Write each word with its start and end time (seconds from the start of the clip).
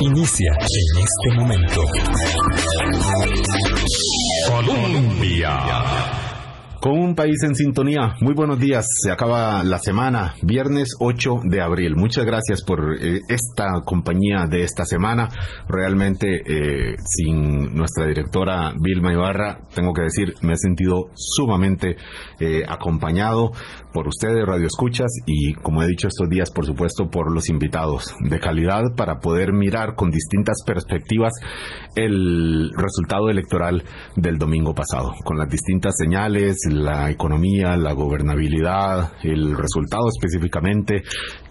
Inicia 0.00 0.52
en 0.58 1.02
este 1.02 1.28
momento. 1.36 1.80
Colombia. 4.48 6.31
Con 6.82 6.98
un 6.98 7.14
país 7.14 7.40
en 7.44 7.54
sintonía, 7.54 8.16
muy 8.20 8.34
buenos 8.34 8.58
días. 8.58 8.84
Se 9.04 9.12
acaba 9.12 9.62
la 9.62 9.78
semana, 9.78 10.34
viernes 10.42 10.96
8 10.98 11.42
de 11.44 11.60
abril. 11.60 11.94
Muchas 11.94 12.24
gracias 12.24 12.64
por 12.64 12.96
eh, 13.00 13.20
esta 13.28 13.82
compañía 13.84 14.46
de 14.50 14.64
esta 14.64 14.84
semana. 14.84 15.28
Realmente, 15.68 16.42
eh, 16.44 16.96
sin 17.04 17.72
nuestra 17.72 18.06
directora 18.06 18.74
Vilma 18.76 19.12
Ibarra, 19.12 19.60
tengo 19.72 19.92
que 19.92 20.02
decir, 20.02 20.34
me 20.42 20.54
he 20.54 20.56
sentido 20.56 21.10
sumamente 21.14 21.94
eh, 22.40 22.64
acompañado 22.68 23.52
por 23.92 24.08
ustedes, 24.08 24.44
Radio 24.44 24.66
Escuchas, 24.66 25.12
y 25.26 25.54
como 25.54 25.84
he 25.84 25.86
dicho 25.86 26.08
estos 26.08 26.28
días, 26.28 26.50
por 26.50 26.66
supuesto, 26.66 27.10
por 27.10 27.32
los 27.32 27.48
invitados 27.48 28.12
de 28.28 28.40
calidad 28.40 28.82
para 28.96 29.20
poder 29.20 29.52
mirar 29.52 29.94
con 29.94 30.10
distintas 30.10 30.64
perspectivas 30.66 31.32
el 31.94 32.72
resultado 32.74 33.28
electoral 33.28 33.84
del 34.16 34.38
domingo 34.38 34.74
pasado, 34.74 35.12
con 35.24 35.36
las 35.38 35.48
distintas 35.48 35.94
señales, 35.96 36.56
la 36.72 37.10
economía, 37.10 37.76
la 37.76 37.92
gobernabilidad, 37.92 39.12
el 39.22 39.56
resultado 39.56 40.08
específicamente 40.08 41.02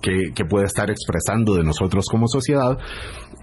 que, 0.02 0.46
puede 0.50 0.66
estar 0.66 0.90
expresando 0.90 1.56
de 1.56 1.64
nosotros 1.64 2.06
como 2.10 2.28
sociedad. 2.28 2.78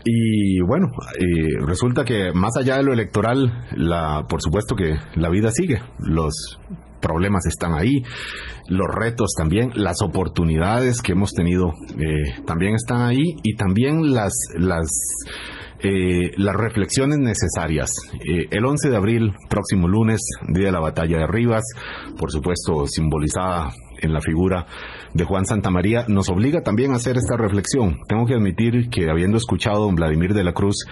Y 0.05 0.61
bueno, 0.61 0.89
eh, 1.19 1.65
resulta 1.67 2.05
que 2.05 2.33
más 2.33 2.57
allá 2.57 2.77
de 2.77 2.83
lo 2.83 2.93
electoral, 2.93 3.67
la, 3.77 4.27
por 4.29 4.43
supuesto 4.43 4.75
que 4.75 4.97
la 5.15 5.31
vida 5.31 5.51
sigue. 5.51 5.81
Los 5.99 6.59
problemas 7.01 7.47
están 7.47 7.75
ahí, 7.75 8.03
los 8.69 8.87
retos 8.89 9.31
también, 9.37 9.71
las 9.75 10.03
oportunidades 10.03 11.01
que 11.01 11.13
hemos 11.13 11.33
tenido 11.33 11.73
eh, 11.99 12.43
también 12.47 12.75
están 12.75 13.03
ahí 13.03 13.37
y 13.43 13.55
también 13.57 14.13
las, 14.13 14.33
las 14.59 14.89
eh, 15.83 16.33
las 16.37 16.57
reflexiones 16.57 17.19
necesarias. 17.19 17.93
Eh, 18.15 18.47
el 18.51 18.65
11 18.65 18.91
de 18.91 18.97
abril, 18.97 19.35
próximo 19.49 19.87
lunes, 19.87 20.21
día 20.49 20.67
de 20.67 20.73
la 20.73 20.81
batalla 20.81 21.19
de 21.19 21.27
Rivas, 21.27 21.65
por 22.19 22.33
supuesto 22.33 22.87
simbolizada 22.87 23.71
en 24.01 24.13
la 24.13 24.21
figura 24.21 24.67
de 25.15 25.25
Juan 25.25 25.47
Santamaría, 25.47 26.05
nos 26.09 26.29
obliga 26.29 26.63
también 26.63 26.93
a 26.93 26.97
hacer 26.97 27.17
esta 27.17 27.37
reflexión. 27.37 27.99
Tengo 28.09 28.27
que 28.27 28.35
admitir 28.35 28.89
que 28.91 29.11
habiendo 29.11 29.37
escuchado 29.37 29.77
a 29.77 29.87
don 29.87 29.95
Vladimir 29.95 30.35
de 30.35 30.45
la 30.45 30.53
Cruz 30.53 30.85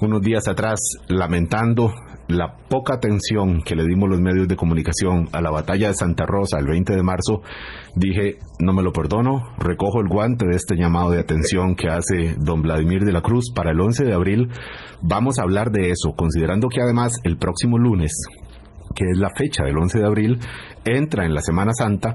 unos 0.00 0.20
días 0.20 0.48
atrás 0.48 0.80
lamentando 1.08 1.92
la 2.28 2.56
poca 2.68 2.94
atención 2.94 3.62
que 3.62 3.76
le 3.76 3.84
dimos 3.84 4.08
los 4.08 4.20
medios 4.20 4.48
de 4.48 4.56
comunicación 4.56 5.28
a 5.32 5.40
la 5.40 5.50
batalla 5.50 5.88
de 5.88 5.94
Santa 5.94 6.24
Rosa 6.26 6.58
el 6.58 6.66
20 6.66 6.94
de 6.94 7.02
marzo, 7.02 7.42
dije, 7.94 8.38
no 8.58 8.72
me 8.72 8.82
lo 8.82 8.92
perdono, 8.92 9.42
recojo 9.58 10.00
el 10.00 10.08
guante 10.08 10.46
de 10.46 10.56
este 10.56 10.76
llamado 10.76 11.10
de 11.10 11.20
atención 11.20 11.74
que 11.76 11.88
hace 11.88 12.34
don 12.38 12.62
Vladimir 12.62 13.02
de 13.02 13.12
la 13.12 13.20
Cruz 13.20 13.52
para 13.54 13.72
el 13.72 13.80
11 13.80 14.04
de 14.04 14.14
abril. 14.14 14.48
Vamos 15.02 15.38
a 15.38 15.42
hablar 15.42 15.70
de 15.70 15.90
eso, 15.90 16.14
considerando 16.16 16.68
que 16.68 16.80
además 16.80 17.18
el 17.24 17.36
próximo 17.36 17.78
lunes, 17.78 18.12
que 18.94 19.04
es 19.10 19.18
la 19.18 19.30
fecha 19.36 19.64
del 19.64 19.76
11 19.76 19.98
de 19.98 20.06
abril, 20.06 20.38
entra 20.84 21.24
en 21.24 21.34
la 21.34 21.40
Semana 21.40 21.72
Santa 21.72 22.14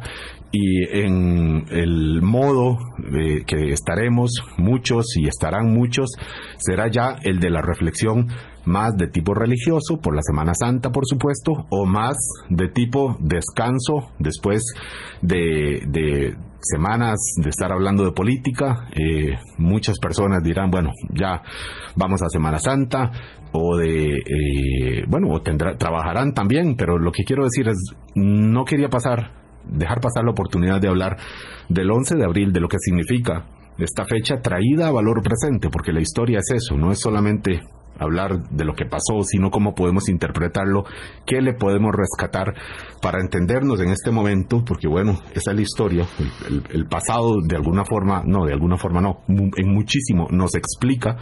y 0.52 0.84
en 0.92 1.66
el 1.70 2.22
modo 2.22 2.78
de 2.98 3.44
que 3.46 3.72
estaremos 3.72 4.32
muchos 4.58 5.16
y 5.16 5.28
estarán 5.28 5.72
muchos 5.72 6.10
será 6.58 6.90
ya 6.90 7.16
el 7.22 7.40
de 7.40 7.52
la 7.52 7.62
reflexión 7.62 8.28
más 8.66 8.96
de 8.98 9.08
tipo 9.08 9.34
religioso 9.34 9.98
por 10.02 10.16
la 10.16 10.22
Semana 10.22 10.54
Santa, 10.54 10.92
por 10.92 11.06
supuesto, 11.06 11.66
o 11.70 11.86
más 11.86 12.18
de 12.50 12.68
tipo 12.68 13.18
descanso 13.20 14.12
después 14.20 14.64
de, 15.22 16.36
semanas 16.62 17.20
de 17.38 17.50
estar 17.50 17.72
hablando 17.72 18.04
de 18.04 18.12
política. 18.12 18.88
Eh, 18.96 19.38
muchas 19.58 19.98
personas 20.00 20.44
dirán, 20.44 20.70
bueno, 20.70 20.92
ya 21.14 21.42
vamos 21.96 22.22
a 22.22 22.30
Semana 22.30 22.60
Santa, 22.60 23.12
o 23.52 23.78
de, 23.78 24.16
eh, 24.18 25.04
bueno, 25.08 25.30
o 25.30 25.42
tendrá, 25.42 25.78
trabajarán 25.78 26.34
también, 26.34 26.76
pero 26.76 26.98
lo 26.98 27.12
que 27.12 27.24
quiero 27.24 27.44
decir 27.44 27.68
es, 27.68 27.78
no 28.16 28.66
quería 28.66 28.90
pasar, 28.90 29.32
dejar 29.66 30.02
pasar 30.02 30.24
la 30.26 30.32
oportunidad 30.32 30.82
de 30.82 30.90
hablar 30.90 31.18
del 31.70 31.90
11 31.90 32.16
de 32.16 32.26
abril, 32.26 32.52
de 32.52 32.60
lo 32.60 32.68
que 32.68 32.78
significa 32.80 33.46
esta 33.80 34.06
fecha 34.06 34.42
traída 34.42 34.88
a 34.88 34.92
valor 34.92 35.22
presente, 35.22 35.70
porque 35.70 35.94
la 35.94 36.02
historia 36.02 36.40
es 36.40 36.52
eso, 36.52 36.76
no 36.76 36.92
es 36.92 37.00
solamente 37.00 37.62
hablar 38.00 38.50
de 38.50 38.66
lo 38.66 38.74
que 38.74 38.86
pasó, 38.86 39.22
sino 39.24 39.52
cómo 39.52 39.76
podemos 39.76 40.10
interpretarlo, 40.10 40.86
qué 41.26 41.42
le 41.42 41.54
podemos 41.54 41.94
rescatar 41.94 42.56
para 43.02 43.22
entendernos 43.22 43.80
en 43.82 43.90
este 43.90 44.12
momento, 44.12 44.64
porque 44.66 44.88
bueno, 44.88 45.20
esa 45.34 45.52
es 45.52 45.56
la 45.56 45.62
historia, 45.62 46.06
el, 46.70 46.86
pasado 46.88 47.36
de 47.46 47.56
alguna 47.56 47.86
forma, 47.86 48.24
no, 48.26 48.46
de 48.46 48.54
alguna 48.54 48.78
forma 48.78 49.02
no, 49.02 49.20
en 49.28 49.74
muchísimo 49.74 50.28
nos 50.32 50.56
explica 50.56 51.18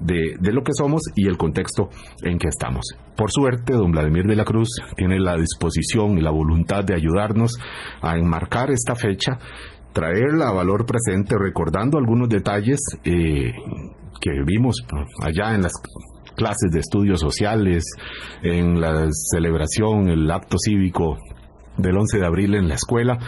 de, 0.00 0.36
de, 0.40 0.52
lo 0.52 0.62
que 0.62 0.72
somos 0.72 1.02
y 1.14 1.26
el 1.28 1.36
contexto 1.36 1.90
en 2.22 2.38
que 2.38 2.48
estamos. 2.48 2.86
Por 3.16 3.30
suerte, 3.30 3.74
don 3.74 3.92
Vladimir 3.92 4.24
de 4.24 4.36
la 4.36 4.44
Cruz 4.44 4.68
tiene 4.96 5.18
la 5.20 5.36
disposición 5.36 6.18
y 6.18 6.22
la 6.22 6.30
voluntad 6.30 6.84
de 6.84 6.94
ayudarnos 6.94 7.58
a 8.00 8.16
enmarcar 8.16 8.70
esta 8.70 8.94
fecha 8.94 9.38
traerla 9.92 10.48
a 10.48 10.52
valor 10.52 10.86
presente 10.86 11.36
recordando 11.38 11.98
algunos 11.98 12.28
detalles 12.28 12.80
eh, 13.04 13.52
que 14.20 14.30
vimos 14.44 14.76
allá 15.20 15.54
en 15.54 15.62
las 15.62 15.72
clases 16.36 16.70
de 16.72 16.80
estudios 16.80 17.20
sociales, 17.20 17.84
en 18.42 18.80
la 18.80 19.08
celebración, 19.10 20.08
el 20.08 20.30
acto 20.30 20.56
cívico 20.58 21.18
del 21.76 21.96
11 21.96 22.18
de 22.18 22.26
abril 22.26 22.54
en 22.54 22.68
la 22.68 22.74
escuela, 22.74 23.18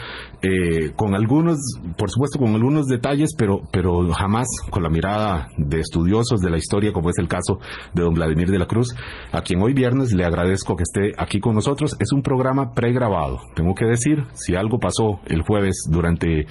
eh, 0.45 0.93
con 0.95 1.15
algunos, 1.15 1.59
por 1.97 2.11
supuesto, 2.11 2.39
con 2.39 2.55
algunos 2.55 2.87
detalles, 2.87 3.31
pero, 3.35 3.63
pero 3.73 4.07
jamás 4.13 4.47
con 4.69 4.83
la 4.83 4.91
mirada 4.91 5.49
de 5.57 5.81
estudiosos 5.81 6.41
de 6.41 6.51
la 6.51 6.59
historia, 6.59 6.93
como 6.93 7.09
es 7.09 7.17
el 7.19 7.29
caso 7.29 7.61
de 7.95 8.03
don 8.03 8.13
Vladimir 8.13 8.51
de 8.51 8.59
la 8.59 8.67
Cruz, 8.67 8.95
a 9.33 9.41
quien 9.41 9.63
hoy 9.63 9.73
viernes 9.73 10.13
le 10.13 10.25
agradezco 10.25 10.77
que 10.77 10.83
esté 10.83 11.13
aquí 11.17 11.41
con 11.41 11.55
nosotros. 11.55 11.97
Es 11.99 12.13
un 12.13 12.21
programa 12.21 12.75
pregrabado, 12.75 13.41
tengo 13.55 13.75
que 13.75 13.87
decir, 13.87 14.25
si 14.35 14.55
algo 14.55 14.79
pasó 14.79 15.21
el 15.25 15.41
jueves 15.41 15.85
durante 15.91 16.47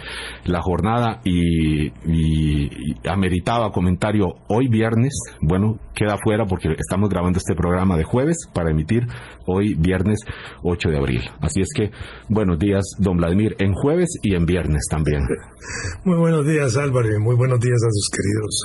la 0.45 0.61
jornada 0.61 1.21
y, 1.23 1.91
ameritaba 3.07 3.71
comentario 3.71 4.37
hoy 4.47 4.69
viernes, 4.69 5.13
bueno, 5.41 5.77
queda 5.93 6.17
fuera 6.23 6.45
porque 6.45 6.69
estamos 6.79 7.09
grabando 7.09 7.37
este 7.37 7.53
programa 7.53 7.95
de 7.95 8.03
jueves 8.03 8.37
para 8.53 8.71
emitir 8.71 9.05
hoy 9.45 9.75
viernes 9.75 10.19
8 10.63 10.89
de 10.89 10.97
abril. 10.97 11.21
Así 11.41 11.61
es 11.61 11.69
que, 11.75 11.91
buenos 12.29 12.57
días, 12.57 12.83
don 12.97 13.17
Vladimir, 13.17 13.55
en 13.59 13.73
jueves 13.83 14.17
y 14.21 14.33
en 14.33 14.45
viernes 14.45 14.81
también. 14.89 15.19
Muy 16.05 16.17
buenos 16.17 16.47
días 16.47 16.77
Álvaro 16.77 17.13
y 17.13 17.19
muy 17.19 17.35
buenos 17.35 17.59
días 17.59 17.75
a 17.83 17.91
sus 17.91 18.09
queridos 18.15 18.63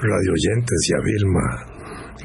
radioyentes 0.00 0.78
y 0.88 0.94
a 0.94 1.00
Vilma, 1.02 1.46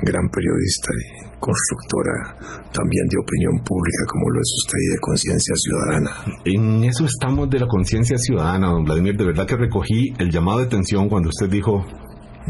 gran 0.04 0.30
periodista 0.30 0.90
y 0.94 1.40
constructora 1.40 2.38
también 2.72 3.08
de 3.10 3.18
opinión 3.18 3.58
pública 3.66 4.06
como 4.08 4.30
lo 4.30 4.42
es 4.42 4.54
usted 4.64 4.78
y 4.78 4.92
de 4.94 5.00
conciencia 5.00 5.56
ciudadana. 5.56 6.12
En 6.46 6.84
eso 6.84 7.06
estamos 7.06 7.50
de 7.50 7.60
la 7.60 7.68
conciencia 7.68 8.18
ciudadana, 8.20 8.70
don 8.70 8.84
Vladimir. 8.84 9.18
De 9.18 9.26
verdad 9.26 9.48
que 9.48 9.58
recogí 9.58 10.14
el 10.20 10.30
llamado 10.30 10.60
de 10.60 10.66
atención 10.66 11.10
cuando 11.10 11.30
usted 11.30 11.50
dijo, 11.50 11.86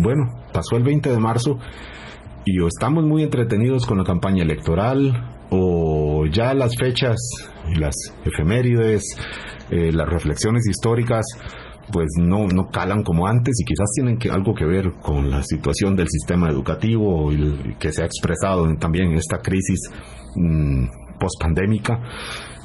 bueno, 0.04 0.26
pasó 0.52 0.76
el 0.76 0.84
20 0.84 1.12
de 1.12 1.20
marzo 1.20 1.60
y 2.44 2.60
o 2.60 2.68
estamos 2.68 3.06
muy 3.06 3.24
entretenidos 3.24 3.86
con 3.86 3.98
la 4.00 4.04
campaña 4.04 4.44
electoral 4.44 5.37
o 5.50 6.26
ya 6.26 6.54
las 6.54 6.76
fechas, 6.78 7.18
las 7.76 7.96
efemérides, 8.26 9.04
eh, 9.70 9.92
las 9.92 10.08
reflexiones 10.08 10.68
históricas 10.68 11.26
pues 11.92 12.08
no, 12.20 12.48
no 12.48 12.68
calan 12.68 13.04
como 13.04 13.28
antes 13.28 13.56
y 13.60 13.66
quizás 13.66 13.90
tienen 13.96 14.18
que, 14.18 14.30
algo 14.30 14.54
que 14.54 14.66
ver 14.66 14.92
con 15.02 15.30
la 15.30 15.42
situación 15.44 15.96
del 15.96 16.08
sistema 16.10 16.50
educativo 16.50 17.32
y 17.32 17.76
que 17.80 17.92
se 17.92 18.04
ha 18.04 18.06
expresado 18.06 18.68
también 18.78 19.12
en 19.12 19.18
esta 19.18 19.38
crisis 19.40 19.80
mm, 20.36 21.18
post-pandémica. 21.20 22.02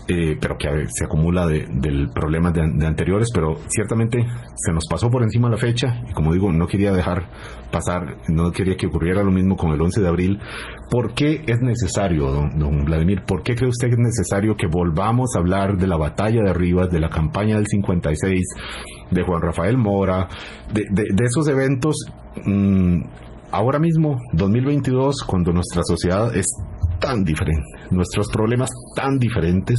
Eh, 0.08 0.36
pero 0.40 0.56
que 0.58 0.68
se 0.88 1.04
acumula 1.04 1.46
de, 1.46 1.64
del 1.70 2.10
problema 2.10 2.50
de, 2.50 2.62
anteriores, 2.84 3.28
pero 3.32 3.56
ciertamente 3.68 4.18
se 4.56 4.72
nos 4.72 4.84
pasó 4.90 5.08
por 5.08 5.22
encima 5.22 5.48
la 5.48 5.56
fecha 5.56 6.02
y 6.08 6.12
como 6.12 6.32
digo, 6.32 6.50
no 6.50 6.66
quería 6.66 6.90
dejar 6.90 7.28
pasar, 7.70 8.16
no 8.28 8.50
quería 8.50 8.76
que 8.76 8.88
ocurriera 8.88 9.22
lo 9.22 9.30
mismo 9.30 9.56
con 9.56 9.70
el 9.70 9.80
11 9.80 10.00
de 10.00 10.08
abril. 10.08 10.40
¿Por 10.90 11.14
qué 11.14 11.44
es 11.46 11.60
necesario, 11.60 12.32
don, 12.32 12.58
don 12.58 12.84
Vladimir, 12.84 13.22
por 13.24 13.44
qué 13.44 13.54
cree 13.54 13.68
usted 13.68 13.88
que 13.88 13.94
es 13.94 14.00
necesario 14.00 14.56
que 14.56 14.66
volvamos 14.66 15.36
a 15.36 15.38
hablar 15.38 15.76
de 15.76 15.86
la 15.86 15.96
batalla 15.96 16.42
de 16.42 16.52
Rivas, 16.52 16.90
de 16.90 16.98
la 16.98 17.08
campaña 17.08 17.54
del 17.54 17.68
56, 17.68 18.40
de 19.10 19.22
Juan 19.22 19.40
Rafael 19.40 19.78
Mora, 19.78 20.28
de, 20.72 20.82
de, 20.90 21.24
esos 21.24 21.46
eventos? 21.46 21.94
Mmm, 22.44 23.02
ahora 23.52 23.78
mismo, 23.78 24.18
2022, 24.32 25.22
cuando 25.24 25.52
nuestra 25.52 25.82
sociedad 25.84 26.34
es 26.34 26.46
tan 27.02 27.24
diferente, 27.24 27.66
nuestros 27.90 28.30
problemas 28.30 28.70
tan 28.94 29.18
diferentes. 29.18 29.76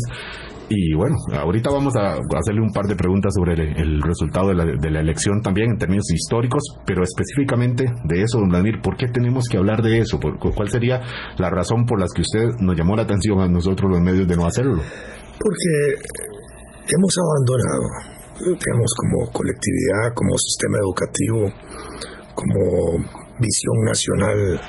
Y 0.70 0.94
bueno, 0.96 1.16
ahorita 1.34 1.70
vamos 1.70 1.96
a 1.96 2.14
hacerle 2.14 2.62
un 2.62 2.72
par 2.72 2.86
de 2.86 2.96
preguntas 2.96 3.34
sobre 3.36 3.54
el, 3.54 4.02
resultado 4.02 4.50
de 4.50 4.92
la, 4.92 5.00
elección 5.00 5.42
también 5.42 5.72
en 5.72 5.78
términos 5.78 6.06
históricos, 6.12 6.64
pero 6.86 7.04
específicamente 7.04 7.86
de 8.06 8.22
eso, 8.22 8.40
don 8.40 8.50
Vladimir, 8.50 8.82
¿por 8.82 8.96
qué 8.96 9.08
tenemos 9.08 9.46
que 9.50 9.58
hablar 9.58 9.82
de 9.82 10.00
eso? 10.00 10.20
¿Cuál 10.20 10.70
sería 10.70 11.02
la 11.38 11.50
razón 11.50 11.86
por 11.86 12.00
la 12.00 12.08
que 12.14 12.22
usted 12.22 12.60
nos 12.60 12.76
llamó 12.78 12.96
la 12.96 13.04
atención 13.04 13.40
a 13.40 13.48
nosotros 13.48 13.92
los 13.92 14.02
medios 14.02 14.28
de 14.28 14.36
no 14.36 14.46
hacerlo? 14.46 14.82
Porque 15.38 16.08
hemos 16.88 17.16
abandonado 17.18 18.14
digamos, 18.40 18.94
como 18.98 19.32
colectividad, 19.32 20.14
como 20.16 20.38
sistema 20.38 20.78
educativo, 20.80 21.54
como 22.34 22.98
visión 23.40 23.78
nacional 23.86 24.60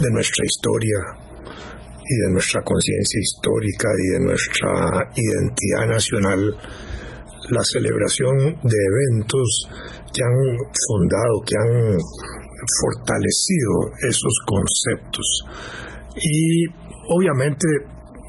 de 0.00 0.10
nuestra 0.10 0.44
historia 0.44 1.19
y 2.10 2.26
de 2.26 2.32
nuestra 2.32 2.60
conciencia 2.62 3.20
histórica 3.20 3.86
y 4.02 4.08
de 4.14 4.20
nuestra 4.20 5.12
identidad 5.14 5.86
nacional, 5.86 6.56
la 7.50 7.62
celebración 7.62 8.36
de 8.62 8.78
eventos 8.90 9.68
que 10.12 10.22
han 10.24 10.34
fundado, 10.88 11.34
que 11.46 11.54
han 11.54 11.98
fortalecido 12.82 13.94
esos 14.08 14.34
conceptos. 14.44 15.44
Y 16.16 16.66
obviamente 17.14 17.66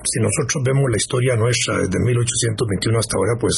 si 0.04 0.18
nosotros 0.20 0.64
vemos 0.66 0.90
la 0.90 0.98
historia 0.98 1.36
nuestra 1.36 1.78
desde 1.78 1.98
1821 2.00 3.00
hasta 3.00 3.18
ahora, 3.18 3.34
pues 3.40 3.56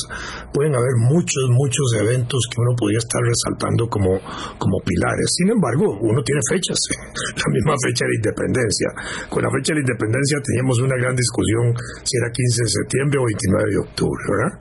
pueden 0.52 0.76
haber 0.76 0.96
muchos, 1.00 1.48
muchos 1.50 1.88
eventos 2.00 2.40
que 2.52 2.60
uno 2.60 2.76
podría 2.76 3.00
estar 3.00 3.22
resaltando 3.24 3.88
como, 3.88 4.20
como 4.60 4.78
pilares. 4.84 5.28
Sin 5.32 5.52
embargo, 5.52 5.98
uno 6.02 6.20
tiene 6.24 6.42
fechas, 6.50 6.78
la 7.44 7.48
misma 7.52 7.76
fecha 7.80 8.06
de 8.06 8.16
independencia. 8.20 8.90
Con 9.30 9.44
la 9.44 9.52
fecha 9.52 9.74
de 9.74 9.82
independencia 9.82 10.38
teníamos 10.44 10.80
una 10.80 10.98
gran 11.00 11.16
discusión 11.16 11.72
si 12.04 12.14
era 12.20 12.28
15 12.32 12.64
de 12.64 12.70
septiembre 12.70 13.18
o 13.20 13.26
29 13.26 13.72
de 13.72 13.80
octubre, 13.80 14.22
¿verdad? 14.28 14.54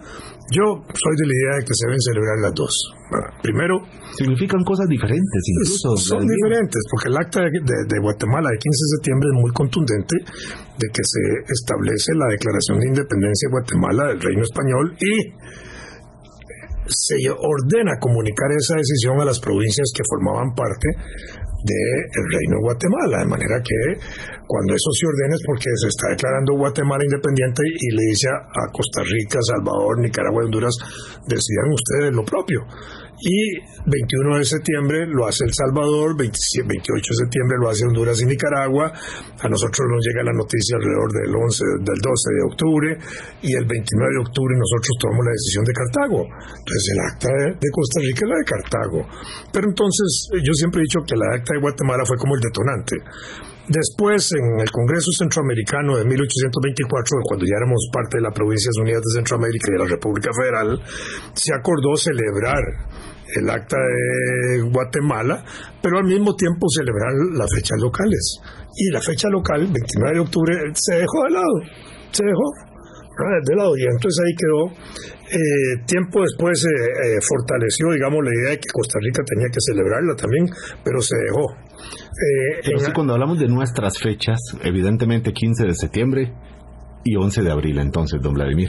Yo 0.50 0.82
soy 0.82 1.14
de 1.16 1.26
la 1.28 1.34
idea 1.38 1.54
de 1.60 1.64
que 1.64 1.74
se 1.74 1.86
deben 1.86 2.02
celebrar 2.02 2.38
las 2.42 2.54
dos. 2.54 2.74
Primero... 3.42 3.78
Significan 4.12 4.62
cosas 4.64 4.86
diferentes 4.88 5.40
incluso. 5.48 5.96
Son 5.96 6.26
diferentes, 6.26 6.80
porque 6.90 7.08
el 7.08 7.16
acta 7.16 7.40
de, 7.40 7.98
Guatemala 8.00 8.50
de 8.50 8.58
15 8.58 8.68
de 8.68 8.90
septiembre 8.98 9.28
es 9.32 9.36
muy 9.40 9.52
contundente 9.52 10.16
de 10.76 10.86
que 10.88 11.02
se 11.04 11.22
establece 11.48 12.12
la 12.14 12.28
declaración 12.28 12.80
de 12.80 12.88
independencia 12.88 13.48
de 13.48 13.52
Guatemala 13.52 14.02
del 14.12 14.20
Reino 14.20 14.42
Español 14.42 14.96
y 15.00 15.32
se 16.92 17.16
ordena 17.28 17.98
comunicar 17.98 18.52
esa 18.52 18.76
decisión 18.76 19.20
a 19.20 19.24
las 19.24 19.40
provincias 19.40 19.90
que 19.94 20.04
formaban 20.08 20.54
parte 20.54 20.88
del 21.64 22.24
Reino 22.26 22.58
de 22.58 22.66
Guatemala, 22.68 23.22
de 23.22 23.30
manera 23.30 23.56
que 23.62 23.80
cuando 24.46 24.74
eso 24.74 24.90
se 24.92 25.06
ordena 25.06 25.34
es 25.34 25.44
porque 25.46 25.70
se 25.78 25.88
está 25.88 26.10
declarando 26.10 26.58
Guatemala 26.58 27.04
independiente 27.04 27.62
y 27.64 27.88
le 27.94 28.02
dice 28.10 28.28
a 28.28 28.62
Costa 28.72 29.02
Rica, 29.06 29.38
Salvador, 29.40 29.98
Nicaragua 30.02 30.42
y 30.42 30.46
Honduras, 30.46 30.74
decidan 31.26 31.70
ustedes 31.72 32.10
lo 32.12 32.24
propio 32.24 32.66
y 33.20 33.54
21 33.86 34.38
de 34.38 34.44
septiembre 34.44 35.06
lo 35.06 35.26
hace 35.26 35.44
El 35.44 35.54
Salvador, 35.54 36.16
28 36.16 36.66
de 36.66 37.18
septiembre 37.22 37.56
lo 37.60 37.70
hace 37.70 37.86
Honduras 37.86 38.20
y 38.22 38.26
Nicaragua, 38.26 38.90
a 38.90 39.48
nosotros 39.48 39.86
nos 39.86 40.00
llega 40.06 40.24
la 40.24 40.32
noticia 40.32 40.76
alrededor 40.76 41.10
del 41.12 41.30
11, 41.34 41.64
del 41.86 42.00
12 42.02 42.34
de 42.34 42.42
octubre 42.50 42.88
y 43.42 43.50
el 43.54 43.64
29 43.66 44.10
de 44.10 44.20
octubre 44.26 44.54
nosotros 44.58 44.94
tomamos 44.98 45.24
la 45.26 45.34
decisión 45.38 45.64
de 45.64 45.72
Cartago. 45.72 46.20
Entonces 46.26 46.84
el 46.92 47.00
acta 47.02 47.28
de, 47.58 47.68
Costa 47.70 47.98
Rica 48.00 48.22
es 48.22 48.30
la 48.30 48.38
de 48.38 48.48
Cartago. 48.48 49.00
Pero 49.52 49.64
entonces 49.68 50.08
yo 50.42 50.52
siempre 50.54 50.82
he 50.82 50.88
dicho 50.90 51.00
que 51.06 51.16
la 51.16 51.36
acta 51.36 51.54
de 51.54 51.60
Guatemala 51.60 52.02
fue 52.06 52.16
como 52.18 52.34
el 52.34 52.42
detonante. 52.42 52.96
Después, 53.72 54.28
en 54.36 54.60
el 54.60 54.70
Congreso 54.70 55.08
Centroamericano 55.16 55.96
de 55.96 56.04
1824, 56.04 57.16
cuando 57.24 57.46
ya 57.46 57.56
éramos 57.56 57.88
parte 57.90 58.18
de 58.18 58.22
las 58.22 58.34
Provincias 58.34 58.76
Unidas 58.76 59.00
de 59.00 59.16
Centroamérica 59.16 59.64
y 59.68 59.72
de 59.72 59.78
la 59.78 59.88
República 59.88 60.28
Federal, 60.28 60.76
se 61.32 61.54
acordó 61.56 61.96
celebrar 61.96 62.60
el 63.32 63.48
acta 63.48 63.78
de 63.80 64.60
Guatemala, 64.68 65.42
pero 65.80 65.96
al 65.96 66.04
mismo 66.04 66.36
tiempo 66.36 66.68
celebrar 66.68 67.16
las 67.32 67.48
fechas 67.48 67.80
locales. 67.80 68.40
Y 68.76 68.92
la 68.92 69.00
fecha 69.00 69.28
local, 69.30 69.64
29 69.64 70.16
de 70.16 70.20
octubre, 70.20 70.52
se 70.74 70.94
dejó 71.00 71.24
de 71.24 71.30
lado, 71.30 71.56
se 72.12 72.24
dejó 72.28 72.44
de 73.48 73.56
lado. 73.56 73.76
Y 73.76 73.82
entonces 73.88 74.20
ahí 74.20 74.34
quedó. 74.36 74.62
Eh, 75.32 75.84
tiempo 75.86 76.20
después 76.20 76.60
se 76.60 76.68
eh, 76.68 77.18
fortaleció, 77.24 77.88
digamos, 77.92 78.20
la 78.22 78.30
idea 78.36 78.50
de 78.50 78.58
que 78.60 78.68
Costa 78.68 78.98
Rica 79.00 79.22
tenía 79.24 79.48
que 79.48 79.60
celebrarla 79.64 80.14
también, 80.14 80.44
pero 80.84 81.00
se 81.00 81.16
dejó. 81.16 81.71
Eh, 82.12 82.92
cuando 82.94 83.14
hablamos 83.14 83.38
de 83.38 83.46
nuestras 83.46 83.98
fechas, 83.98 84.38
evidentemente 84.62 85.32
15 85.32 85.64
de 85.64 85.74
septiembre, 85.74 86.32
y 87.04 87.16
11 87.16 87.42
de 87.42 87.50
abril 87.50 87.78
entonces, 87.78 88.20
don 88.22 88.34
Vladimir. 88.34 88.68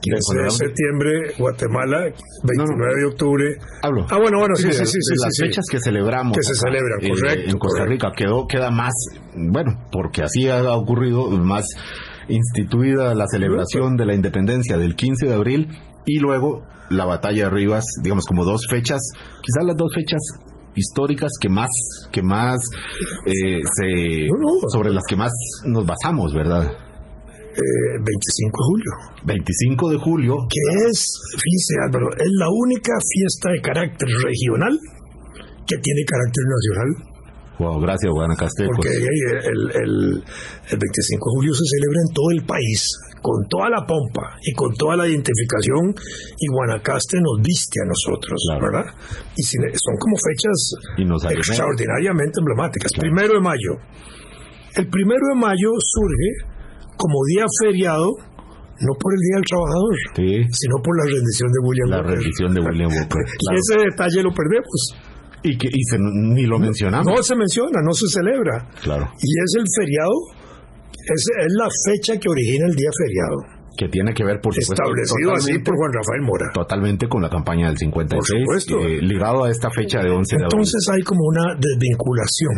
15 0.00 0.42
de 0.42 0.50
septiembre, 0.50 1.34
Guatemala, 1.38 2.04
29 2.42 2.94
de 2.96 3.06
octubre. 3.06 3.44
Hablo. 3.82 4.06
Ah, 4.08 4.18
bueno, 4.18 4.38
bueno, 4.38 4.54
sí, 4.56 4.72
sí, 4.72 4.86
sí. 4.86 4.98
sí, 5.00 5.14
las 5.22 5.36
fechas 5.38 5.64
que 5.70 5.80
celebramos. 5.80 6.36
Que 6.36 6.42
se 6.42 6.54
celebran, 6.54 6.98
eh, 7.02 7.10
correcto. 7.10 7.50
En 7.50 7.58
Costa 7.58 7.84
Rica 7.84 8.12
quedó, 8.16 8.46
queda 8.46 8.70
más, 8.70 8.94
bueno, 9.34 9.84
porque 9.92 10.22
así 10.22 10.48
ha 10.48 10.62
ocurrido, 10.72 11.30
más 11.30 11.66
instituida 12.28 13.14
la 13.14 13.26
celebración 13.26 13.96
de 13.96 14.06
la 14.06 14.14
independencia 14.14 14.78
del 14.78 14.96
15 14.96 15.26
de 15.26 15.34
abril 15.34 15.68
y 16.06 16.20
luego 16.20 16.62
la 16.88 17.04
batalla 17.04 17.44
de 17.44 17.50
Rivas, 17.50 17.84
digamos 18.02 18.24
como 18.26 18.44
dos 18.44 18.66
fechas, 18.68 19.00
quizás 19.42 19.66
las 19.66 19.76
dos 19.76 19.92
fechas 19.94 20.20
históricas 20.74 21.32
que 21.40 21.48
más 21.48 21.70
que 22.10 22.22
más 22.22 22.60
eh, 23.26 23.60
se 23.62 24.28
sobre 24.72 24.90
las 24.90 25.04
que 25.08 25.16
más 25.16 25.32
nos 25.64 25.86
basamos, 25.86 26.34
¿verdad? 26.34 26.72
25 27.54 27.54
eh, 27.54 28.00
de 28.04 28.64
julio. 28.66 28.92
25 29.24 29.90
de 29.90 29.98
julio. 29.98 30.34
Que 30.50 30.88
es, 30.88 31.14
fíjese 31.38 31.74
Álvaro, 31.86 32.08
es 32.16 32.30
la 32.38 32.48
única 32.50 32.92
fiesta 32.98 33.50
de 33.50 33.60
carácter 33.60 34.08
regional 34.24 34.78
que 35.66 35.76
tiene 35.78 36.02
carácter 36.04 36.44
nacional. 36.44 37.14
Wow, 37.58 37.80
gracias, 37.80 38.10
Guanacaste. 38.10 38.66
Porque 38.66 38.88
el, 38.90 39.70
el, 39.70 40.24
el 40.70 40.78
25 40.78 41.30
de 41.30 41.34
julio 41.36 41.54
se 41.54 41.64
celebra 41.70 42.00
en 42.02 42.12
todo 42.12 42.30
el 42.34 42.42
país, 42.44 42.80
con 43.24 43.40
toda 43.48 43.72
la 43.72 43.80
pompa 43.88 44.36
y 44.44 44.52
con 44.52 44.68
toda 44.76 45.00
la 45.00 45.08
identificación, 45.08 45.96
y 46.36 46.46
Guanacaste 46.52 47.16
nos 47.24 47.40
viste 47.40 47.80
a 47.80 47.88
nosotros, 47.88 48.36
¿verdad? 48.60 48.84
Y 49.34 49.42
son 49.48 49.96
como 49.96 50.12
fechas 50.20 51.32
extraordinariamente 51.32 52.36
emblemáticas. 52.36 52.92
Primero 53.00 53.32
de 53.32 53.40
mayo. 53.40 53.80
El 54.76 54.88
primero 54.92 55.24
de 55.32 55.40
mayo 55.40 55.72
surge 55.80 56.52
como 56.98 57.16
día 57.32 57.46
feriado, 57.64 58.12
no 58.12 58.92
por 59.00 59.14
el 59.16 59.20
Día 59.24 59.36
del 59.40 59.46
Trabajador, 59.48 59.94
sino 60.52 60.76
por 60.84 60.92
la 61.00 61.04
rendición 61.08 61.48
de 61.48 61.58
William 61.64 61.88
la 61.88 61.96
Walker. 61.96 62.10
La 62.10 62.16
rendición 62.20 62.50
de 62.52 62.60
William 62.60 62.90
Walker. 63.00 63.24
Y 63.24 63.46
ese 63.56 63.88
detalle 63.88 64.20
lo 64.20 64.36
perdemos. 64.36 65.00
Y 65.44 65.56
que 65.56 65.68
y 65.68 65.80
ni 66.36 66.44
lo 66.44 66.58
mencionamos. 66.58 67.06
No 67.08 67.22
se 67.22 67.36
menciona, 67.36 67.80
no 67.80 67.92
se 67.92 68.04
celebra. 68.08 68.68
Claro. 68.82 69.08
Y 69.16 69.30
es 69.40 69.52
el 69.56 69.64
feriado, 69.80 70.12
es, 71.12 71.22
es 71.38 71.52
la 71.58 71.68
fecha 71.86 72.18
que 72.18 72.28
origina 72.28 72.66
el 72.66 72.74
día 72.74 72.90
feriado 72.96 73.64
que 73.76 73.88
tiene 73.88 74.14
que 74.14 74.24
ver, 74.24 74.40
por 74.40 74.54
supuesto, 74.54 74.74
establecido 74.74 75.34
así 75.34 75.58
por 75.58 75.74
Juan 75.74 75.92
Rafael 75.92 76.22
Mora. 76.22 76.46
Totalmente 76.54 77.08
con 77.08 77.22
la 77.22 77.28
campaña 77.28 77.66
del 77.66 77.76
56, 77.76 78.14
por 78.14 78.22
supuesto. 78.22 78.78
Eh, 78.86 79.02
ligado 79.02 79.44
a 79.44 79.50
esta 79.50 79.70
fecha 79.70 79.98
de 79.98 80.10
11 80.10 80.36
de 80.36 80.44
abril. 80.44 80.54
Entonces 80.54 80.82
hay 80.94 81.02
como 81.02 81.26
una 81.26 81.58
desvinculación 81.58 82.54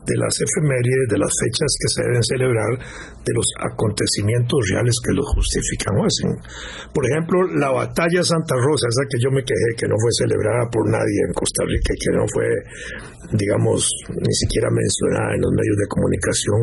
de 0.00 0.16
las 0.16 0.32
efemérides, 0.40 1.06
de 1.12 1.18
las 1.20 1.32
fechas 1.44 1.70
que 1.76 1.88
se 1.92 2.00
deben 2.02 2.24
celebrar, 2.24 2.72
de 3.20 3.32
los 3.36 3.46
acontecimientos 3.60 4.58
reales 4.72 4.96
que 5.04 5.12
los 5.12 5.28
justifican 5.36 5.92
o 6.00 6.08
hacen. 6.08 6.30
Por 6.88 7.04
ejemplo, 7.04 7.36
la 7.60 7.70
batalla 7.70 8.24
Santa 8.24 8.56
Rosa, 8.56 8.88
esa 8.88 9.04
que 9.06 9.20
yo 9.20 9.30
me 9.30 9.44
quejé, 9.44 9.70
que 9.76 9.86
no 9.86 9.94
fue 10.00 10.10
celebrada 10.24 10.66
por 10.72 10.88
nadie 10.88 11.20
en 11.28 11.32
Costa 11.36 11.62
Rica, 11.68 11.92
que 11.94 12.10
no 12.16 12.24
fue, 12.32 12.48
digamos, 13.36 13.84
ni 14.08 14.34
siquiera 14.34 14.72
mencionada 14.72 15.36
en 15.36 15.40
los 15.44 15.52
medios 15.52 15.76
de 15.78 15.86
comunicación, 15.92 16.62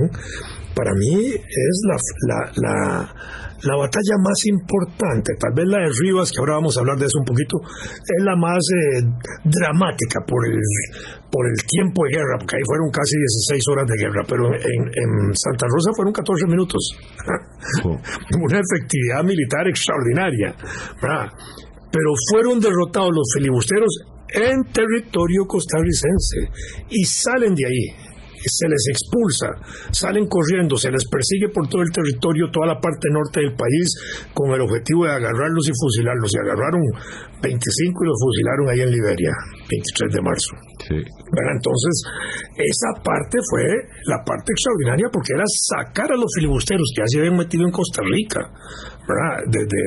para 0.77 0.93
mí 0.93 1.33
es 1.33 1.75
la, 1.89 1.97
la, 2.29 2.39
la, 2.53 2.77
la, 3.65 3.75
batalla 3.81 4.15
más 4.21 4.45
importante, 4.45 5.33
tal 5.41 5.53
vez 5.57 5.65
la 5.65 5.81
de 5.81 5.89
Rivas, 6.05 6.29
que 6.29 6.37
ahora 6.37 6.61
vamos 6.61 6.77
a 6.77 6.81
hablar 6.81 7.01
de 7.01 7.09
eso 7.09 7.17
un 7.17 7.25
poquito, 7.25 7.57
es 7.65 8.21
la 8.21 8.37
más 8.37 8.61
eh, 8.61 9.01
dramática 9.41 10.21
por 10.21 10.45
el, 10.45 10.61
por 11.33 11.49
el 11.49 11.57
tiempo 11.65 12.05
de 12.05 12.21
guerra, 12.21 12.37
porque 12.37 12.61
ahí 12.61 12.65
fueron 12.69 12.93
casi 12.93 13.17
16 13.49 13.67
horas 13.73 13.87
de 13.89 13.97
guerra, 13.97 14.21
pero 14.29 14.53
en, 14.53 14.81
en 14.85 15.33
Santa 15.33 15.65
Rosa 15.65 15.89
fueron 15.97 16.13
14 16.13 16.45
minutos. 16.45 16.93
Una 18.37 18.61
efectividad 18.61 19.25
militar 19.25 19.65
extraordinaria. 19.65 20.53
Pero 21.89 22.09
fueron 22.29 22.59
derrotados 22.59 23.09
los 23.09 23.25
filibusteros 23.33 23.89
en 24.29 24.63
territorio 24.71 25.47
costarricense 25.47 26.51
y 26.89 27.03
salen 27.05 27.55
de 27.55 27.65
ahí 27.65 28.06
se 28.47 28.67
les 28.67 28.83
expulsa, 28.89 29.51
salen 29.91 30.27
corriendo, 30.27 30.77
se 30.77 30.91
les 30.91 31.05
persigue 31.07 31.49
por 31.49 31.67
todo 31.67 31.81
el 31.81 31.91
territorio, 31.91 32.49
toda 32.51 32.67
la 32.67 32.79
parte 32.79 33.07
norte 33.11 33.41
del 33.41 33.53
país, 33.55 33.87
con 34.33 34.51
el 34.51 34.61
objetivo 34.61 35.05
de 35.05 35.11
agarrarlos 35.11 35.67
y 35.69 35.73
fusilarlos. 35.75 36.33
Y 36.33 36.39
agarraron 36.39 36.81
25 37.41 38.03
y 38.03 38.07
los 38.07 38.17
fusilaron 38.17 38.65
ahí 38.69 38.81
en 38.81 38.91
Liberia, 38.91 39.33
23 39.69 40.13
de 40.13 40.21
marzo. 40.21 40.53
entonces, 40.89 41.95
esa 42.55 43.03
parte 43.03 43.37
fue 43.49 43.63
la 44.05 44.23
parte 44.23 44.51
extraordinaria 44.51 45.07
porque 45.11 45.33
era 45.35 45.45
sacar 45.45 46.11
a 46.11 46.17
los 46.17 46.31
filibusteros 46.35 46.91
que 46.95 47.01
ya 47.01 47.07
se 47.07 47.19
habían 47.19 47.37
metido 47.37 47.65
en 47.65 47.71
Costa 47.71 48.01
Rica. 48.01 48.41
Desde, 49.47 49.81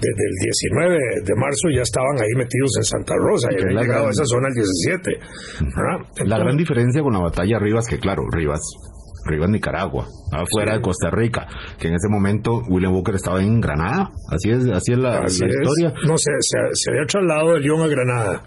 desde 0.00 0.24
el 0.28 0.34
19 0.40 0.98
de 1.24 1.34
marzo 1.34 1.68
ya 1.74 1.82
estaban 1.82 2.16
ahí 2.18 2.34
metidos 2.36 2.70
en 2.78 2.84
Santa 2.84 3.14
Rosa 3.16 3.48
y 3.50 3.62
habían 3.62 3.82
llegado 3.82 4.06
a 4.06 4.10
esa 4.10 4.24
zona 4.24 4.48
el 4.48 4.54
17. 4.54 5.18
la 6.26 6.38
gran 6.38 6.56
diferencia 6.56 7.02
con 7.02 7.12
la 7.12 7.20
batalla 7.20 7.58
Rivas, 7.58 7.86
que 7.88 7.98
claro, 7.98 8.22
Rivas 8.30 8.62
Rivas 9.24 9.50
Nicaragua, 9.50 10.06
afuera 10.32 10.74
de 10.74 10.80
Costa 10.80 11.10
Rica, 11.10 11.46
que 11.78 11.88
en 11.88 11.94
ese 11.94 12.08
momento 12.08 12.62
William 12.68 12.92
Walker 12.94 13.14
estaba 13.14 13.42
en 13.42 13.60
Granada, 13.60 14.10
así 14.28 14.50
es, 14.50 14.68
así 14.68 14.92
es 14.92 14.98
la, 14.98 15.24
historia. 15.26 15.92
No, 16.06 16.16
se, 16.18 16.30
se, 16.40 16.90
había 16.90 17.06
trasladado 17.06 17.54
de 17.54 17.60
León 17.60 17.82
a 17.82 17.86
Granada. 17.86 18.42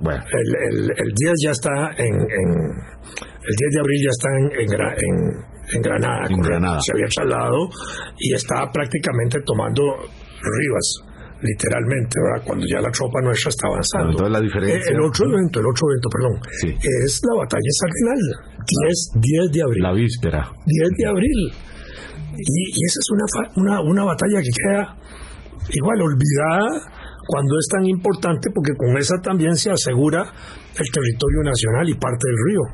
bueno. 0.00 0.24
El, 0.32 0.78
el, 0.78 0.90
el 0.90 1.12
10 1.14 1.32
ya 1.44 1.50
está 1.50 1.90
en, 1.96 2.14
el 2.14 3.56
10 3.56 3.70
de 3.72 3.80
abril 3.80 4.00
ya 4.04 4.10
está 4.10 4.28
en, 4.38 4.60
en, 4.60 5.82
Granada. 5.82 6.26
En 6.28 6.40
Granada. 6.40 6.80
Se 6.80 6.92
había 6.92 7.06
trasladado 7.06 7.68
y 8.18 8.34
estaba 8.34 8.70
prácticamente 8.72 9.40
tomando 9.44 9.82
Rivas 10.42 11.09
literalmente, 11.42 12.20
¿verdad? 12.20 12.44
cuando 12.46 12.66
ya 12.66 12.80
la 12.80 12.90
tropa 12.90 13.20
nuestra 13.22 13.48
está 13.50 13.66
avanzando. 13.66 14.10
Entonces 14.10 14.32
la 14.32 14.40
diferencia... 14.40 14.92
el 14.92 15.00
otro 15.00 15.26
evento, 15.26 15.60
el 15.60 15.66
otro 15.66 15.84
evento, 15.88 16.08
perdón, 16.10 16.34
es 16.80 17.20
la 17.24 17.34
batalla 17.40 17.72
Sardinal, 17.80 18.22
10, 18.60 19.48
10 19.48 19.52
de 19.52 19.62
abril. 19.62 19.82
La 19.82 19.92
víspera. 19.92 20.40
10 20.66 20.90
de 20.96 21.06
abril. 21.06 21.40
Y, 22.36 22.84
esa 22.86 22.98
es 23.00 23.08
una, 23.10 23.26
una, 23.56 23.80
una 23.80 24.04
batalla 24.04 24.40
que 24.40 24.52
queda 24.52 24.96
igual 25.72 26.00
olvidada 26.00 26.68
cuando 27.26 27.54
es 27.58 27.66
tan 27.70 27.84
importante 27.86 28.50
porque 28.54 28.72
con 28.76 28.96
esa 28.96 29.16
también 29.22 29.56
se 29.56 29.70
asegura 29.70 30.22
el 30.22 30.86
territorio 30.90 31.42
nacional 31.44 31.88
y 31.88 31.94
parte 31.94 32.24
del 32.26 32.38
río. 32.48 32.64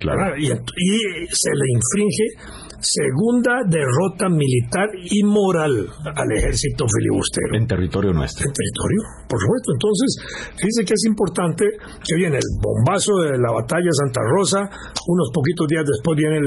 Claro. 0.00 0.36
Y, 0.36 0.46
y 0.50 0.98
se 1.30 1.50
le 1.54 1.66
infringe 1.72 2.63
segunda 2.84 3.64
derrota 3.64 4.28
militar 4.28 4.92
y 4.92 5.24
moral 5.24 5.88
al 6.04 6.30
ejército 6.36 6.84
filibustero. 6.84 7.56
En 7.56 7.66
territorio 7.66 8.12
nuestro. 8.12 8.44
En 8.44 8.52
territorio, 8.52 9.00
por 9.28 9.40
supuesto. 9.40 9.72
Entonces, 9.72 10.10
fíjense 10.60 10.84
que 10.84 10.94
es 10.94 11.04
importante 11.08 11.64
que 12.04 12.14
viene 12.16 12.36
el 12.36 12.50
bombazo 12.60 13.16
de 13.24 13.40
la 13.40 13.50
batalla 13.52 13.88
de 13.88 13.96
Santa 14.04 14.20
Rosa, 14.20 14.60
unos 15.08 15.28
poquitos 15.32 15.66
días 15.68 15.84
después 15.88 16.16
viene 16.16 16.38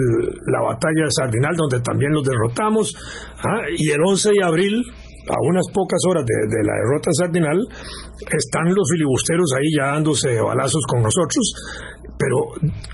la 0.45 0.61
batalla 0.61 1.09
de 1.09 1.11
Sardinal, 1.11 1.55
donde 1.57 1.81
también 1.81 2.13
los 2.13 2.23
derrotamos, 2.23 2.93
¿ah? 3.41 3.65
y 3.75 3.89
el 3.89 4.01
11 4.05 4.29
de 4.37 4.43
abril 4.45 4.85
a 5.27 5.35
unas 5.43 5.67
pocas 5.73 5.99
horas 6.07 6.23
de, 6.25 6.63
la 6.63 6.73
derrota 6.87 7.11
sardinal, 7.11 7.59
están 8.31 8.73
los 8.73 8.87
filibusteros 8.89 9.51
ahí 9.57 9.69
ya 9.75 9.91
dándose 9.91 10.39
balazos 10.39 10.83
con 10.87 11.01
nosotros, 11.03 11.53
pero 12.17 12.49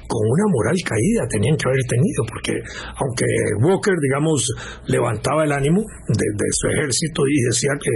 con 0.08 0.24
una 0.28 0.48
moral 0.52 0.76
caída 0.86 1.28
tenían 1.28 1.56
que 1.58 1.68
haber 1.68 1.84
tenido, 1.88 2.22
porque 2.28 2.54
aunque 3.00 3.26
Walker, 3.64 3.96
digamos, 3.98 4.46
levantaba 4.88 5.44
el 5.44 5.52
ánimo 5.52 5.82
de, 5.82 6.48
su 6.52 6.68
ejército 6.70 7.24
y 7.26 7.38
decía 7.50 7.72
que 7.80 7.94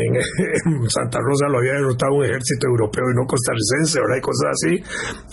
en, 0.00 0.88
Santa 0.88 1.18
Rosa 1.20 1.50
lo 1.50 1.58
había 1.58 1.74
derrotado 1.74 2.14
un 2.14 2.24
ejército 2.24 2.66
europeo 2.68 3.04
y 3.10 3.14
no 3.18 3.26
costarricense, 3.26 4.00
¿verdad? 4.00 4.18
Y 4.18 4.24
cosas 4.24 4.48
así, 4.54 4.72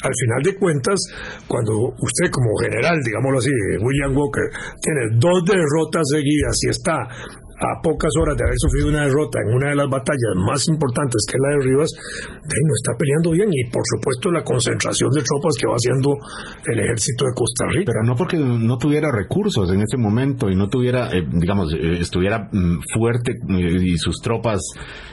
al 0.04 0.16
final 0.18 0.42
de 0.44 0.54
cuentas, 0.58 1.00
cuando 1.48 1.94
usted 2.02 2.30
como 2.32 2.50
general, 2.58 3.00
digámoslo 3.06 3.40
así, 3.40 3.54
William 3.80 4.18
Walker, 4.18 4.50
tiene 4.82 5.02
dos 5.16 5.46
derrotas 5.46 6.04
seguidas 6.12 6.58
y 6.66 6.70
está 6.70 7.08
a 7.58 7.82
pocas 7.82 8.14
horas 8.22 8.38
de 8.38 8.44
haber 8.44 8.58
sufrido 8.58 8.90
una 8.90 9.06
derrota 9.06 9.40
en 9.42 9.56
una 9.56 9.70
de 9.70 9.76
las 9.76 9.90
batallas 9.90 10.34
más 10.38 10.68
importantes 10.68 11.26
que 11.26 11.38
la 11.42 11.58
de 11.58 11.66
Rivas, 11.66 11.92
no 11.94 12.74
está 12.78 12.94
peleando 12.98 13.32
bien 13.32 13.50
y 13.52 13.66
por 13.72 13.82
supuesto 13.86 14.30
la 14.32 14.44
concentración 14.44 15.10
de 15.12 15.24
tropas 15.24 15.56
que 15.58 15.68
va 15.68 15.76
haciendo 15.76 16.18
el 16.66 16.80
ejército 16.80 17.26
de 17.26 17.34
Costa 17.34 17.66
Rica. 17.74 17.92
Pero 17.92 18.04
no 18.06 18.16
porque 18.16 18.38
no 18.38 18.78
tuviera 18.78 19.10
recursos 19.12 19.72
en 19.72 19.82
ese 19.82 19.98
momento 19.98 20.50
y 20.50 20.56
no 20.56 20.70
tuviera, 20.70 21.10
eh, 21.10 21.26
digamos, 21.26 21.74
eh, 21.74 21.98
estuviera 22.00 22.50
mm, 22.52 22.80
fuerte 22.94 23.32
eh, 23.32 23.78
y 23.82 23.98
sus 23.98 24.22
tropas 24.22 24.62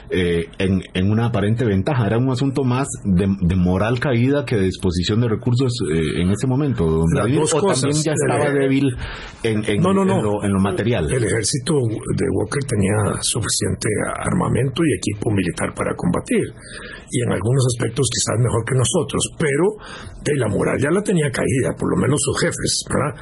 en, 0.09 1.11
una 1.11 1.27
aparente 1.27 1.65
ventaja, 1.65 2.07
era 2.07 2.17
un 2.17 2.29
asunto 2.29 2.63
más 2.63 2.87
de, 3.03 3.55
moral 3.55 3.99
caída 3.99 4.45
que 4.45 4.55
de 4.55 4.63
disposición 4.63 5.21
de 5.21 5.29
recursos 5.29 5.71
en 5.91 6.29
ese 6.29 6.47
momento. 6.47 6.85
o 6.85 7.05
también 7.11 8.03
ya 8.03 8.13
estaba 8.13 8.51
débil 8.51 8.95
en, 9.43 9.63
en, 9.65 9.81
lo, 9.81 10.43
en 10.43 10.51
lo 10.51 10.59
material. 10.59 11.11
El 11.11 11.23
ejército 11.23 11.73
de 11.75 12.25
Walker 12.31 12.63
tenía 12.67 13.21
suficiente 13.21 13.89
armamento 14.19 14.83
y 14.83 14.93
equipo 14.97 15.31
militar 15.31 15.73
para 15.75 15.95
combatir, 15.95 16.43
y 17.09 17.23
en 17.23 17.31
algunos 17.31 17.65
aspectos 17.67 18.07
quizás 18.11 18.39
mejor 18.39 18.65
que 18.65 18.75
nosotros, 18.75 19.23
pero 19.37 19.65
de 20.23 20.35
la 20.37 20.47
moral 20.47 20.77
ya 20.79 20.91
la 20.91 21.01
tenía 21.01 21.29
caída, 21.31 21.75
por 21.77 21.89
lo 21.89 21.97
menos 21.97 22.19
sus 22.21 22.39
jefes, 22.39 22.83
¿verdad? 22.89 23.21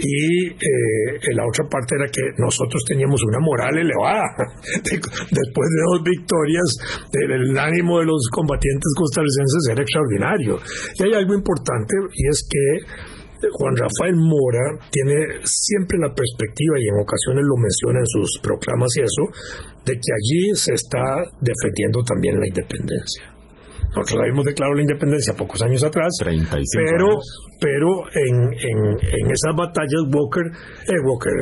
Y 0.00 0.48
eh, 0.48 1.34
la 1.36 1.44
otra 1.46 1.68
parte 1.68 1.94
era 1.96 2.08
que 2.08 2.22
nosotros 2.38 2.82
teníamos 2.88 3.22
una 3.22 3.38
moral 3.40 3.76
elevada. 3.76 4.32
Después 4.80 5.68
de 5.68 5.80
dos 5.92 6.00
victorias, 6.04 6.68
el, 7.12 7.58
ánimo 7.58 8.00
de 8.00 8.06
los 8.06 8.28
combatientes 8.32 8.92
costarricenses 8.96 9.68
era 9.70 9.82
extraordinario. 9.82 10.58
Y 10.96 11.02
hay 11.04 11.14
algo 11.14 11.34
importante, 11.34 11.94
y 12.16 12.28
es 12.28 12.48
que 12.48 13.48
Juan 13.52 13.76
Rafael 13.76 14.16
Mora 14.16 14.80
tiene 14.90 15.44
siempre 15.44 15.98
la 15.98 16.14
perspectiva, 16.14 16.80
y 16.80 16.88
en 16.88 17.00
ocasiones 17.00 17.44
lo 17.44 17.56
menciona 17.60 18.00
en 18.00 18.08
sus 18.08 18.40
proclamas 18.42 18.88
y 18.96 19.00
eso, 19.04 19.24
de 19.84 19.92
que 19.92 20.10
allí 20.16 20.42
se 20.54 20.74
está 20.74 21.28
defendiendo 21.40 22.02
también 22.04 22.40
la 22.40 22.48
independencia. 22.48 23.39
Nosotros 23.90 24.20
habíamos 24.20 24.44
declarado 24.44 24.76
la 24.76 24.82
independencia 24.82 25.34
pocos 25.34 25.62
años 25.62 25.82
atrás, 25.82 26.10
pero, 26.22 27.18
pero 27.60 27.88
en, 28.14 28.52
en, 28.54 29.26
esas 29.26 29.54
batallas 29.56 30.02
Walker, 30.12 30.46
eh, 30.86 31.00
Walker 31.04 31.32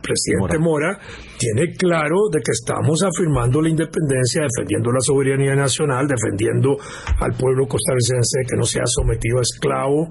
presidente 0.00 0.58
Mora. 0.58 0.98
tiene 1.38 1.72
claro 1.74 2.16
de 2.32 2.40
que 2.40 2.52
estamos 2.52 3.02
afirmando 3.02 3.60
la 3.60 3.68
independencia, 3.68 4.42
defendiendo 4.42 4.90
la 4.90 5.00
soberanía 5.00 5.54
nacional, 5.54 6.08
defendiendo 6.08 6.76
al 7.20 7.32
pueblo 7.34 7.66
costarricense 7.66 8.48
que 8.48 8.56
no 8.56 8.64
sea 8.64 8.84
sometido 8.86 9.38
a 9.38 9.42
esclavo, 9.42 10.08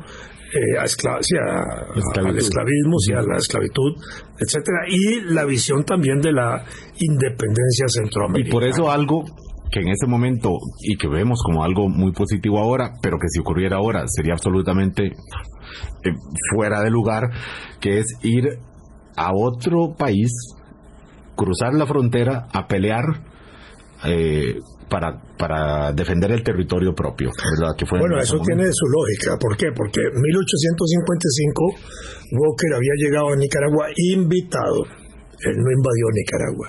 eh, 0.53 0.77
a 0.77 0.81
al 0.81 2.37
esclavismo, 2.37 2.97
y 3.07 3.13
a 3.13 3.21
la 3.21 3.37
esclavitud, 3.37 3.95
etcétera, 4.39 4.85
y 4.87 5.21
la 5.33 5.45
visión 5.45 5.83
también 5.83 6.19
de 6.21 6.31
la 6.31 6.63
independencia 6.99 7.87
centroamericana. 7.87 8.47
Y 8.47 8.51
por 8.51 8.63
eso 8.63 8.91
algo 8.91 9.25
que 9.71 9.81
en 9.81 9.89
ese 9.89 10.07
momento 10.07 10.57
y 10.81 10.97
que 10.97 11.07
vemos 11.07 11.41
como 11.43 11.63
algo 11.63 11.89
muy 11.89 12.11
positivo 12.11 12.59
ahora, 12.59 12.91
pero 13.01 13.17
que 13.17 13.27
si 13.29 13.39
ocurriera 13.39 13.77
ahora 13.77 14.03
sería 14.07 14.33
absolutamente 14.33 15.07
eh, 15.07 16.13
fuera 16.53 16.81
de 16.81 16.89
lugar, 16.89 17.29
que 17.79 17.99
es 17.99 18.05
ir 18.23 18.59
a 19.15 19.31
otro 19.33 19.95
país, 19.97 20.31
cruzar 21.35 21.73
la 21.73 21.85
frontera 21.85 22.47
a 22.53 22.67
pelear 22.67 23.03
eh, 24.05 24.55
para, 24.89 25.21
para 25.37 25.91
defender 25.91 26.31
el 26.31 26.43
territorio 26.43 26.93
propio. 26.95 27.29
¿verdad? 27.59 27.75
Que 27.77 27.85
bueno, 27.89 28.17
eso 28.17 28.39
tiene 28.39 28.63
su 28.71 28.85
lógica. 28.87 29.37
¿Por 29.39 29.55
qué? 29.55 29.67
Porque 29.75 30.01
en 30.01 30.21
1855 30.21 31.63
Walker 32.31 32.73
había 32.75 32.95
llegado 32.97 33.33
a 33.33 33.35
Nicaragua 33.35 33.87
invitado. 33.95 34.83
Él 35.45 35.55
no 35.55 35.69
invadió 35.71 36.05
Nicaragua. 36.13 36.67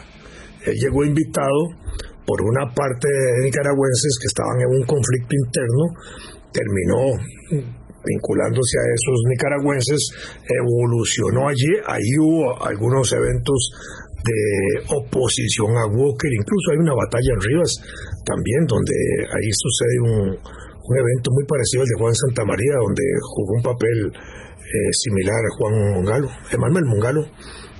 Él 0.67 0.77
llegó 0.77 1.05
invitado 1.05 1.81
por 2.27 2.43
una 2.43 2.73
parte 2.75 3.09
de 3.09 3.45
nicaragüenses 3.45 4.19
que 4.21 4.29
estaban 4.29 4.61
en 4.61 4.69
un 4.69 4.85
conflicto 4.87 5.35
interno. 5.35 5.85
Terminó 6.53 7.15
vinculándose 8.05 8.79
a 8.81 8.87
esos 8.95 9.19
nicaragüenses, 9.29 10.01
evolucionó 10.49 11.49
allí. 11.49 11.73
Ahí 11.87 12.17
hubo 12.19 12.57
algunos 12.65 13.13
eventos 13.13 13.71
de 14.25 14.95
oposición 14.97 15.77
a 15.77 15.87
Walker, 15.87 16.31
incluso 16.33 16.67
hay 16.73 16.79
una 16.79 16.95
batalla 16.95 17.33
en 17.33 17.41
Rivas 17.41 17.73
también, 18.25 18.67
donde 18.69 18.93
ahí 19.33 19.49
sucede 19.53 19.97
un, 20.05 20.39
evento 20.91 21.31
muy 21.31 21.45
parecido 21.47 21.83
al 21.83 21.89
de 21.89 22.01
Juan 22.03 22.15
Santa 22.15 22.45
María, 22.45 22.75
donde 22.83 23.03
jugó 23.23 23.53
un 23.55 23.63
papel 23.63 24.11
eh, 24.11 24.91
similar 24.91 25.39
a 25.39 25.55
Juan 25.57 25.73
Mongalo, 25.95 26.29
Emanuel 26.53 26.85
Mongalo. 26.85 27.23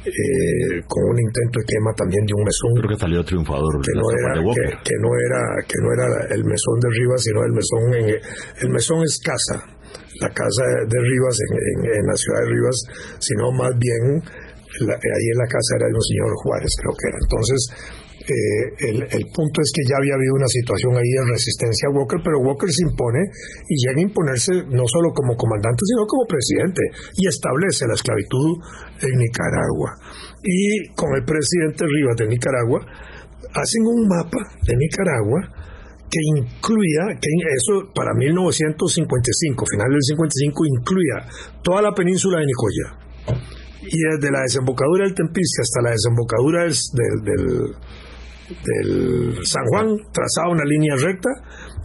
Eh, 0.01 0.81
con 0.89 1.05
un 1.13 1.19
intento 1.21 1.61
de 1.61 1.67
quema 1.69 1.93
también 1.93 2.25
de 2.25 2.33
un 2.33 2.41
mesón 2.41 2.73
creo 2.81 2.89
que 2.89 3.01
salió 3.05 3.21
triunfador 3.21 3.85
que 3.85 3.93
no 4.01 4.09
era 4.09 4.33
que, 4.81 4.97
no 4.97 5.13
era 5.13 5.43
que 5.69 5.77
no 5.77 5.93
era 5.93 6.07
el 6.33 6.41
mesón 6.41 6.81
de 6.81 6.89
Rivas 6.89 7.21
sino 7.21 7.45
el 7.45 7.53
mesón 7.53 7.83
en, 7.93 8.17
el 8.65 8.71
mesón 8.73 9.05
es 9.05 9.21
casa 9.21 9.61
la 10.25 10.31
casa 10.33 10.65
de 10.89 10.99
Rivas 11.05 11.37
en 11.85 12.07
la 12.07 12.17
ciudad 12.17 12.41
de 12.41 12.49
Rivas 12.49 12.77
sino 13.21 13.53
más 13.53 13.77
bien 13.77 14.25
ahí 14.89 15.27
en 15.35 15.39
la 15.39 15.49
casa 15.49 15.77
era 15.77 15.87
de 15.87 15.95
un 15.95 16.07
señor 16.07 16.31
Juárez, 16.43 16.73
creo 16.79 16.95
que 16.95 17.07
era. 17.09 17.19
Entonces, 17.21 17.61
el, 18.31 19.25
punto 19.35 19.61
es 19.61 19.73
que 19.75 19.83
ya 19.89 19.97
había 19.99 20.15
habido 20.15 20.35
una 20.35 20.49
situación 20.49 20.97
ahí 20.97 21.11
de 21.11 21.33
resistencia 21.33 21.89
a 21.89 21.95
Walker, 21.95 22.21
pero 22.23 22.39
Walker 22.41 22.71
se 22.71 22.87
impone 22.87 23.31
y 23.69 23.75
llega 23.79 23.99
a 23.99 24.07
imponerse 24.09 24.53
no 24.71 24.85
solo 24.87 25.13
como 25.15 25.37
comandante, 25.37 25.83
sino 25.87 26.07
como 26.07 26.27
presidente 26.27 26.83
y 27.17 27.29
establece 27.29 27.87
la 27.87 27.95
esclavitud 27.95 28.59
en 29.03 29.15
Nicaragua. 29.19 29.97
Y 30.43 30.93
con 30.95 31.15
el 31.15 31.25
presidente 31.25 31.85
Rivas 31.87 32.17
de 32.17 32.27
Nicaragua, 32.29 32.81
hacen 33.55 33.83
un 33.87 34.07
mapa 34.07 34.43
de 34.63 34.75
Nicaragua 34.77 35.41
que 36.11 36.21
incluía, 36.37 37.15
que 37.21 37.31
eso 37.55 37.93
para 37.95 38.13
1955, 38.15 39.65
final 39.71 39.91
del 39.91 40.03
55, 40.03 40.67
incluía 40.67 41.17
toda 41.63 41.83
la 41.83 41.95
península 41.95 42.41
de 42.41 42.47
Nicoya 42.47 43.01
y 43.83 43.99
desde 43.99 44.31
la 44.31 44.43
desembocadura 44.43 45.05
del 45.05 45.15
Tempisque 45.15 45.63
hasta 45.63 45.83
la 45.83 45.91
desembocadura 45.91 46.65
del, 46.65 47.75
San 49.45 49.65
Juan 49.67 49.97
trazaba 50.13 50.53
una 50.53 50.65
línea 50.65 50.95
recta 50.97 51.31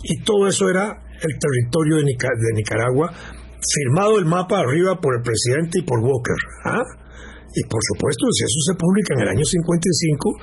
y 0.04 0.22
todo 0.24 0.48
eso 0.48 0.70
era 0.70 1.02
el 1.22 1.40
territorio 1.40 1.98
de, 1.98 2.54
Nicaragua 2.54 3.12
firmado 3.66 4.20
el 4.20 4.26
mapa 4.26 4.60
arriba 4.60 5.00
por 5.02 5.16
el 5.16 5.24
presidente 5.24 5.80
y 5.80 5.84
por 5.84 6.00
Walker. 6.00 6.36
¿ah? 6.66 6.84
Y 7.56 7.64
por 7.70 7.80
supuesto, 7.82 8.28
si 8.32 8.44
eso 8.44 8.60
se 8.68 8.76
publica 8.76 9.16
en 9.16 9.22
el 9.22 9.30
año 9.30 9.46
55, 9.46 10.34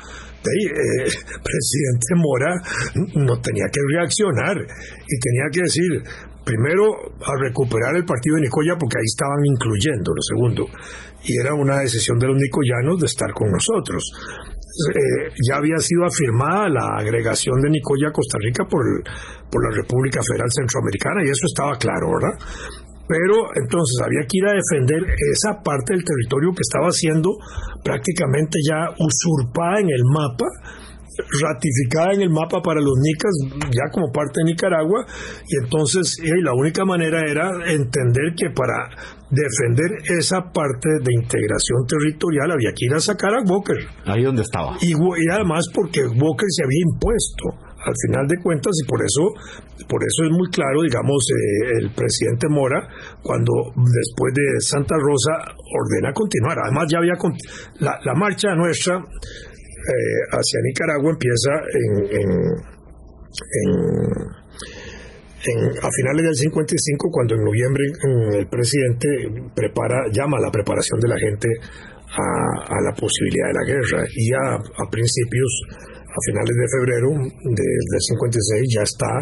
el 0.42 0.66
eh, 0.66 1.12
presidente 1.44 2.10
Mora 2.16 2.56
no 3.14 3.38
tenía 3.40 3.66
que 3.70 3.80
reaccionar 3.94 4.56
y 4.56 5.14
tenía 5.20 5.46
que 5.52 5.60
decir, 5.62 5.90
primero, 6.44 6.88
a 7.20 7.32
recuperar 7.38 7.96
el 7.96 8.04
partido 8.04 8.36
de 8.36 8.42
Nicoya, 8.42 8.74
porque 8.78 8.96
ahí 8.98 9.06
estaban 9.06 9.44
incluyendo, 9.44 10.10
lo 10.14 10.22
segundo, 10.22 10.66
y 11.22 11.38
era 11.38 11.54
una 11.54 11.80
decisión 11.80 12.18
de 12.18 12.26
los 12.26 12.36
nicoyanos 12.36 12.98
de 12.98 13.06
estar 13.06 13.30
con 13.32 13.50
nosotros. 13.50 14.02
Eh, 14.72 15.28
ya 15.48 15.56
había 15.56 15.76
sido 15.78 16.04
afirmada 16.06 16.68
la 16.68 16.96
agregación 16.98 17.60
de 17.60 17.70
Nicoya 17.70 18.08
a 18.08 18.12
Costa 18.12 18.38
Rica 18.40 18.64
por, 18.64 18.82
por 19.50 19.60
la 19.68 19.76
República 19.76 20.20
Federal 20.24 20.48
Centroamericana 20.48 21.20
y 21.24 21.30
eso 21.30 21.44
estaba 21.46 21.76
claro, 21.76 22.08
¿verdad? 22.16 22.38
pero 23.12 23.44
entonces 23.60 24.00
había 24.00 24.24
que 24.24 24.38
ir 24.38 24.46
a 24.46 24.56
defender 24.56 25.04
esa 25.36 25.60
parte 25.60 25.92
del 25.92 26.04
territorio 26.04 26.54
que 26.56 26.64
estaba 26.64 26.90
siendo 26.90 27.28
prácticamente 27.84 28.58
ya 28.64 28.88
usurpada 28.96 29.80
en 29.80 29.90
el 29.90 30.04
mapa 30.08 30.46
ratificada 31.42 32.14
en 32.14 32.22
el 32.22 32.30
mapa 32.30 32.62
para 32.62 32.80
los 32.80 32.94
nicas 32.96 33.32
ya 33.70 33.90
como 33.92 34.10
parte 34.12 34.40
de 34.40 34.52
Nicaragua 34.52 35.04
y 35.46 35.62
entonces 35.62 36.16
la 36.42 36.54
única 36.54 36.84
manera 36.84 37.20
era 37.28 37.50
entender 37.66 38.32
que 38.36 38.48
para 38.48 38.88
defender 39.32 39.90
esa 40.12 40.52
parte 40.52 40.88
de 41.02 41.12
integración 41.16 41.88
territorial 41.88 42.52
había 42.52 42.70
que 42.76 42.84
ir 42.84 42.94
a 42.94 43.00
sacar 43.00 43.32
a 43.32 43.40
Walker 43.48 43.80
ahí 44.04 44.22
donde 44.22 44.42
estaba 44.42 44.76
y, 44.80 44.92
y 44.92 45.26
además 45.32 45.64
porque 45.72 46.04
Walker 46.04 46.48
se 46.48 46.64
había 46.64 46.84
impuesto 46.92 47.72
al 47.82 47.94
final 48.06 48.26
de 48.28 48.36
cuentas, 48.42 48.72
y 48.78 48.86
por 48.86 49.00
eso, 49.02 49.34
por 49.88 50.00
eso 50.02 50.22
es 50.22 50.30
muy 50.30 50.48
claro, 50.50 50.82
digamos, 50.82 51.18
eh, 51.30 51.82
el 51.82 51.90
presidente 51.90 52.46
Mora, 52.48 52.78
cuando 53.22 53.52
después 53.74 54.32
de 54.34 54.60
Santa 54.60 54.94
Rosa 54.94 55.50
ordena 55.50 56.12
continuar. 56.12 56.58
Además, 56.62 56.86
ya 56.88 56.98
había 56.98 57.18
la, 57.80 57.98
la 58.04 58.14
marcha 58.14 58.54
nuestra 58.54 59.02
eh, 59.82 60.22
hacia 60.30 60.60
Nicaragua 60.62 61.10
empieza 61.10 61.50
en, 61.74 62.62
a 65.42 65.88
finales 65.90 66.22
del 66.22 66.36
55, 66.54 67.10
cuando 67.10 67.34
en 67.34 67.42
noviembre 67.42 67.84
el 68.38 68.46
presidente 68.46 69.08
prepara, 69.54 70.06
llama 70.12 70.38
a 70.38 70.46
la 70.46 70.50
preparación 70.50 71.00
de 71.00 71.08
la 71.08 71.18
gente 71.18 71.48
a, 72.14 72.78
la 72.78 72.92
posibilidad 72.94 73.48
de 73.50 73.56
la 73.58 73.66
guerra 73.66 74.06
y 74.06 74.30
ya 74.30 74.54
a 74.54 74.84
principios 74.90 75.50
a 76.06 76.18
finales 76.28 76.54
de 76.54 76.66
febrero 76.78 77.08
del 77.56 78.02
56 78.06 78.68
ya 78.68 78.82
está 78.82 79.12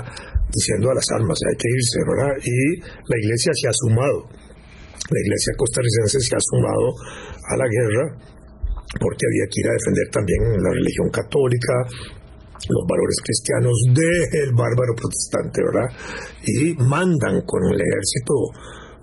diciendo 0.50 0.90
a 0.90 0.94
las 0.94 1.06
armas, 1.14 1.38
hay 1.48 1.56
que 1.56 1.70
irse, 1.70 1.98
¿verdad? 2.02 2.34
Y 2.42 2.80
la 2.82 3.16
iglesia 3.16 3.52
se 3.54 3.68
ha 3.68 3.72
sumado, 3.72 4.26
la 4.28 5.20
iglesia 5.24 5.54
costarricense 5.56 6.18
se 6.20 6.34
ha 6.34 6.42
sumado 6.42 6.90
a 7.48 7.56
la 7.56 7.66
guerra 7.70 8.04
porque 8.98 9.22
había 9.22 9.46
que 9.46 9.60
ir 9.62 9.68
a 9.70 9.78
defender 9.78 10.06
también 10.10 10.40
la 10.58 10.70
religión 10.74 11.08
católica, 11.14 11.74
los 12.68 12.82
valores 12.84 13.18
cristianos 13.24 13.76
del 13.94 14.52
bárbaro 14.52 14.92
protestante, 14.92 15.64
¿verdad? 15.64 15.88
Y 16.44 16.74
mandan 16.84 17.40
con 17.48 17.64
el 17.72 17.80
ejército 17.80 18.34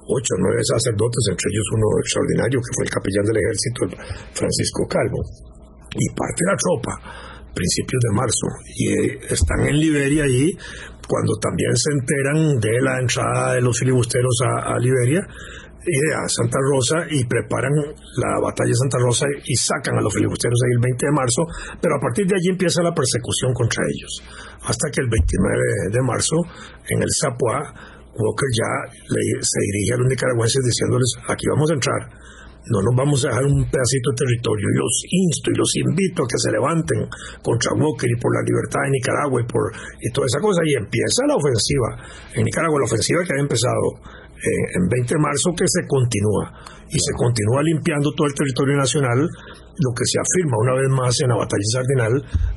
ocho 0.08 0.32
o 0.38 0.42
nueve 0.42 0.62
sacerdotes, 0.64 1.24
entre 1.32 1.48
ellos 1.52 1.68
uno 1.76 1.88
extraordinario 2.00 2.60
que 2.62 2.74
fue 2.76 2.86
el 2.86 2.94
capellán 2.94 3.26
del 3.28 3.40
ejército, 3.42 3.80
Francisco 4.34 4.82
Calvo, 4.88 5.20
y 5.92 6.06
parte 6.16 6.42
la 6.48 6.56
tropa 6.56 6.94
principios 7.58 8.02
de 8.06 8.12
marzo 8.14 8.48
y 8.70 8.84
eh, 8.94 9.20
están 9.34 9.66
en 9.66 9.80
Liberia 9.80 10.24
ahí 10.24 10.54
cuando 11.08 11.34
también 11.42 11.74
se 11.74 11.90
enteran 11.92 12.60
de 12.60 12.82
la 12.82 13.00
entrada 13.00 13.54
de 13.54 13.62
los 13.62 13.80
filibusteros 13.80 14.38
a, 14.46 14.78
Liberia 14.78 15.22
y 15.22 15.67
a 16.14 16.28
Santa 16.28 16.60
Rosa 16.60 17.08
y 17.10 17.24
preparan 17.26 17.72
la 18.20 18.40
batalla 18.44 18.70
de 18.70 18.82
Santa 18.84 19.00
Rosa 19.00 19.26
y 19.46 19.56
sacan 19.56 19.98
a 19.98 20.02
los 20.02 20.14
filibusteros 20.14 20.60
ahí 20.60 20.74
el 20.76 20.84
20 20.84 21.06
de 21.06 21.14
marzo, 21.16 21.42
pero 21.82 21.96
a 21.96 22.02
partir 22.02 22.28
de 22.28 22.36
allí 22.36 22.50
empieza 22.52 22.84
la 22.84 22.94
persecución 22.94 23.54
contra 23.54 23.84
ellos, 23.88 24.12
hasta 24.68 24.92
que 24.92 25.02
el 25.02 25.10
29 25.10 25.96
de 25.96 26.02
marzo 26.04 26.36
en 26.90 27.02
el 27.02 27.12
Zapua, 27.16 27.62
Walker 28.18 28.52
ya 28.52 28.72
se 29.42 29.60
dirige 29.72 29.94
a 29.94 29.98
los 29.98 30.08
nicaragüenses 30.10 30.64
diciéndoles, 30.66 31.10
aquí 31.30 31.46
vamos 31.54 31.70
a 31.70 31.76
entrar, 31.76 32.02
no 32.68 32.84
nos 32.84 32.96
vamos 32.96 33.24
a 33.24 33.30
dejar 33.30 33.46
un 33.48 33.64
pedacito 33.64 34.12
de 34.12 34.20
territorio. 34.28 34.68
Los 34.76 34.96
insto 35.08 35.52
y 35.52 35.56
los 35.56 35.72
invito 35.88 36.24
a 36.24 36.28
que 36.28 36.36
se 36.36 36.52
levanten 36.52 37.00
contra 37.40 37.72
Walker 37.80 38.10
y 38.12 38.20
por 38.20 38.36
la 38.36 38.44
libertad 38.44 38.84
de 38.84 38.92
Nicaragua 38.92 39.40
y 39.40 39.48
por 39.48 39.72
y 40.04 40.12
toda 40.12 40.28
esa 40.28 40.44
cosa. 40.44 40.60
Y 40.68 40.76
empieza 40.76 41.24
la 41.32 41.40
ofensiva 41.40 41.90
en 42.36 42.44
Nicaragua, 42.44 42.84
la 42.84 42.92
ofensiva 42.92 43.24
que 43.24 43.32
había 43.32 43.48
empezado 43.48 44.04
eh, 44.38 44.78
en 44.78 44.88
20 44.88 45.16
de 45.16 45.22
marzo, 45.22 45.54
que 45.58 45.66
se 45.66 45.86
continúa. 45.88 46.54
Y 46.90 47.00
se 47.00 47.12
continúa 47.18 47.62
limpiando 47.64 48.14
todo 48.16 48.28
el 48.28 48.34
territorio 48.34 48.78
nacional, 48.78 49.20
lo 49.20 49.92
que 49.92 50.06
se 50.06 50.18
afirma 50.22 50.56
una 50.58 50.74
vez 50.80 50.90
más 50.90 51.14
en 51.20 51.30
la 51.30 51.36
batalla 51.36 51.68
sardinal 51.74 52.14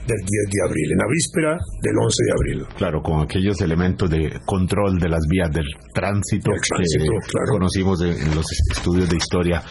del 0.06 0.20
10 0.22 0.28
de 0.54 0.60
abril, 0.62 0.88
en 0.92 0.98
la 0.98 1.08
víspera 1.10 1.50
del 1.82 1.96
11 1.98 2.24
de 2.24 2.32
abril. 2.32 2.58
Claro, 2.76 3.02
con 3.02 3.20
aquellos 3.20 3.60
elementos 3.60 4.08
de 4.08 4.38
control 4.46 4.98
de 4.98 5.08
las 5.08 5.26
vías 5.28 5.50
del 5.50 5.66
tránsito, 5.92 6.52
que 6.52 7.50
conocimos 7.50 8.00
en 8.02 8.34
los 8.34 8.46
estudios 8.70 9.08
de 9.08 9.16
historia 9.16 9.62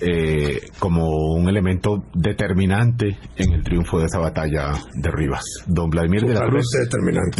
eh, 0.00 0.60
como 0.78 1.34
un 1.34 1.48
elemento 1.48 2.04
determinante 2.14 3.16
en 3.36 3.54
el 3.54 3.62
triunfo 3.62 4.00
de 4.00 4.06
esa 4.06 4.18
batalla 4.18 4.72
de 4.92 5.10
Rivas. 5.10 5.44
Don 5.66 5.88
Vladimir 5.88 6.22
de 6.22 6.34
la 6.34 6.46
Cruz, 6.46 6.66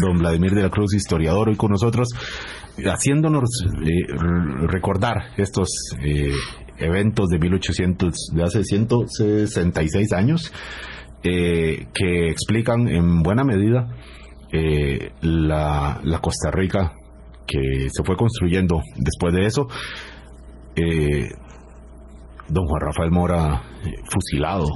don 0.01 0.19
Vladimir 0.19 0.53
de 0.53 0.63
la 0.63 0.71
Cruz, 0.71 0.95
historiador 0.95 1.49
hoy 1.49 1.57
con 1.57 1.73
nosotros, 1.73 2.09
haciéndonos 2.85 3.49
eh, 3.65 4.67
recordar 4.67 5.33
estos 5.37 5.69
eh, 6.03 6.33
eventos 6.79 7.29
de 7.29 7.39
1800, 7.39 8.15
de 8.33 8.43
hace 8.43 8.65
166 8.65 10.13
años, 10.13 10.53
que 11.23 12.29
explican 12.29 12.87
en 12.87 13.23
buena 13.23 13.45
medida 13.45 13.89
la, 15.23 15.99
la 16.05 16.19
Costa 16.19 16.51
Rica 16.51 16.93
que 17.47 17.89
se 17.91 18.03
fue 18.05 18.17
construyendo 18.17 18.81
después 18.97 19.35
de 19.35 19.47
eso, 19.47 19.69
eh, 20.77 21.29
don 22.49 22.67
Juan 22.67 22.81
Rafael 22.81 23.11
Mora 23.11 23.63
eh, 23.85 23.91
fusilado 24.11 24.67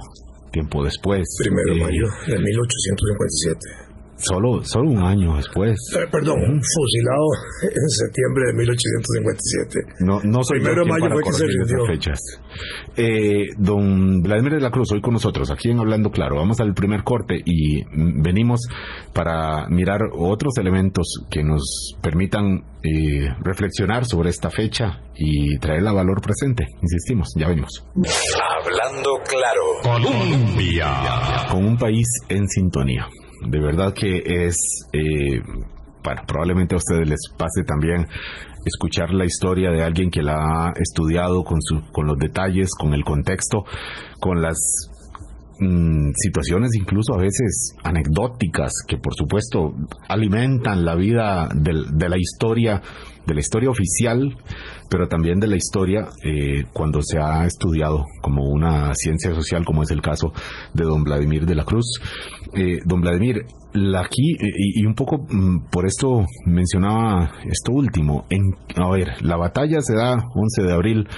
tiempo 0.53 0.83
después. 0.83 1.27
Primero 1.43 1.75
de 1.75 1.81
eh, 1.81 1.85
mayo 1.85 2.07
de 2.27 2.39
1857. 2.39 3.88
Solo, 4.19 4.65
solo 4.65 4.91
un 4.91 4.99
año 5.03 5.37
después. 5.37 5.77
Eh, 5.95 6.07
perdón, 6.11 6.37
fusilado 6.37 7.27
en 7.63 7.89
septiembre 7.89 8.45
de 8.49 8.53
1857. 8.55 9.79
No, 10.01 10.21
no 10.25 10.43
soy 10.43 10.59
Primero 10.59 10.85
de 10.85 10.91
mayo 10.91 11.09
fue 11.13 11.23
que 11.23 11.33
se 11.33 11.47
rindió. 11.47 11.87
Fechas. 11.87 12.19
Eh, 12.97 13.47
don 13.57 14.21
Vladimir 14.23 14.55
de 14.55 14.61
la 14.61 14.71
Cruz, 14.71 14.91
hoy 14.93 15.01
con 15.01 15.15
nosotros, 15.15 15.51
aquí 15.51 15.71
en 15.71 15.79
Hablando 15.79 16.11
Claro. 16.11 16.37
Vamos 16.37 16.59
al 16.61 16.75
primer 16.75 17.05
corte 17.05 17.41
y 17.45 17.85
venimos 18.21 18.67
para 19.13 19.69
mirar 19.69 20.01
otros 20.13 20.57
elementos 20.59 21.25
que 21.31 21.45
nos 21.45 21.95
permitan 22.03 22.65
eh, 22.83 23.29
reflexionar 23.41 24.05
sobre 24.05 24.31
esta 24.31 24.51
fecha 24.51 25.01
y 25.15 25.59
traerla 25.59 25.91
a 25.91 25.95
valor 25.95 26.21
presente. 26.21 26.67
Insistimos, 26.83 27.29
ya 27.37 27.49
venimos. 27.49 27.85
Hablando 27.95 29.11
Claro. 29.29 29.63
Colombia. 29.83 31.47
Con 31.51 31.65
un 31.65 31.77
país 31.79 32.07
en 32.29 32.49
sintonía 32.49 33.07
de 33.47 33.61
verdad 33.61 33.95
que 33.95 34.23
es, 34.47 34.57
eh, 34.93 35.41
bueno, 36.03 36.23
probablemente 36.27 36.75
a 36.75 36.79
ustedes 36.79 37.09
les 37.09 37.21
pase 37.37 37.65
también 37.65 38.07
escuchar 38.65 39.13
la 39.13 39.25
historia 39.25 39.71
de 39.71 39.83
alguien 39.83 40.11
que 40.11 40.23
la 40.23 40.37
ha 40.37 40.73
estudiado 40.77 41.45
con, 41.45 41.61
su, 41.61 41.83
con 41.93 42.07
los 42.07 42.19
detalles, 42.19 42.71
con 42.79 42.95
el 42.95 43.05
contexto, 43.05 43.65
con 44.21 44.43
las 44.43 44.57
mm, 45.61 46.11
situaciones 46.15 46.71
incluso 46.75 47.15
a 47.15 47.19
veces 47.19 47.75
anecdóticas 47.83 48.73
que 48.87 48.99
por 48.99 49.15
supuesto 49.15 49.75
alimentan 50.09 50.85
la 50.85 50.95
vida 50.95 51.49
de 51.55 52.09
la 52.09 52.19
historia, 52.19 52.83
de 53.27 53.35
la 53.35 53.41
historia 53.41 53.71
oficial 53.71 54.37
pero 54.89 55.09
también 55.09 55.39
de 55.39 55.47
la 55.47 55.57
historia 55.57 56.09
eh, 56.25 56.65
cuando 56.73 57.01
se 57.03 57.19
ha 57.19 57.45
estudiado 57.47 58.05
como 58.23 58.45
una 58.45 58.95
ciencia 58.95 59.35
social, 59.35 59.65
como 59.65 59.83
es 59.83 59.91
el 59.91 60.01
caso 60.01 60.33
de 60.73 60.85
don 60.85 61.05
Vladimir 61.05 61.47
de 61.47 61.55
la 61.55 61.65
Cruz. 61.65 62.01
Eh, 62.55 62.79
don 62.85 63.01
Vladimir, 63.01 63.45
la 63.75 64.01
aquí, 64.01 64.37
y, 64.41 64.85
un 64.85 64.95
poco 64.95 65.27
mm, 65.29 65.69
por 65.71 65.87
esto 65.87 66.25
mencionaba 66.47 67.31
esto 67.45 67.73
último, 67.73 68.25
en, 68.31 68.55
a 68.77 68.91
ver, 68.91 69.23
la 69.23 69.37
batalla 69.37 69.81
se 69.81 69.95
da 69.95 70.15
11 70.35 70.63
de 70.63 70.73
abril 70.73 71.09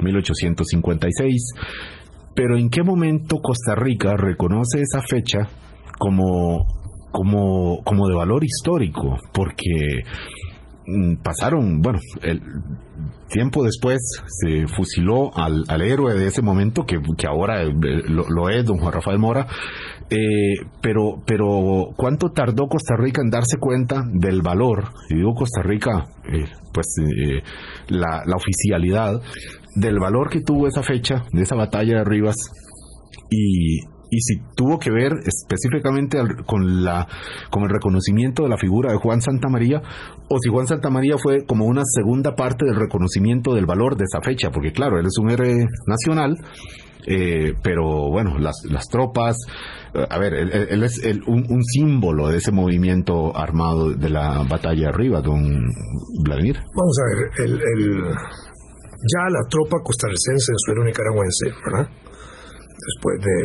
1856, 0.00 1.52
pero 2.34 2.56
¿en 2.56 2.68
qué 2.68 2.82
momento 2.82 3.38
Costa 3.40 3.74
Rica 3.74 4.16
reconoce 4.16 4.80
esa 4.80 5.02
fecha 5.02 5.48
como, 5.98 6.66
como, 7.10 7.82
como 7.84 8.08
de 8.08 8.14
valor 8.14 8.44
histórico? 8.44 9.16
Porque 9.32 10.02
mm, 10.86 11.22
pasaron, 11.22 11.80
bueno, 11.80 11.98
tiempo 13.28 13.64
después 13.64 14.00
se 14.26 14.66
fusiló 14.66 15.36
al, 15.36 15.64
al 15.68 15.82
héroe 15.82 16.14
de 16.14 16.26
ese 16.26 16.42
momento, 16.42 16.84
que, 16.84 16.98
que 17.16 17.26
ahora 17.26 17.62
eh, 17.62 17.72
lo, 18.08 18.24
lo, 18.28 18.48
es 18.48 18.64
don 18.64 18.78
Juan 18.78 18.92
Rafael 18.92 19.18
Mora, 19.18 19.46
eh, 20.10 20.66
pero, 20.82 21.22
pero 21.26 21.90
¿cuánto 21.96 22.30
tardó 22.30 22.66
Costa 22.68 22.94
Rica 22.96 23.22
en 23.22 23.30
darse 23.30 23.58
cuenta 23.58 24.02
del 24.12 24.42
valor? 24.42 24.90
Y 25.08 25.16
digo 25.16 25.34
Costa 25.34 25.62
Rica, 25.62 26.04
eh, 26.30 26.44
pues 26.72 26.86
eh, 27.00 27.42
la, 27.88 28.22
la 28.26 28.36
oficialidad 28.36 29.20
del 29.74 29.98
valor 29.98 30.30
que 30.30 30.40
tuvo 30.40 30.66
esa 30.68 30.82
fecha, 30.82 31.24
de 31.32 31.42
esa 31.42 31.56
batalla 31.56 31.98
de 31.98 32.04
Rivas, 32.04 32.36
y, 33.30 33.80
y 34.10 34.20
si 34.20 34.40
tuvo 34.54 34.78
que 34.78 34.90
ver 34.90 35.12
específicamente 35.24 36.18
con 36.46 36.84
la 36.84 37.06
con 37.50 37.64
el 37.64 37.70
reconocimiento 37.70 38.44
de 38.44 38.48
la 38.48 38.56
figura 38.56 38.92
de 38.92 38.98
Juan 38.98 39.20
Santamaría 39.20 39.82
o 40.28 40.38
si 40.38 40.50
Juan 40.50 40.66
Santamaría 40.66 41.18
fue 41.18 41.44
como 41.44 41.66
una 41.66 41.82
segunda 41.84 42.34
parte 42.34 42.64
del 42.64 42.76
reconocimiento 42.76 43.54
del 43.54 43.66
valor 43.66 43.96
de 43.96 44.04
esa 44.04 44.20
fecha, 44.20 44.50
porque 44.50 44.72
claro, 44.72 44.98
él 44.98 45.06
es 45.06 45.18
un 45.18 45.30
héroe 45.30 45.66
nacional, 45.86 46.36
eh, 47.06 47.54
pero 47.62 48.10
bueno, 48.10 48.38
las, 48.38 48.62
las 48.70 48.88
tropas, 48.88 49.36
eh, 49.94 50.06
a 50.08 50.18
ver, 50.18 50.34
él, 50.34 50.82
es 50.82 51.02
el, 51.04 51.22
un, 51.26 51.62
símbolo 51.62 52.28
de 52.28 52.38
ese 52.38 52.50
movimiento 52.50 53.36
armado 53.36 53.90
de 53.90 54.08
la 54.08 54.42
batalla 54.48 54.88
arriba, 54.88 55.20
don 55.20 55.44
Vladimir. 56.24 56.56
Vamos 56.74 56.98
a 56.98 57.42
ver, 57.42 57.50
el, 57.50 57.60
ya 59.04 59.28
la 59.28 59.44
tropa 59.48 59.76
costarricense 59.84 60.52
en 60.52 60.58
suelo 60.64 60.84
nicaragüense, 60.84 61.52
¿verdad? 61.64 61.88
Después 62.72 63.16
de, 63.20 63.36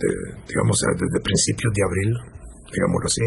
de, 0.00 0.10
digamos, 0.48 0.80
desde 0.80 1.20
principios 1.20 1.72
de 1.72 1.82
abril, 1.84 2.10
digámoslo 2.72 3.06
así, 3.06 3.26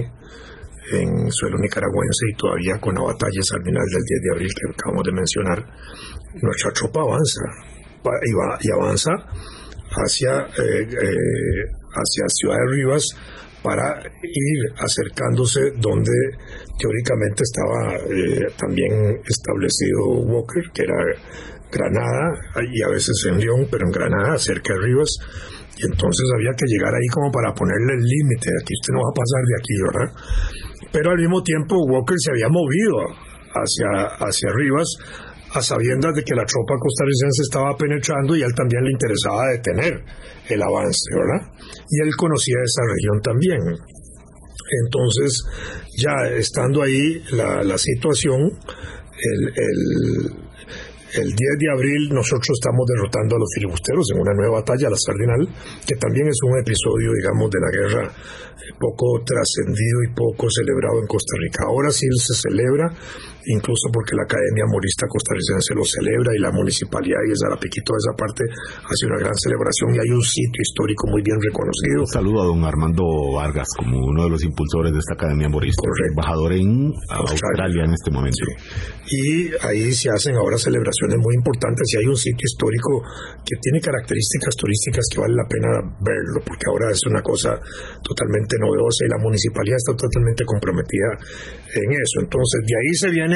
en 0.92 1.32
suelo 1.32 1.58
nicaragüense 1.58 2.26
y 2.32 2.38
todavía 2.38 2.80
con 2.80 2.96
la 2.96 3.02
batalla 3.02 3.42
al 3.42 3.64
final 3.64 3.86
del 3.86 4.04
10 4.06 4.22
de 4.22 4.32
abril 4.34 4.52
que 4.54 4.66
acabamos 4.74 5.04
de 5.06 5.14
mencionar, 5.14 5.60
nuestra 6.42 6.72
tropa 6.74 7.02
avanza 7.02 7.42
y, 8.04 8.34
va, 8.34 8.58
y 8.62 8.72
avanza 8.72 9.12
hacia, 9.90 10.46
eh, 10.62 10.84
eh, 10.84 11.64
hacia 11.90 12.26
Ciudad 12.28 12.58
de 12.58 12.76
Rivas 12.76 13.06
para 13.66 13.98
ir 14.22 14.60
acercándose 14.78 15.74
donde 15.82 16.14
teóricamente 16.78 17.42
estaba 17.42 17.98
eh, 17.98 18.46
también 18.54 19.18
establecido 19.26 20.22
Walker, 20.22 20.62
que 20.72 20.84
era 20.84 21.02
Granada, 21.74 22.62
y 22.62 22.84
a 22.84 22.90
veces 22.90 23.18
en 23.28 23.40
León, 23.40 23.66
pero 23.72 23.88
en 23.88 23.92
Granada, 23.92 24.38
cerca 24.38 24.74
de 24.76 24.86
Rivas, 24.86 25.10
y 25.78 25.82
entonces 25.82 26.26
había 26.38 26.54
que 26.54 26.70
llegar 26.70 26.94
ahí 26.94 27.10
como 27.12 27.32
para 27.32 27.54
ponerle 27.58 27.98
el 27.98 28.06
límite, 28.06 28.54
aquí 28.62 28.74
usted 28.78 28.94
no 28.94 29.02
va 29.02 29.10
a 29.10 29.18
pasar 29.18 29.42
de 29.50 29.56
aquí, 29.58 29.76
¿verdad? 29.82 30.10
Pero 30.94 31.10
al 31.10 31.18
mismo 31.18 31.42
tiempo 31.42 31.76
Walker 31.90 32.16
se 32.22 32.32
había 32.32 32.48
movido 32.48 33.02
hacia, 33.50 33.90
hacia 34.30 34.50
Rivas 34.54 34.88
a 35.56 35.62
sabiendas 35.62 36.14
de 36.16 36.24
que 36.24 36.36
la 36.36 36.46
tropa 36.46 36.76
costarricense 36.80 37.44
estaba 37.44 37.76
penetrando 37.78 38.36
y 38.36 38.44
a 38.44 38.46
él 38.46 38.54
también 38.54 38.84
le 38.84 38.92
interesaba 38.92 39.48
detener 39.52 40.04
el 40.50 40.62
avance, 40.62 41.08
¿verdad? 41.16 41.48
Y 41.90 42.02
él 42.04 42.16
conocía 42.16 42.56
esa 42.64 42.82
región 42.84 43.22
también. 43.22 43.62
Entonces, 44.86 45.46
ya 45.98 46.28
estando 46.36 46.82
ahí 46.82 47.22
la, 47.32 47.78
situación, 47.78 48.42
el, 48.52 49.42
el, 49.56 50.46
el 51.22 51.28
10 51.32 51.38
de 51.60 51.72
abril 51.72 52.10
nosotros 52.12 52.60
estamos 52.60 52.86
derrotando 52.88 53.36
a 53.36 53.40
los 53.40 53.50
filibusteros 53.56 54.12
en 54.12 54.20
una 54.20 54.34
nueva 54.34 54.60
batalla, 54.60 54.90
la 54.90 54.98
Sardinal, 54.98 55.48
que 55.88 55.96
también 55.96 56.28
es 56.28 56.40
un 56.44 56.60
episodio, 56.60 57.14
digamos, 57.14 57.50
de 57.52 57.60
la 57.62 57.72
guerra 57.72 58.12
poco 58.80 59.24
trascendido 59.24 60.04
y 60.04 60.14
poco 60.14 60.48
celebrado 60.50 61.00
en 61.00 61.08
Costa 61.08 61.36
Rica. 61.40 61.66
Ahora 61.68 61.92
sí 61.92 62.08
se 62.18 62.34
celebra, 62.36 62.92
incluso 63.48 63.90
porque 63.92 64.16
la 64.16 64.24
Academia 64.24 64.66
Morista 64.68 65.06
Costarricense 65.08 65.74
lo 65.76 65.86
celebra 65.86 66.32
y 66.36 66.40
la 66.40 66.52
municipalidad 66.52 67.20
y 67.26 67.36
Zarapiquí, 67.36 67.82
toda 67.86 67.98
esa 68.02 68.14
parte 68.18 68.44
hace 68.84 69.06
una 69.06 69.20
gran 69.20 69.36
celebración 69.36 69.96
y 69.96 70.00
hay 70.00 70.12
un 70.12 70.24
sitio 70.24 70.62
histórico 70.62 71.08
muy 71.08 71.22
bien 71.22 71.38
reconocido. 71.42 72.02
Un 72.02 72.14
saludo 72.14 72.42
a 72.42 72.46
don 72.46 72.64
Armando 72.64 73.04
Vargas 73.36 73.68
como 73.78 74.00
uno 74.00 74.24
de 74.26 74.30
los 74.30 74.44
impulsores 74.44 74.92
de 74.94 75.00
esta 75.00 75.14
Academia 75.16 75.50
Morista, 75.50 75.82
Correcto. 75.82 76.12
embajador 76.12 76.52
en 76.54 76.94
Australia, 77.10 77.30
Australia 77.30 77.82
en 77.86 77.94
este 77.94 78.10
momento. 78.12 78.42
Sí. 78.46 78.54
Y 79.06 79.26
ahí 79.62 79.94
se 79.94 80.10
hacen 80.10 80.36
ahora 80.36 80.58
celebraciones 80.58 81.18
muy 81.22 81.36
importantes 81.36 81.86
y 81.94 81.98
hay 82.02 82.08
un 82.10 82.18
sitio 82.18 82.46
histórico 82.46 83.04
que 83.46 83.56
tiene 83.62 83.80
características 83.80 84.56
turísticas 84.58 85.06
que 85.12 85.22
vale 85.22 85.36
la 85.36 85.48
pena 85.48 85.70
verlo, 86.02 86.42
porque 86.42 86.66
ahora 86.68 86.90
es 86.90 87.02
una 87.06 87.22
cosa 87.22 87.54
totalmente 88.02 88.58
novedosa 88.60 89.06
y 89.06 89.10
la 89.10 89.22
municipalidad 89.22 89.78
está 89.78 89.94
totalmente 89.96 90.44
comprometida 90.46 91.10
en 91.76 91.90
eso. 91.92 92.18
Entonces, 92.22 92.60
de 92.66 92.74
ahí 92.74 92.92
se 92.96 93.10
viene 93.10 93.35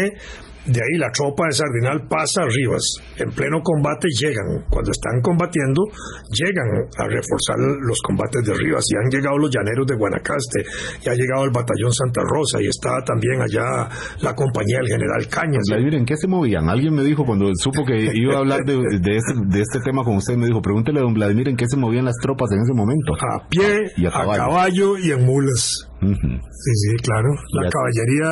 de 0.69 0.79
ahí 0.79 0.99
la 0.99 1.09
tropa 1.09 1.47
de 1.47 1.53
Sardinal 1.53 2.07
pasa 2.07 2.43
a 2.43 2.45
Rivas. 2.45 2.83
En 3.17 3.31
pleno 3.31 3.61
combate 3.63 4.07
llegan. 4.11 4.65
Cuando 4.69 4.91
están 4.91 5.21
combatiendo, 5.21 5.81
llegan 6.29 6.67
a 6.97 7.07
reforzar 7.07 7.57
los 7.57 7.97
combates 8.03 8.43
de 8.43 8.53
Rivas. 8.53 8.85
Y 8.91 8.95
han 8.97 9.09
llegado 9.09 9.37
los 9.37 9.49
llaneros 9.49 9.87
de 9.87 9.95
Guanacaste. 9.95 10.61
Y 11.05 11.09
ha 11.09 11.13
llegado 11.13 11.45
el 11.45 11.51
batallón 11.51 11.93
Santa 11.93 12.21
Rosa. 12.21 12.61
Y 12.61 12.67
está 12.67 13.01
también 13.03 13.41
allá 13.41 13.89
la 14.21 14.35
compañía 14.35 14.77
del 14.77 14.87
general 14.87 15.27
Cañas. 15.27 15.63
Vladimir, 15.69 15.95
¿en 15.95 16.05
qué 16.05 16.17
se 16.17 16.27
movían? 16.27 16.69
Alguien 16.69 16.93
me 16.93 17.03
dijo 17.03 17.25
cuando 17.25 17.49
supo 17.55 17.83
que 17.85 18.11
iba 18.13 18.35
a 18.35 18.39
hablar 18.39 18.61
de, 18.65 18.75
de, 18.75 19.17
este, 19.17 19.33
de 19.45 19.61
este 19.61 19.79
tema 19.83 20.03
con 20.03 20.17
usted, 20.17 20.35
me 20.35 20.45
dijo, 20.45 20.61
pregúntele 20.61 20.99
a 20.99 21.03
don 21.03 21.13
Vladimir 21.13 21.49
en 21.49 21.57
qué 21.57 21.65
se 21.67 21.77
movían 21.77 22.05
las 22.05 22.15
tropas 22.21 22.51
en 22.51 22.59
ese 22.61 22.73
momento. 22.75 23.13
A 23.15 23.47
pie, 23.47 23.91
Y 23.97 24.05
a 24.05 24.09
a 24.09 24.37
caballo 24.37 24.97
y 24.97 25.11
en 25.11 25.25
mulas. 25.25 25.89
Sí, 25.99 26.71
sí, 26.79 26.95
claro. 27.03 27.29
La 27.59 27.63
Ya. 27.63 27.69
caballería, 27.69 28.29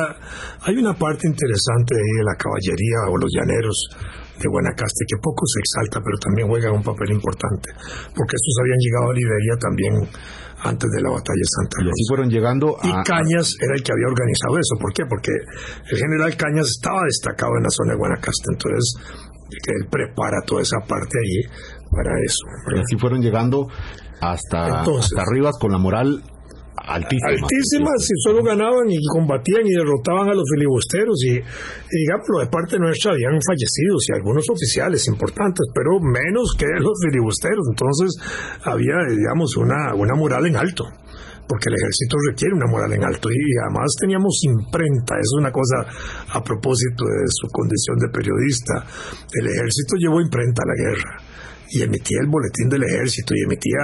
hay 0.62 0.76
una 0.78 0.94
parte 0.94 1.28
interesante 1.28 1.94
ahí 1.94 2.12
de 2.18 2.24
la 2.24 2.36
caballería 2.36 2.98
o 3.12 3.16
los 3.18 3.30
llaneros 3.32 3.76
de 4.40 4.48
Guanacaste 4.48 5.04
que 5.08 5.16
poco 5.20 5.42
se 5.46 5.58
exalta, 5.60 6.00
pero 6.00 6.16
también 6.18 6.48
juega 6.48 6.70
un 6.72 6.82
papel 6.82 7.10
importante, 7.12 7.68
porque 8.14 8.34
estos 8.38 8.54
habían 8.62 8.78
llegado 8.78 9.10
a 9.10 9.14
Liberia 9.14 9.54
también 9.60 9.94
antes 10.62 10.88
de 10.90 11.00
la 11.02 11.10
batalla 11.10 11.42
de 11.42 11.50
Santa 11.58 11.76
Y 11.82 11.84
Rosa. 11.86 12.04
fueron 12.08 12.28
llegando 12.30 12.66
Y. 12.82 12.90
Cañas 13.04 13.54
era 13.60 13.74
el 13.76 13.82
que 13.82 13.92
había 13.92 14.06
organizado 14.08 14.54
eso. 14.58 14.74
¿Por 14.80 14.92
qué? 14.94 15.04
Porque 15.06 15.30
el 15.90 15.98
general 15.98 16.36
Cañas 16.36 16.66
estaba 16.70 17.02
destacado 17.04 17.52
en 17.58 17.62
la 17.64 17.70
zona 17.70 17.92
de 17.92 17.98
Guanacaste, 17.98 18.46
entonces 18.54 18.84
él 19.50 19.86
prepara 19.90 20.38
toda 20.46 20.62
esa 20.62 20.78
parte 20.88 21.18
allí 21.18 21.42
para 21.90 22.12
eso. 22.24 22.42
y 22.74 22.80
así 22.80 22.96
fueron 22.98 23.20
llegando 23.20 23.66
hasta, 24.20 24.80
Entonces. 24.80 25.12
hasta 25.18 25.24
Rivas 25.32 25.56
con 25.60 25.72
la 25.72 25.78
moral 25.78 26.22
altísima. 26.88 27.30
altísimas 27.30 28.00
y 28.08 28.16
solo 28.24 28.42
ganaban 28.42 28.88
y 28.88 28.98
combatían 29.12 29.64
y 29.64 29.72
derrotaban 29.76 30.28
a 30.28 30.34
los 30.34 30.44
filibusteros 30.48 31.16
y, 31.24 31.36
y 31.36 31.96
digámoslo, 32.00 32.40
de 32.40 32.48
parte 32.48 32.78
nuestra 32.78 33.12
habían 33.12 33.38
fallecidos 33.44 34.08
y 34.08 34.12
algunos 34.16 34.44
oficiales 34.48 35.06
importantes, 35.08 35.66
pero 35.74 36.00
menos 36.00 36.56
que 36.58 36.66
los 36.80 36.96
filibusteros. 37.04 37.64
Entonces 37.70 38.16
había, 38.64 38.96
digamos, 39.10 39.56
una, 39.56 39.94
una 39.94 40.14
moral 40.14 40.46
en 40.46 40.56
alto 40.56 40.84
porque 41.48 41.72
el 41.72 41.80
ejército 41.80 42.16
requiere 42.28 42.54
una 42.54 42.68
moral 42.68 42.92
en 42.92 43.02
alto 43.02 43.30
y 43.32 43.40
además 43.64 43.88
teníamos 43.98 44.36
imprenta, 44.44 45.16
es 45.16 45.32
una 45.40 45.50
cosa 45.50 45.80
a 46.28 46.44
propósito 46.44 47.08
de 47.08 47.24
su 47.32 47.48
condición 47.48 47.96
de 47.96 48.12
periodista. 48.12 48.84
El 49.32 49.48
ejército 49.48 49.96
llevó 49.96 50.20
imprenta 50.20 50.60
a 50.60 50.68
la 50.68 50.76
guerra 50.76 51.12
y 51.70 51.82
emitía 51.82 52.18
el 52.20 52.28
boletín 52.28 52.68
del 52.68 52.84
ejército 52.84 53.34
y 53.34 53.44
emitía 53.44 53.80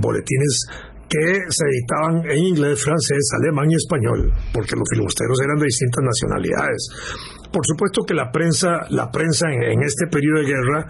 boletines 0.00 0.66
que 1.08 1.38
se 1.48 1.64
editaban 1.70 2.28
en 2.30 2.38
inglés, 2.38 2.82
francés, 2.82 3.30
alemán 3.38 3.70
y 3.70 3.76
español, 3.76 4.32
porque 4.52 4.74
los 4.74 4.88
filibusteros 4.90 5.38
eran 5.40 5.58
de 5.58 5.66
distintas 5.66 6.02
nacionalidades. 6.02 6.82
Por 7.52 7.62
supuesto 7.64 8.02
que 8.02 8.14
la 8.14 8.30
prensa, 8.32 8.84
la 8.90 9.10
prensa 9.10 9.46
en, 9.48 9.82
este 9.82 10.06
periodo 10.10 10.42
de 10.42 10.50
guerra 10.50 10.86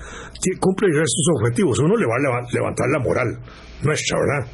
cumple 0.58 0.88
diversos 0.88 1.26
objetivos. 1.36 1.78
Uno 1.80 1.96
le 1.96 2.06
va 2.06 2.16
a 2.16 2.24
leva- 2.24 2.48
levantar 2.50 2.88
la 2.88 2.98
moral 2.98 3.28
nuestra, 3.82 4.18
¿verdad? 4.18 4.50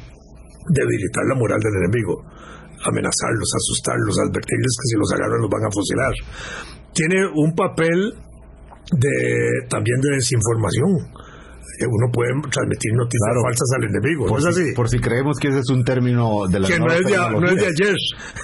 Debilitar 0.67 1.23
la 1.31 1.35
moral 1.35 1.59
del 1.59 1.73
enemigo, 1.79 2.21
amenazarlos, 2.83 3.49
asustarlos, 3.55 4.19
advertirles 4.19 4.73
que 4.77 4.87
si 4.91 4.95
los 4.99 5.11
agarran 5.15 5.41
los 5.41 5.49
van 5.49 5.65
a 5.65 5.71
fusilar. 5.71 6.13
Tiene 6.93 7.25
un 7.33 7.55
papel 7.55 8.13
de 8.91 9.67
también 9.69 9.99
de 10.01 10.15
desinformación. 10.19 11.22
Eh, 11.79 11.85
Uno 11.87 12.11
puede 12.11 12.29
transmitir 12.51 12.93
noticias 12.93 13.21
Claro. 13.25 13.41
falsas 13.43 13.69
al 13.77 13.83
enemigo. 13.85 14.27
Por, 14.27 14.41
¿No 14.43 14.49
es 14.49 14.55
si, 14.55 14.61
así? 14.61 14.73
por 14.73 14.89
si 14.89 14.99
creemos 14.99 15.37
que 15.39 15.47
ese 15.49 15.59
es 15.59 15.69
un 15.69 15.83
término 15.83 16.47
de 16.49 16.59
la 16.59 16.67
que 16.67 16.79
no 16.79 16.87
es, 16.91 17.03
de, 17.05 17.17
no 17.17 17.47
es 17.47 17.55
de 17.55 17.65
ayer. 17.65 17.95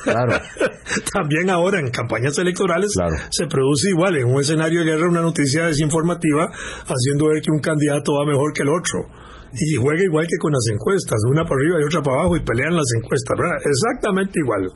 Claro. 0.04 0.40
También 1.14 1.50
ahora 1.50 1.80
en 1.80 1.90
campañas 1.92 2.38
electorales 2.40 2.92
Claro. 2.96 3.16
se 3.30 3.46
produce 3.48 3.90
igual 3.90 4.18
en 4.18 4.26
un 4.26 4.42
escenario 4.42 4.80
de 4.80 4.86
guerra 4.88 5.08
una 5.10 5.22
noticia 5.22 5.66
desinformativa 5.68 6.50
haciendo 6.88 7.28
ver 7.28 7.42
que 7.42 7.52
un 7.52 7.60
candidato 7.60 8.14
va 8.14 8.26
mejor 8.26 8.52
que 8.54 8.64
el 8.64 8.70
otro. 8.70 9.08
Y 9.54 9.76
juega 9.76 10.04
igual 10.04 10.28
que 10.28 10.38
con 10.38 10.52
las 10.52 10.66
encuestas, 10.72 11.18
una 11.30 11.44
para 11.44 11.56
arriba 11.58 11.82
y 11.82 11.86
otra 11.86 12.02
para 12.02 12.22
abajo 12.22 12.38
y 12.38 12.46
pelean 12.46 12.76
las 12.76 12.90
encuestas, 12.96 13.34
¿verdad? 13.38 13.58
Exactamente 13.66 14.40
igual. 14.40 14.70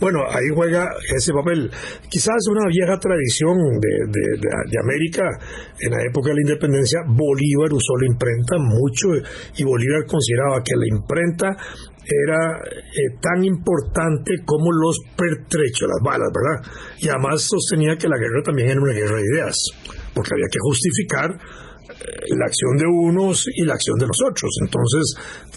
Bueno, 0.00 0.20
ahí 0.30 0.46
juega 0.54 0.86
ese 1.16 1.32
papel. 1.32 1.70
Quizás 2.08 2.38
una 2.50 2.70
vieja 2.70 2.96
tradición 2.98 3.58
de, 3.82 3.92
de, 4.38 4.78
América, 4.78 5.26
en 5.80 5.90
la 5.90 6.02
época 6.06 6.30
de 6.30 6.36
la 6.36 6.42
independencia, 6.42 7.00
Bolívar 7.04 7.72
usó 7.72 7.98
la 7.98 8.06
imprenta 8.06 8.56
mucho 8.58 9.18
y 9.56 9.64
Bolívar 9.64 10.06
consideraba 10.06 10.62
que 10.62 10.76
la 10.76 10.86
imprenta 10.86 11.56
era 12.08 12.56
eh, 12.64 13.18
tan 13.20 13.44
importante 13.44 14.40
como 14.46 14.70
los 14.72 14.96
pertrechos, 15.16 15.90
las 15.90 16.00
balas, 16.02 16.30
¿verdad? 16.32 16.72
Y 17.00 17.08
además 17.08 17.42
sostenía 17.42 17.98
que 17.98 18.08
la 18.08 18.16
guerra 18.16 18.40
también 18.44 18.70
era 18.70 18.80
una 18.80 18.94
guerra 18.94 19.16
de 19.16 19.26
ideas, 19.34 19.56
porque 20.14 20.32
había 20.32 20.48
que 20.48 20.62
justificar 20.62 21.28
la 21.98 22.46
acción 22.46 22.76
de 22.76 22.86
unos 22.86 23.46
y 23.54 23.64
la 23.64 23.74
acción 23.74 23.98
de 23.98 24.06
los 24.06 24.18
otros. 24.28 24.50
Entonces 24.62 25.04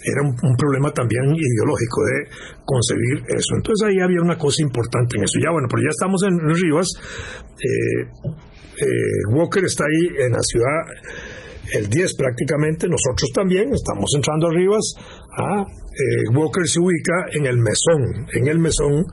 era 0.02 0.22
un, 0.22 0.56
problema 0.56 0.90
también 0.92 1.22
ideológico 1.34 2.02
de 2.04 2.18
concebir 2.64 3.22
eso. 3.28 3.54
Entonces 3.56 3.88
ahí 3.88 4.00
había 4.00 4.20
una 4.20 4.38
cosa 4.38 4.62
importante 4.62 5.16
en 5.16 5.24
eso. 5.24 5.38
Ya 5.42 5.50
bueno, 5.50 5.68
pero 5.70 5.82
ya 5.82 5.90
estamos 5.90 6.22
en 6.24 6.34
Rivas. 6.38 6.88
Eh, 7.58 8.02
eh, 8.82 9.34
Walker 9.34 9.64
está 9.64 9.84
ahí 9.84 10.26
en 10.26 10.32
la 10.32 10.42
ciudad 10.42 10.82
el 11.74 11.88
10 11.88 12.16
prácticamente, 12.16 12.86
nosotros 12.86 13.30
también 13.34 13.72
estamos 13.72 14.10
entrando 14.14 14.48
a 14.48 14.52
Rivas. 14.52 14.94
Ah, 15.38 15.64
eh, 15.64 16.36
Walker 16.36 16.66
se 16.66 16.80
ubica 16.80 17.26
en 17.32 17.46
el 17.46 17.58
mesón, 17.58 18.26
en 18.32 18.48
el 18.48 18.58
mesón 18.58 19.06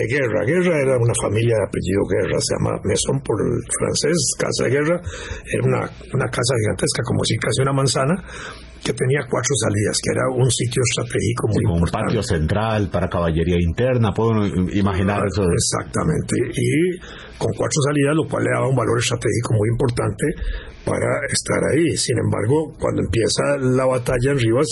de 0.00 0.06
Guerra. 0.06 0.44
Guerra 0.44 0.74
era 0.80 0.94
una 0.98 1.14
familia 1.20 1.56
de 1.56 1.64
apellido 1.64 2.02
Guerra, 2.08 2.38
se 2.40 2.54
llama 2.56 2.80
mesón 2.84 3.20
por 3.24 3.36
el 3.40 3.56
francés, 3.78 4.16
casa 4.38 4.64
de 4.64 4.70
Guerra. 4.70 4.96
Era 5.00 5.62
una, 5.64 5.82
una 6.12 6.28
casa 6.28 6.52
gigantesca, 6.60 7.02
como 7.04 7.24
si 7.24 7.36
casi 7.36 7.62
una 7.62 7.72
manzana, 7.72 8.14
que 8.86 8.92
tenía 8.92 9.26
cuatro 9.28 9.50
salidas, 9.58 9.98
que 9.98 10.10
era 10.14 10.24
un 10.30 10.50
sitio 10.50 10.82
estratégico 10.86 11.48
muy 11.48 11.62
importante. 11.64 12.06
Un 12.06 12.06
patio 12.06 12.22
central 12.22 12.88
para 12.90 13.08
caballería 13.08 13.58
interna, 13.58 14.12
puedo 14.12 14.46
imaginar 14.46 15.26
eso. 15.26 15.42
Exactamente, 15.42 16.34
y 16.54 16.98
con 17.38 17.50
cuatro 17.56 17.78
salidas, 17.82 18.14
lo 18.14 18.24
cual 18.28 18.44
le 18.44 18.50
daba 18.54 18.68
un 18.68 18.76
valor 18.76 18.98
estratégico 18.98 19.54
muy 19.58 19.68
importante 19.74 20.24
para 20.86 21.26
estar 21.26 21.60
ahí. 21.74 21.96
Sin 21.96 22.16
embargo, 22.18 22.78
cuando 22.78 23.02
empieza 23.02 23.58
la 23.58 23.86
batalla 23.86 24.30
en 24.30 24.38
Rivas, 24.38 24.70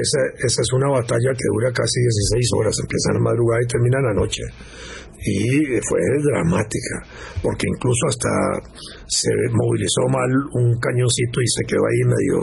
esa, 0.00 0.20
esa 0.46 0.60
es 0.62 0.72
una 0.72 0.88
batalla 0.88 1.30
que 1.32 1.48
dura 1.52 1.72
casi 1.72 2.00
16 2.00 2.50
horas, 2.58 2.74
empieza 2.80 3.10
en 3.10 3.16
la 3.18 3.30
madrugada 3.30 3.62
y 3.62 3.66
termina 3.66 3.98
en 3.98 4.06
la 4.06 4.14
noche 4.14 4.42
y 5.26 5.80
fue 5.88 6.00
dramática, 6.22 7.02
porque 7.42 7.66
incluso 7.66 8.06
hasta 8.08 8.30
se 9.06 9.30
movilizó 9.50 10.06
mal 10.06 10.30
un 10.54 10.78
cañoncito 10.78 11.40
y 11.42 11.48
se 11.48 11.64
quedó 11.66 11.82
ahí 11.82 12.02
medio, 12.06 12.38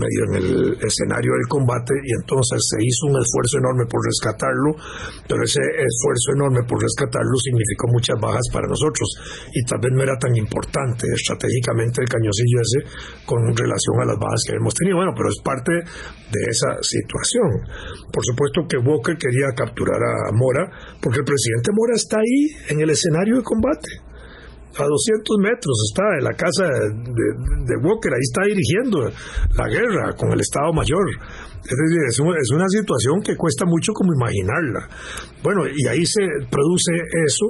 medio 0.00 0.20
en 0.28 0.34
el 0.40 0.48
escenario 0.80 1.32
del 1.36 1.48
combate 1.48 1.92
y 2.04 2.12
entonces 2.16 2.56
se 2.56 2.78
hizo 2.80 3.12
un 3.12 3.20
esfuerzo 3.20 3.58
enorme 3.58 3.84
por 3.84 4.00
rescatarlo, 4.00 4.70
pero 5.28 5.44
ese 5.44 5.60
esfuerzo 5.60 6.32
enorme 6.36 6.64
por 6.64 6.80
rescatarlo 6.80 7.36
significó 7.36 7.88
muchas 7.92 8.16
bajas 8.20 8.46
para 8.52 8.68
nosotros 8.68 9.08
y 9.52 9.60
tal 9.68 9.80
vez 9.84 9.92
no 9.92 10.02
era 10.02 10.16
tan 10.16 10.32
importante 10.36 11.04
estratégicamente 11.12 12.00
el 12.00 12.08
cañoncillo 12.08 12.64
ese 12.64 12.80
con 13.26 13.44
relación 13.52 14.00
a 14.00 14.08
las 14.08 14.16
bajas 14.16 14.40
que 14.46 14.56
hemos 14.56 14.72
tenido. 14.72 14.96
Bueno, 14.96 15.12
pero 15.16 15.28
es 15.28 15.40
parte 15.44 15.72
de 15.74 16.40
esa 16.48 16.80
situación. 17.00 17.64
Por 18.12 18.22
supuesto 18.24 18.68
que 18.68 18.76
Walker 18.76 19.16
quería 19.16 19.48
capturar 19.56 19.96
a 19.96 20.32
Mora 20.36 20.68
porque 21.00 21.20
el 21.20 21.24
presidente 21.24 21.72
Mora 21.72 21.94
está 21.96 22.18
ahí 22.18 22.42
en 22.68 22.80
el 22.80 22.90
escenario 22.90 23.36
de 23.36 23.42
combate. 23.42 23.88
A 24.72 24.88
200 24.88 25.36
metros 25.36 25.76
está 25.92 26.04
en 26.16 26.24
la 26.24 26.32
casa 26.32 26.64
de, 26.64 27.76
Walker, 27.84 28.08
ahí 28.08 28.24
está 28.24 28.40
dirigiendo 28.48 29.04
la 29.52 29.68
guerra 29.68 30.16
con 30.16 30.32
el 30.32 30.40
Estado 30.40 30.72
Mayor. 30.72 31.12
Es 31.60 31.76
decir, 31.76 32.00
es, 32.08 32.50
una 32.50 32.68
situación 32.68 33.20
que 33.20 33.36
cuesta 33.36 33.66
mucho 33.66 33.92
como 33.92 34.14
imaginarla. 34.14 34.88
Bueno, 35.42 35.68
y 35.68 35.86
ahí 35.88 36.06
se 36.06 36.24
produce 36.48 36.92
eso 37.20 37.46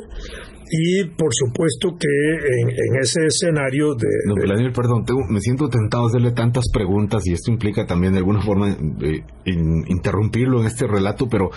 y 0.74 1.04
por 1.04 1.28
supuesto 1.32 1.98
que 2.00 2.08
en, 2.08 2.96
ese 3.02 3.26
escenario 3.26 3.94
de... 3.94 4.06
No, 4.26 4.34
Vladimir, 4.36 4.72
perdón, 4.72 5.04
me 5.28 5.38
siento 5.40 5.68
tentado 5.68 6.04
de 6.04 6.12
hacerle 6.12 6.32
tantas 6.32 6.64
preguntas 6.72 7.26
y 7.26 7.34
esto 7.34 7.50
implica 7.50 7.84
también 7.84 8.14
de 8.14 8.20
alguna 8.20 8.40
forma 8.40 8.70
eh, 8.70 9.22
interrumpirlo 9.44 10.60
en 10.62 10.66
este 10.66 10.86
relato, 10.86 11.28
pero 11.28 11.50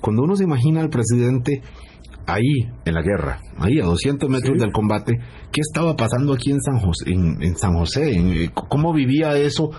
cuando 0.00 0.22
uno 0.22 0.36
se 0.36 0.44
imagina 0.44 0.82
al 0.82 0.88
presidente 0.88 1.62
ahí 2.26 2.70
en 2.84 2.94
la 2.94 3.02
guerra, 3.02 3.40
ahí 3.58 3.80
a 3.80 3.86
200 3.86 4.30
metros 4.30 4.56
del 4.56 4.70
combate, 4.70 5.18
¿qué 5.50 5.62
estaba 5.62 5.96
pasando 5.96 6.32
aquí 6.32 6.52
en 6.52 6.60
San 6.60 6.78
José? 6.78 7.10
En, 7.10 7.56
San 7.56 7.74
José? 7.74 8.52
¿Cómo 8.54 8.92
vivía 8.92 9.36
eso 9.36 9.70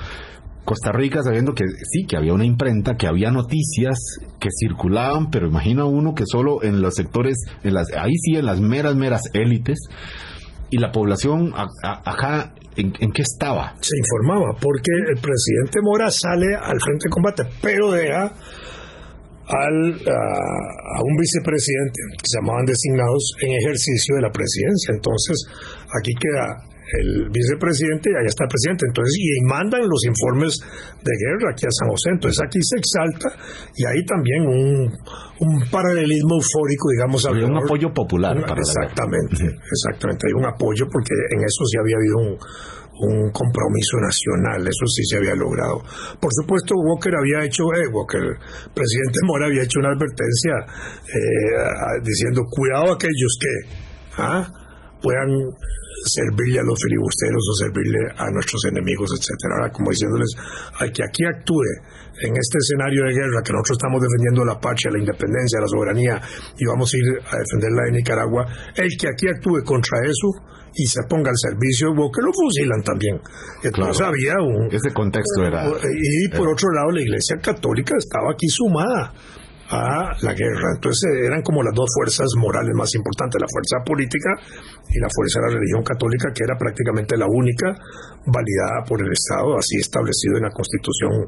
Costa 0.66 0.92
Rica 0.92 1.24
sabiendo 1.24 1.54
que 1.54 1.66
sí, 1.66 2.06
que 2.08 2.18
había 2.18 2.34
una 2.34 2.46
imprenta, 2.46 2.96
que 2.96 3.08
había 3.08 3.32
noticias 3.32 3.98
que 4.40 4.50
circulaban, 4.60 5.30
pero 5.32 5.48
imagina 5.48 5.86
uno 5.86 6.14
que 6.14 6.24
solo 6.26 6.64
en 6.64 6.82
los 6.82 6.96
sectores, 6.96 7.36
en 7.64 7.74
las, 7.74 7.92
ahí 7.98 8.14
sí, 8.22 8.36
en 8.36 8.46
las 8.46 8.60
meras, 8.60 8.96
meras 8.96 9.24
élites, 9.34 9.80
y 10.70 10.78
la 10.78 10.92
población 10.92 11.52
acá, 11.84 12.54
¿en, 12.78 12.94
¿en, 13.00 13.12
qué 13.12 13.24
estaba? 13.24 13.76
Se 13.82 13.98
informaba, 13.98 14.56
porque 14.62 14.92
el 15.10 15.20
presidente 15.20 15.82
Mora 15.82 16.10
sale 16.10 16.56
al 16.56 16.80
frente 16.80 17.06
de 17.06 17.10
combate, 17.10 17.44
pero 17.62 17.92
deja 17.92 18.32
al, 19.52 19.92
a, 19.92 21.02
un 21.04 21.16
vicepresidente 21.18 22.00
que 22.18 22.26
se 22.26 22.40
llamaban 22.40 22.66
designados 22.66 23.36
en 23.42 23.52
ejercicio 23.52 24.16
de 24.16 24.22
la 24.22 24.32
presidencia. 24.32 24.94
Entonces, 24.96 25.44
aquí 25.92 26.14
queda 26.16 26.71
el 27.00 27.30
vicepresidente 27.30 28.12
y 28.12 28.16
allá 28.16 28.28
está 28.28 28.44
el 28.46 28.52
presidente. 28.52 28.86
Entonces, 28.88 29.14
y 29.16 29.46
mandan 29.48 29.82
los 29.88 30.02
informes 30.06 30.60
de 31.02 31.14
guerra 31.16 31.52
aquí 31.54 31.66
a 31.66 31.72
San 31.72 31.90
José. 31.90 32.10
Entonces, 32.12 32.40
aquí 32.44 32.60
se 32.62 32.78
exalta 32.78 33.30
y 33.76 33.86
hay 33.86 34.04
también 34.06 34.42
un, 34.48 34.92
un 35.40 35.54
paralelismo 35.72 36.36
eufórico, 36.36 36.90
digamos. 36.92 37.26
Había 37.26 37.48
un 37.48 37.58
apoyo 37.58 37.94
popular. 37.94 38.38
exactamente, 38.38 39.46
exactamente. 39.46 40.28
Hay 40.28 40.34
un 40.34 40.46
apoyo 40.46 40.86
porque 40.92 41.14
en 41.36 41.40
eso 41.44 41.62
sí 41.66 41.78
había 41.80 41.96
habido 41.96 42.18
un 42.18 42.38
un 43.02 43.32
compromiso 43.32 43.98
nacional, 43.98 44.62
eso 44.62 44.86
sí 44.86 45.04
se 45.06 45.18
había 45.18 45.34
logrado. 45.34 45.82
Por 46.20 46.30
supuesto, 46.34 46.76
Walker 46.76 47.14
había 47.16 47.46
hecho, 47.46 47.64
eh, 47.74 47.88
Walker, 47.92 48.22
presidente 48.74 49.18
Mora 49.26 49.48
había 49.48 49.64
hecho 49.64 49.80
una 49.80 49.90
advertencia 49.90 50.54
eh, 51.10 52.00
diciendo, 52.04 52.44
cuidado 52.50 52.94
aquellos 52.94 53.38
que 53.42 53.54
¿ah? 54.18 54.61
Puedan 55.02 55.30
servirle 56.06 56.60
a 56.60 56.64
los 56.64 56.78
filibusteros 56.82 57.44
o 57.46 57.54
servirle 57.62 58.00
a 58.18 58.30
nuestros 58.32 58.66
enemigos, 58.66 59.12
etcétera. 59.14 59.58
Ahora, 59.58 59.72
como 59.72 59.92
diciéndoles, 59.92 60.30
hay 60.80 60.92
que 60.92 61.04
aquí 61.04 61.26
actúe 61.26 61.66
en 62.22 62.34
este 62.38 62.58
escenario 62.58 63.06
de 63.06 63.14
guerra 63.14 63.42
que 63.44 63.54
nosotros 63.54 63.78
estamos 63.78 64.02
defendiendo 64.02 64.46
la 64.46 64.60
patria, 64.60 64.94
la 64.94 65.00
independencia, 65.00 65.62
la 65.62 65.68
soberanía 65.68 66.16
y 66.58 66.64
vamos 66.66 66.94
a 66.94 66.98
ir 66.98 67.08
a 67.22 67.34
defenderla 67.38 67.82
de 67.86 67.92
Nicaragua, 67.98 68.46
el 68.76 68.90
que 68.98 69.08
aquí 69.10 69.26
actúe 69.30 69.62
contra 69.66 70.02
eso 70.06 70.30
y 70.74 70.86
se 70.86 71.02
ponga 71.10 71.30
al 71.30 71.38
servicio 71.38 71.92
de 71.92 72.10
que 72.14 72.22
lo 72.22 72.32
fusilan 72.32 72.82
también. 72.84 73.20
Entonces 73.64 74.02
había 74.02 74.40
un... 74.40 74.72
Ese 74.72 74.94
contexto 74.94 75.44
era... 75.44 75.68
Y 75.68 76.30
por 76.30 76.48
otro 76.48 76.72
lado, 76.72 76.92
la 76.92 77.02
Iglesia 77.02 77.38
Católica 77.42 77.96
estaba 77.98 78.32
aquí 78.32 78.48
sumada 78.48 79.14
a 79.72 80.12
la 80.22 80.34
guerra. 80.34 80.76
Entonces 80.76 81.10
eran 81.24 81.42
como 81.42 81.64
las 81.64 81.74
dos 81.74 81.88
fuerzas 81.96 82.28
morales 82.38 82.76
más 82.76 82.94
importantes, 82.94 83.40
la 83.40 83.48
fuerza 83.48 83.80
política 83.86 84.32
y 84.92 85.00
la 85.00 85.08
fuerza 85.08 85.40
de 85.40 85.48
la 85.48 85.54
religión 85.56 85.84
católica, 85.84 86.32
que 86.36 86.44
era 86.44 86.58
prácticamente 86.60 87.16
la 87.16 87.28
única 87.28 87.72
validada 88.28 88.84
por 88.88 89.00
el 89.00 89.12
Estado, 89.12 89.58
así 89.58 89.80
establecido 89.80 90.38
en 90.38 90.44
la 90.44 90.52
Constitución 90.52 91.26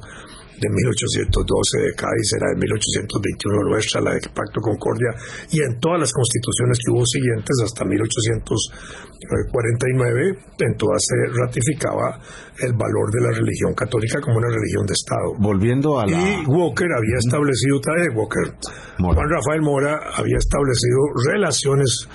de 0.63 0.71
1812 0.71 1.83
de 1.83 1.91
Cádiz, 1.91 2.39
era 2.39 2.55
de 2.55 2.63
1821 2.63 3.67
nuestra, 3.67 3.99
la 3.99 4.15
de 4.15 4.23
Pacto 4.31 4.63
Concordia, 4.63 5.11
y 5.51 5.59
en 5.59 5.75
todas 5.83 5.99
las 5.99 6.15
constituciones 6.15 6.79
que 6.79 6.87
hubo 6.95 7.03
siguientes 7.05 7.51
hasta 7.59 7.83
1849, 7.83 10.63
en 10.63 10.71
todas 10.79 11.03
se 11.03 11.27
ratificaba 11.35 12.23
el 12.63 12.71
valor 12.73 13.11
de 13.11 13.21
la 13.27 13.35
religión 13.35 13.75
católica 13.75 14.21
como 14.21 14.37
una 14.37 14.47
religión 14.47 14.85
de 14.87 14.93
Estado. 14.93 15.35
Volviendo 15.39 15.99
a 15.99 16.05
la... 16.07 16.15
Y 16.15 16.45
Walker 16.47 16.87
había 16.87 17.17
establecido, 17.19 17.81
Walker, 18.15 18.55
Juan 18.99 19.27
Rafael 19.27 19.61
Mora 19.61 19.99
había 20.15 20.37
establecido 20.37 20.99
relaciones 21.27 22.07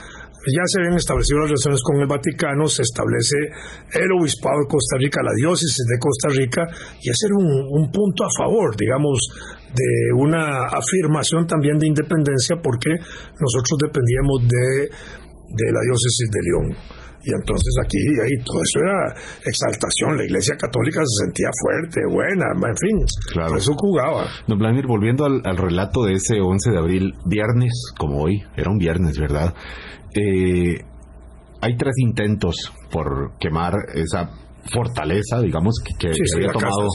ya 0.47 0.63
se 0.67 0.81
habían 0.81 0.97
establecido 0.97 1.41
las 1.41 1.51
relaciones 1.51 1.83
con 1.83 2.01
el 2.01 2.07
Vaticano, 2.07 2.69
se 2.69 2.83
establece 2.83 3.37
el 3.93 4.09
obispado 4.13 4.61
de 4.63 4.71
Costa 4.71 4.97
Rica, 4.99 5.23
la 5.23 5.35
diócesis 5.35 5.85
de 5.85 5.99
Costa 5.99 6.29
Rica, 6.31 6.63
y 7.03 7.11
ese 7.11 7.27
era 7.27 7.37
un, 7.37 7.91
punto 7.91 8.25
a 8.25 8.31
favor, 8.37 8.77
digamos, 8.77 9.19
de 9.75 10.15
una 10.15 10.71
afirmación 10.71 11.47
también 11.47 11.79
de 11.79 11.89
independencia, 11.89 12.57
porque 12.63 12.91
nosotros 12.95 13.77
dependíamos 13.83 14.47
de, 14.47 14.89
de 14.89 15.67
la 15.73 15.81
diócesis 15.83 16.29
de 16.31 16.41
León. 16.47 17.08
Y 17.25 17.31
entonces 17.35 17.75
aquí, 17.85 17.99
ahí, 18.23 18.45
todo 18.45 18.63
eso 18.63 18.79
era 18.81 19.15
exaltación. 19.45 20.17
La 20.17 20.25
Iglesia 20.25 20.57
Católica 20.57 21.01
se 21.05 21.25
sentía 21.25 21.49
fuerte, 21.61 22.01
buena, 22.11 22.47
en 22.55 22.77
fin. 22.77 23.07
Claro. 23.33 23.57
eso 23.57 23.75
jugaba. 23.75 24.27
Don 24.47 24.59
Vladimir, 24.59 24.87
volviendo 24.87 25.25
al, 25.25 25.43
al, 25.45 25.57
relato 25.57 26.05
de 26.05 26.15
ese 26.15 26.41
11 26.41 26.71
de 26.71 26.79
abril, 26.79 27.15
viernes, 27.27 27.93
como 27.99 28.23
hoy, 28.23 28.43
era 28.57 28.71
un 28.71 28.79
viernes, 28.79 29.19
¿verdad? 29.19 29.53
Eh, 30.15 30.81
hay 31.61 31.77
tres 31.77 31.95
intentos 31.99 32.73
por 32.91 33.37
quemar 33.39 33.75
esa 33.95 34.31
fortaleza, 34.73 35.41
digamos, 35.41 35.75
que, 35.99 36.09
había 36.35 36.53
tomado 36.53 36.89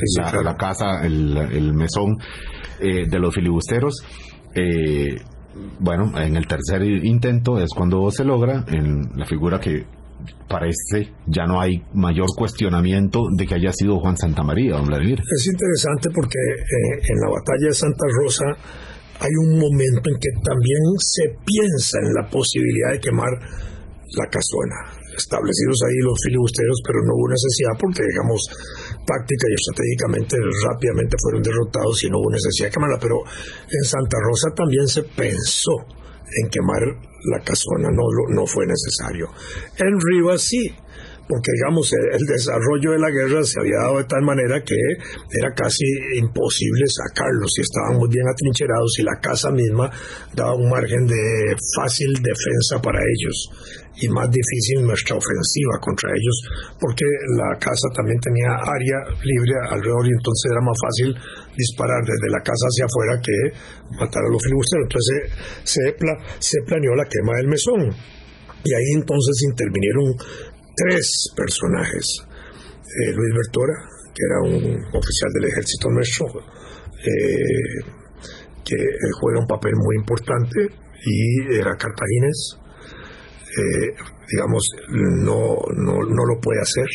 la, 0.43 0.55
casa, 0.55 1.01
el, 1.03 1.73
mesón 1.73 2.17
eh, 2.79 3.07
de 3.09 3.19
los 3.19 3.33
filibusteros. 3.33 4.03
Eh, 4.55 5.15
bueno, 5.79 6.17
en 6.17 6.35
el 6.35 6.47
tercer 6.47 6.83
intento 6.83 7.59
es 7.59 7.69
cuando 7.75 8.09
se 8.11 8.23
logra, 8.23 8.63
en 8.67 9.09
la 9.15 9.25
figura 9.25 9.59
que 9.59 9.85
parece 10.47 11.13
ya 11.27 11.45
no 11.45 11.59
hay 11.59 11.83
mayor 11.93 12.27
cuestionamiento 12.35 13.19
de 13.37 13.45
que 13.45 13.55
haya 13.55 13.71
sido 13.73 13.99
Juan 13.99 14.17
Santamaría, 14.17 14.75
don 14.75 14.85
Vladimir. 14.85 15.19
Es 15.19 15.47
interesante 15.47 16.09
porque 16.13 16.39
eh, 16.39 16.99
en 17.09 17.17
la 17.21 17.29
batalla 17.29 17.67
de 17.69 17.73
Santa 17.73 18.05
Rosa 18.11 18.45
hay 19.19 19.33
un 19.45 19.59
momento 19.59 20.09
en 20.09 20.17
que 20.19 20.31
también 20.43 20.83
se 20.99 21.23
piensa 21.45 21.99
en 22.03 22.13
la 22.13 22.29
posibilidad 22.29 22.91
de 22.91 22.99
quemar 22.99 23.31
la 24.19 24.27
casona. 24.29 24.77
Establecidos 25.13 25.77
ahí 25.85 25.97
los 26.01 26.17
filibusteros, 26.25 26.81
pero 26.85 26.99
no 27.05 27.13
hubo 27.13 27.29
necesidad 27.29 27.73
porque, 27.77 28.01
digamos, 28.01 28.41
táctica 29.05 29.45
y 29.45 29.53
estratégicamente 29.53 30.35
rápidamente 30.65 31.15
fueron 31.21 31.41
derrotados 31.43 32.03
y 32.03 32.09
no 32.09 32.17
hubo 32.17 32.33
necesidad 32.33 32.67
de 32.67 32.73
quemarla. 32.73 32.97
Pero 32.99 33.21
en 33.69 33.83
Santa 33.85 34.17
Rosa 34.17 34.49
también 34.57 34.87
se 34.87 35.03
pensó 35.03 36.02
en 36.41 36.49
quemar 36.49 36.81
la 37.25 37.39
casona, 37.39 37.89
no, 37.91 38.03
no 38.29 38.45
fue 38.45 38.65
necesario. 38.65 39.29
En 39.77 39.99
Rivas 39.99 40.41
sí, 40.41 40.73
porque 41.27 41.51
digamos 41.55 41.89
el 41.93 42.25
desarrollo 42.27 42.91
de 42.91 42.99
la 42.99 43.09
guerra 43.09 43.43
se 43.43 43.59
había 43.59 43.79
dado 43.79 43.97
de 43.97 44.05
tal 44.05 44.23
manera 44.23 44.61
que 44.61 44.75
era 45.31 45.53
casi 45.55 45.85
imposible 46.19 46.83
sacarlos 46.87 47.51
y 47.57 47.61
estaban 47.61 47.97
muy 47.97 48.09
bien 48.09 48.27
atrincherados 48.27 48.99
y 48.99 49.03
la 49.03 49.19
casa 49.21 49.49
misma 49.51 49.89
daba 50.35 50.55
un 50.55 50.69
margen 50.69 51.07
de 51.07 51.55
fácil 51.75 52.11
defensa 52.19 52.81
para 52.81 52.99
ellos 52.99 53.49
y 53.95 54.09
más 54.09 54.29
difícil 54.29 54.83
nuestra 54.83 55.15
ofensiva 55.15 55.77
contra 55.79 56.09
ellos 56.09 56.37
porque 56.79 57.05
la 57.37 57.57
casa 57.59 57.87
también 57.95 58.19
tenía 58.19 58.49
área 58.57 58.97
libre 59.21 59.53
alrededor 59.69 60.05
y 60.07 60.13
entonces 60.17 60.51
era 60.51 60.61
más 60.61 60.77
fácil 60.81 61.13
disparar 61.55 62.01
desde 62.01 62.29
la 62.29 62.41
casa 62.41 62.65
hacia 62.67 62.85
afuera 62.85 63.21
que 63.21 63.37
matar 63.97 64.23
a 64.25 64.31
los 64.31 64.41
filibusteros. 64.41 64.85
Entonces 64.89 65.17
se, 65.63 65.81
se 66.39 66.57
planeó 66.65 66.95
la 66.95 67.05
quema 67.05 67.37
del 67.37 67.47
mesón. 67.47 67.81
Y 68.65 68.73
ahí 68.73 68.95
entonces 68.95 69.43
intervinieron 69.43 70.15
tres 70.75 71.33
personajes. 71.35 72.05
Eh, 72.83 73.13
Luis 73.13 73.33
Bertora, 73.35 73.73
que 74.13 74.21
era 74.23 74.39
un 74.41 74.85
oficial 74.95 75.31
del 75.33 75.49
ejército 75.49 75.89
nuestro, 75.89 76.27
eh, 76.99 78.03
que 78.63 78.75
juega 79.19 79.41
un 79.41 79.47
papel 79.47 79.73
muy 79.75 79.95
importante 79.97 80.59
y 81.05 81.55
era 81.57 81.75
cartaginés. 81.75 82.57
Eh, 83.57 83.95
digamos, 84.31 84.63
no, 84.89 85.57
no, 85.75 85.93
no, 86.01 86.25
lo 86.25 86.39
puede 86.41 86.61
hacer, 86.61 86.87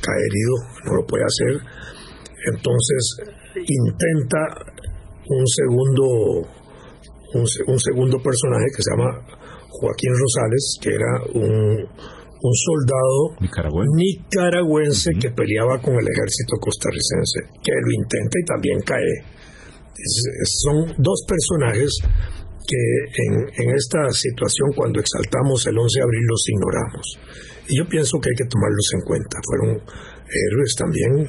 cae 0.00 0.20
herido, 0.30 0.54
no 0.86 0.94
lo 0.96 1.06
puede 1.06 1.24
hacer. 1.24 1.60
Entonces 2.52 3.16
intenta 3.54 4.38
un 5.26 5.46
segundo, 5.46 6.48
un 7.66 7.78
segundo 7.78 8.18
personaje 8.18 8.66
que 8.76 8.82
se 8.82 8.90
llama 8.90 9.34
Joaquín 9.70 10.12
Rosales, 10.12 10.78
que 10.80 10.90
era 10.94 11.22
un, 11.34 11.88
un 12.42 12.54
soldado 12.54 13.36
nicaragüense, 13.40 15.10
que 15.20 15.30
peleaba 15.30 15.80
con 15.80 15.94
el 15.94 16.06
ejército 16.06 16.56
costarricense, 16.60 17.40
que 17.62 17.72
lo 17.72 17.90
intenta 17.92 18.38
y 18.38 18.44
también 18.44 18.80
cae. 18.82 19.14
son 20.62 20.94
dos 20.98 21.24
personajes 21.26 21.90
que 22.66 22.80
en, 23.60 23.70
esta 23.76 24.08
situación, 24.10 24.72
cuando 24.76 25.00
exaltamos 25.00 25.66
el 25.66 25.78
11 25.78 25.98
de 25.98 26.02
abril, 26.02 26.24
los 26.26 26.48
ignoramos. 26.48 27.06
Y 27.68 27.78
yo 27.78 27.88
pienso 27.88 28.18
que 28.20 28.30
hay 28.30 28.36
que 28.36 28.48
tomarlos 28.48 28.88
en 28.94 29.00
cuenta. 29.04 29.36
Fueron 29.44 29.70
héroes 29.76 30.74
también 30.76 31.28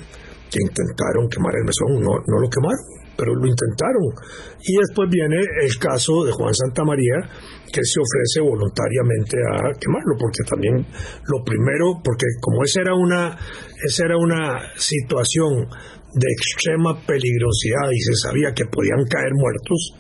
que 0.49 0.59
intentaron 0.61 1.27
quemar 1.27 1.55
el 1.55 1.65
mesón, 1.65 1.99
no, 1.99 2.15
no 2.27 2.39
lo 2.39 2.47
quemaron, 2.49 2.94
pero 3.17 3.33
lo 3.33 3.47
intentaron. 3.47 4.13
Y 4.61 4.77
después 4.77 5.09
viene 5.09 5.39
el 5.63 5.77
caso 5.77 6.23
de 6.23 6.31
Juan 6.31 6.53
Santa 6.53 6.83
María, 6.83 7.23
que 7.71 7.81
se 7.83 7.99
ofrece 7.99 8.39
voluntariamente 8.41 9.37
a 9.37 9.73
quemarlo, 9.79 10.15
porque 10.19 10.43
también 10.47 10.85
lo 11.27 11.43
primero, 11.43 11.99
porque 12.03 12.25
como 12.39 12.63
esa 12.63 12.81
era 12.81 12.95
una, 12.95 13.37
esa 13.83 14.05
era 14.05 14.17
una 14.17 14.71
situación 14.75 15.67
de 16.15 16.27
extrema 16.31 16.95
peligrosidad 17.05 17.91
y 17.91 17.99
se 17.99 18.15
sabía 18.15 18.53
que 18.55 18.65
podían 18.71 19.03
caer 19.09 19.33
muertos, 19.35 19.95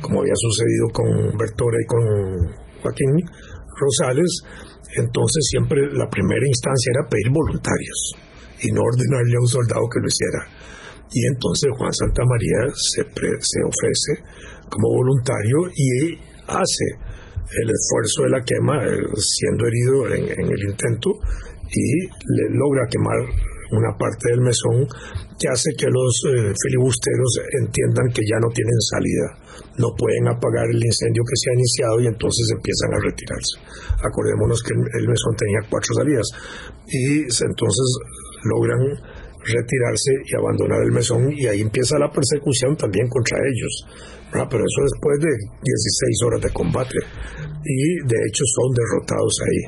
como 0.00 0.20
había 0.20 0.36
sucedido 0.36 0.88
con 0.92 1.36
Bertora 1.36 1.76
y 1.76 1.86
con 1.86 2.00
Joaquín 2.80 3.12
Rosales, 3.76 4.42
entonces 4.96 5.44
siempre 5.50 5.92
la 5.92 6.08
primera 6.08 6.46
instancia 6.46 6.92
era 6.96 7.08
pedir 7.08 7.30
voluntarios 7.30 8.16
y 8.62 8.72
no 8.72 8.80
ordenarle 8.80 9.36
a 9.36 9.40
un 9.40 9.48
soldado 9.48 9.84
que 9.92 10.00
lo 10.00 10.08
hiciera. 10.08 10.40
Y 11.12 11.26
entonces 11.26 11.70
Juan 11.76 11.92
Santa 11.92 12.22
María 12.24 12.72
se, 12.74 13.02
se 13.02 13.60
ofrece 13.62 14.22
como 14.70 14.88
voluntario 14.88 15.58
y 15.74 16.14
hace 16.46 16.86
el 17.50 17.68
esfuerzo 17.70 18.22
de 18.22 18.30
la 18.30 18.42
quema, 18.46 18.78
eh, 18.86 19.02
siendo 19.18 19.66
herido 19.66 20.06
en, 20.14 20.46
el 20.46 20.62
intento, 20.70 21.10
y 21.70 22.06
logra 22.54 22.86
quemar 22.90 23.18
una 23.70 23.94
parte 23.98 24.30
del 24.30 24.42
mesón 24.42 24.86
que 25.38 25.46
hace 25.46 25.70
que 25.78 25.86
los 25.86 26.12
eh, 26.26 26.52
filibusteros 26.58 27.30
entiendan 27.62 28.10
que 28.10 28.22
ya 28.26 28.38
no 28.42 28.50
tienen 28.50 28.80
salida, 28.90 29.26
no 29.78 29.94
pueden 29.94 30.26
apagar 30.26 30.66
el 30.66 30.82
incendio 30.82 31.22
que 31.22 31.38
se 31.38 31.50
ha 31.50 31.54
iniciado 31.54 32.00
y 32.02 32.06
entonces 32.06 32.50
empiezan 32.50 32.90
a 32.94 32.98
retirarse. 32.98 33.54
Acordémonos 34.02 34.62
que 34.62 34.74
el 34.74 35.06
mesón 35.06 35.34
tenía 35.38 35.62
cuatro 35.70 35.94
salidas 35.94 36.26
y 36.86 37.22
entonces 37.22 37.88
logran 38.42 38.82
retirarse 39.44 40.12
y 40.24 40.36
abandonar 40.36 40.82
el 40.84 40.92
mesón 40.92 41.32
y 41.32 41.46
ahí 41.46 41.60
empieza 41.60 41.98
la 41.98 42.10
persecución 42.10 42.76
también 42.76 43.08
contra 43.08 43.38
ellos. 43.38 43.86
Pero 44.30 44.62
eso 44.62 44.80
después 44.86 45.18
de 45.20 45.32
16 45.32 46.22
horas 46.26 46.40
de 46.42 46.50
combate 46.50 46.98
y 47.64 48.06
de 48.06 48.18
hecho 48.28 48.44
son 48.46 48.68
derrotados 48.74 49.34
ahí. 49.42 49.62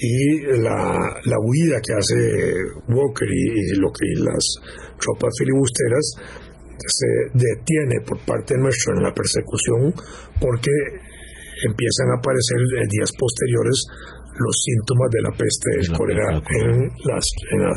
Y 0.00 0.62
la, 0.62 0.94
la 1.24 1.38
huida 1.42 1.80
que 1.82 1.92
hace 1.92 2.54
Walker 2.86 3.28
y, 3.28 3.80
lo 3.80 3.90
que 3.90 4.06
las 4.22 4.44
tropas 5.00 5.34
filibusteras 5.36 6.14
se 6.78 7.10
detiene 7.34 8.00
por 8.06 8.18
parte 8.24 8.56
nuestra 8.56 8.94
en 8.94 9.02
la 9.02 9.12
persecución 9.12 9.92
porque 10.40 10.70
empiezan 11.66 12.14
a 12.14 12.18
aparecer 12.22 12.58
en 12.80 12.88
días 12.88 13.10
posteriores 13.18 13.86
los 14.38 14.56
síntomas 14.62 15.10
de 15.10 15.22
la 15.22 15.30
peste 15.30 15.70
del 15.76 15.96
cólera 15.96 16.36
en, 16.36 16.90
las, 17.04 17.24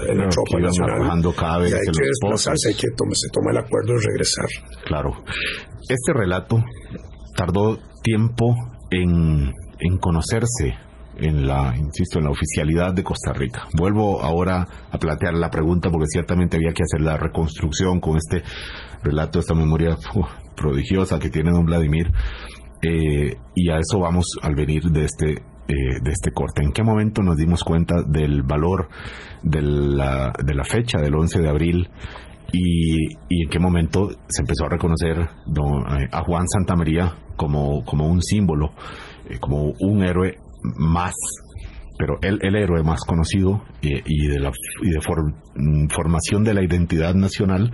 en, 0.10 0.18
la, 0.18 0.30
tropa 0.30 0.60
nacional. 0.60 1.22
y 1.62 1.74
hay 1.74 1.92
que 1.92 2.06
desplazarse, 2.06 2.70
hay 2.70 2.76
que 2.76 2.88
tome, 2.96 3.12
se 3.14 3.30
toma 3.32 3.52
el 3.52 3.58
acuerdo 3.58 3.94
de 3.94 4.06
regresar. 4.08 4.46
Claro. 4.86 5.12
Este 5.90 6.14
relato 6.14 6.64
tardó 7.36 7.80
tiempo 8.04 8.56
en, 8.92 9.52
en 9.80 9.98
conocerse 9.98 10.76
en 11.18 11.48
la, 11.48 11.76
insisto, 11.78 12.20
en 12.20 12.26
la 12.26 12.32
oficialidad 12.32 12.94
de 12.94 13.04
Costa 13.04 13.34
Rica. 13.34 13.68
Vuelvo 13.78 14.22
ahora 14.22 14.68
a 14.92 14.98
plantear 14.98 15.34
la 15.34 15.50
pregunta 15.50 15.90
porque 15.90 16.08
ciertamente 16.08 16.58
había 16.58 16.74
que 16.74 16.84
hacer 16.84 17.02
la 17.02 17.18
reconstrucción 17.18 18.00
con 18.00 18.18
este 18.18 18.44
relato, 19.04 19.40
esta 19.40 19.54
memoria 19.54 19.98
prodigiosa 20.56 21.20
que 21.20 21.30
tiene 21.30 21.52
don 21.52 21.66
Vladimir. 21.66 22.12
Eh, 22.82 23.38
y 23.56 23.70
a 23.70 23.78
eso 23.78 24.00
vamos 24.00 24.26
al 24.42 24.56
venir 24.56 24.84
de 24.86 25.06
este 25.06 25.44
eh, 25.72 26.00
de 26.02 26.12
este 26.12 26.32
corte. 26.32 26.64
¿En 26.64 26.74
qué 26.74 26.84
momento 26.84 27.22
nos 27.22 27.38
dimos 27.38 27.64
cuenta 27.64 28.04
del 28.04 28.44
valor 28.44 28.90
de 29.42 29.62
la, 29.62 30.34
de 30.44 30.54
la 30.54 30.66
fecha 30.66 31.00
del 31.00 31.16
11 31.16 31.40
de 31.40 31.50
abril 31.50 31.90
y, 32.52 33.06
y, 33.30 33.44
en 33.44 33.50
qué 33.50 33.58
momento 33.58 34.10
se 34.28 34.42
empezó 34.42 34.66
a 34.66 34.70
reconocer 34.70 35.18
eh, 35.18 36.08
a 36.12 36.24
Juan 36.26 36.46
Santamaría 36.50 37.16
como, 37.38 37.86
como 37.86 38.06
un 38.08 38.22
símbolo, 38.22 38.74
eh, 39.30 39.40
como 39.40 39.72
un 39.80 40.04
héroe 40.04 40.36
más 40.76 41.14
pero 41.98 42.18
el, 42.22 42.40
el 42.42 42.56
héroe 42.56 42.84
más 42.84 43.06
conocido 43.06 43.64
y, 43.82 44.28
de 44.28 44.40
la 44.40 44.52
y 44.82 44.90
de 44.90 45.00
formación 45.02 46.44
de 46.44 46.56
la 46.56 46.64
identidad 46.64 47.14
nacional 47.14 47.72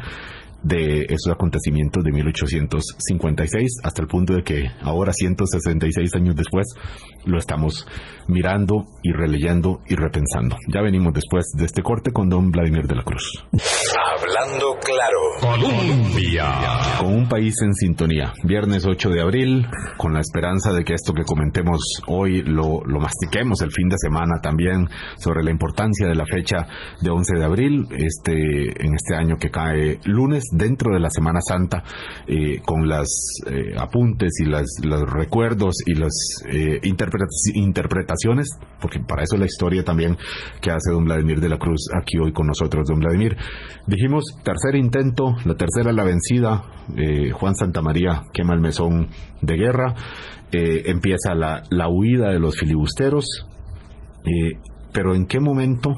de 0.67 1.05
esos 1.09 1.33
acontecimientos 1.33 2.03
de 2.03 2.11
1856 2.11 3.79
hasta 3.83 4.01
el 4.01 4.07
punto 4.07 4.33
de 4.33 4.43
que 4.43 4.65
ahora 4.81 5.13
166 5.13 6.13
años 6.15 6.35
después 6.35 6.67
lo 7.25 7.37
estamos 7.37 7.87
mirando 8.27 8.85
y 9.03 9.11
releyendo 9.11 9.81
y 9.87 9.95
repensando. 9.95 10.57
Ya 10.67 10.81
venimos 10.81 11.13
después 11.13 11.45
de 11.57 11.65
este 11.65 11.81
corte 11.81 12.11
con 12.11 12.29
don 12.29 12.51
Vladimir 12.51 12.87
de 12.87 12.95
la 12.95 13.03
Cruz. 13.03 13.45
Hablando 14.17 14.77
claro. 14.79 15.19
Colombia. 15.39 16.53
Con 16.99 17.13
un 17.13 17.29
país 17.29 17.55
en 17.61 17.73
sintonía. 17.73 18.33
Viernes 18.43 18.85
8 18.85 19.09
de 19.09 19.21
abril, 19.21 19.67
con 19.97 20.13
la 20.13 20.19
esperanza 20.19 20.73
de 20.73 20.83
que 20.83 20.93
esto 20.93 21.13
que 21.13 21.23
comentemos 21.23 21.79
hoy 22.07 22.41
lo, 22.43 22.81
lo 22.85 22.99
mastiquemos 22.99 23.61
el 23.61 23.71
fin 23.71 23.89
de 23.89 23.97
semana 23.97 24.39
también 24.41 24.89
sobre 25.19 25.43
la 25.43 25.51
importancia 25.51 26.07
de 26.07 26.15
la 26.15 26.25
fecha 26.25 26.67
de 27.01 27.09
11 27.09 27.37
de 27.37 27.45
abril, 27.45 27.87
este, 27.91 28.85
en 28.85 28.93
este 28.95 29.15
año 29.15 29.37
que 29.37 29.49
cae 29.49 29.99
lunes 30.05 30.43
dentro 30.57 30.93
de 30.93 30.99
la 30.99 31.09
Semana 31.09 31.39
Santa 31.41 31.83
eh, 32.27 32.61
con 32.65 32.87
las 32.87 33.07
eh, 33.45 33.75
apuntes 33.77 34.39
y 34.39 34.45
las, 34.45 34.65
los 34.83 35.01
recuerdos 35.09 35.75
y 35.85 35.93
las 35.93 36.13
eh, 36.49 36.79
interpretaciones, 36.83 38.49
porque 38.81 38.99
para 38.99 39.23
eso 39.23 39.37
la 39.37 39.45
historia 39.45 39.83
también 39.83 40.17
que 40.61 40.71
hace 40.71 40.91
don 40.91 41.05
Vladimir 41.05 41.39
de 41.39 41.49
la 41.49 41.57
Cruz 41.57 41.87
aquí 41.95 42.17
hoy 42.17 42.33
con 42.33 42.47
nosotros, 42.47 42.87
don 42.87 42.99
Vladimir. 42.99 43.37
Dijimos, 43.85 44.25
tercer 44.43 44.75
intento, 44.75 45.35
la 45.45 45.55
tercera 45.55 45.91
la 45.91 46.03
vencida, 46.03 46.63
Juan 47.33 47.55
Santamaría 47.55 48.23
quema 48.33 48.53
el 48.53 48.61
mesón 48.61 49.09
de 49.41 49.55
guerra, 49.55 49.95
empieza 50.51 51.35
la, 51.35 51.63
la, 51.69 51.89
huida 51.89 52.31
de 52.31 52.39
los 52.39 52.57
filibusteros, 52.57 53.45
pero 54.93 55.15
¿en 55.15 55.25
qué 55.25 55.39
momento 55.39 55.93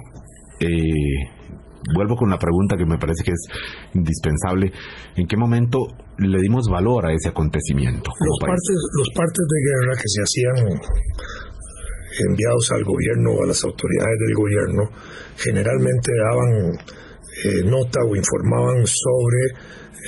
vuelvo 1.95 2.15
con 2.15 2.29
la 2.29 2.37
pregunta 2.37 2.75
que 2.77 2.85
me 2.85 2.97
parece 2.97 3.23
que 3.23 3.31
es 3.31 3.47
indispensable. 3.93 4.71
¿En 5.15 5.27
qué 5.27 5.37
momento 5.37 5.87
le 6.17 6.39
dimos 6.39 6.67
valor 6.69 7.05
a 7.05 7.13
ese 7.13 7.29
acontecimiento? 7.29 8.11
Los 8.19 8.39
partes, 8.39 8.75
los 8.97 9.09
partes 9.15 9.45
de 9.47 9.59
guerra 9.65 9.93
que 9.95 10.07
se 10.07 10.21
hacían 10.21 10.57
enviados 12.29 12.71
al 12.71 12.83
gobierno 12.83 13.31
o 13.31 13.43
a 13.43 13.47
las 13.47 13.63
autoridades 13.63 14.17
del 14.27 14.35
gobierno 14.35 14.89
generalmente 15.37 16.11
daban 16.11 16.73
eh, 17.45 17.63
nota 17.63 17.99
o 18.03 18.15
informaban 18.15 18.85
sobre 18.85 19.39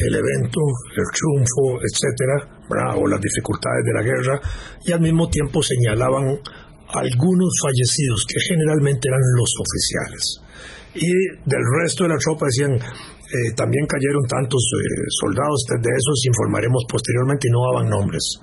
el 0.08 0.16
evento, 0.16 0.60
el 0.96 1.08
triunfo, 1.14 1.80
etcétera, 1.84 2.96
o 2.96 3.08
las 3.08 3.20
dificultades 3.20 3.84
de 3.86 3.94
la 3.94 4.02
guerra 4.02 4.42
y 4.86 4.92
al 4.92 5.02
mismo 5.02 5.30
tiempo 5.30 5.62
señalaban 5.62 6.40
algunos 6.88 7.52
fallecidos 7.62 8.26
que 8.28 8.40
generalmente 8.48 9.08
eran 9.08 9.22
los 9.36 9.54
oficiales 9.60 10.42
y 10.96 11.12
del 11.46 11.64
resto 11.82 12.04
de 12.04 12.10
la 12.10 12.18
tropa 12.18 12.46
decían 12.48 12.80
eh, 13.32 13.56
también 13.56 13.88
cayeron 13.88 14.28
tantos 14.28 14.60
eh, 14.60 15.08
soldados, 15.24 15.64
de 15.70 15.88
esos 15.88 16.20
informaremos 16.28 16.84
posteriormente 16.84 17.48
y 17.48 17.52
no 17.52 17.64
daban 17.72 17.90
nombres. 17.90 18.42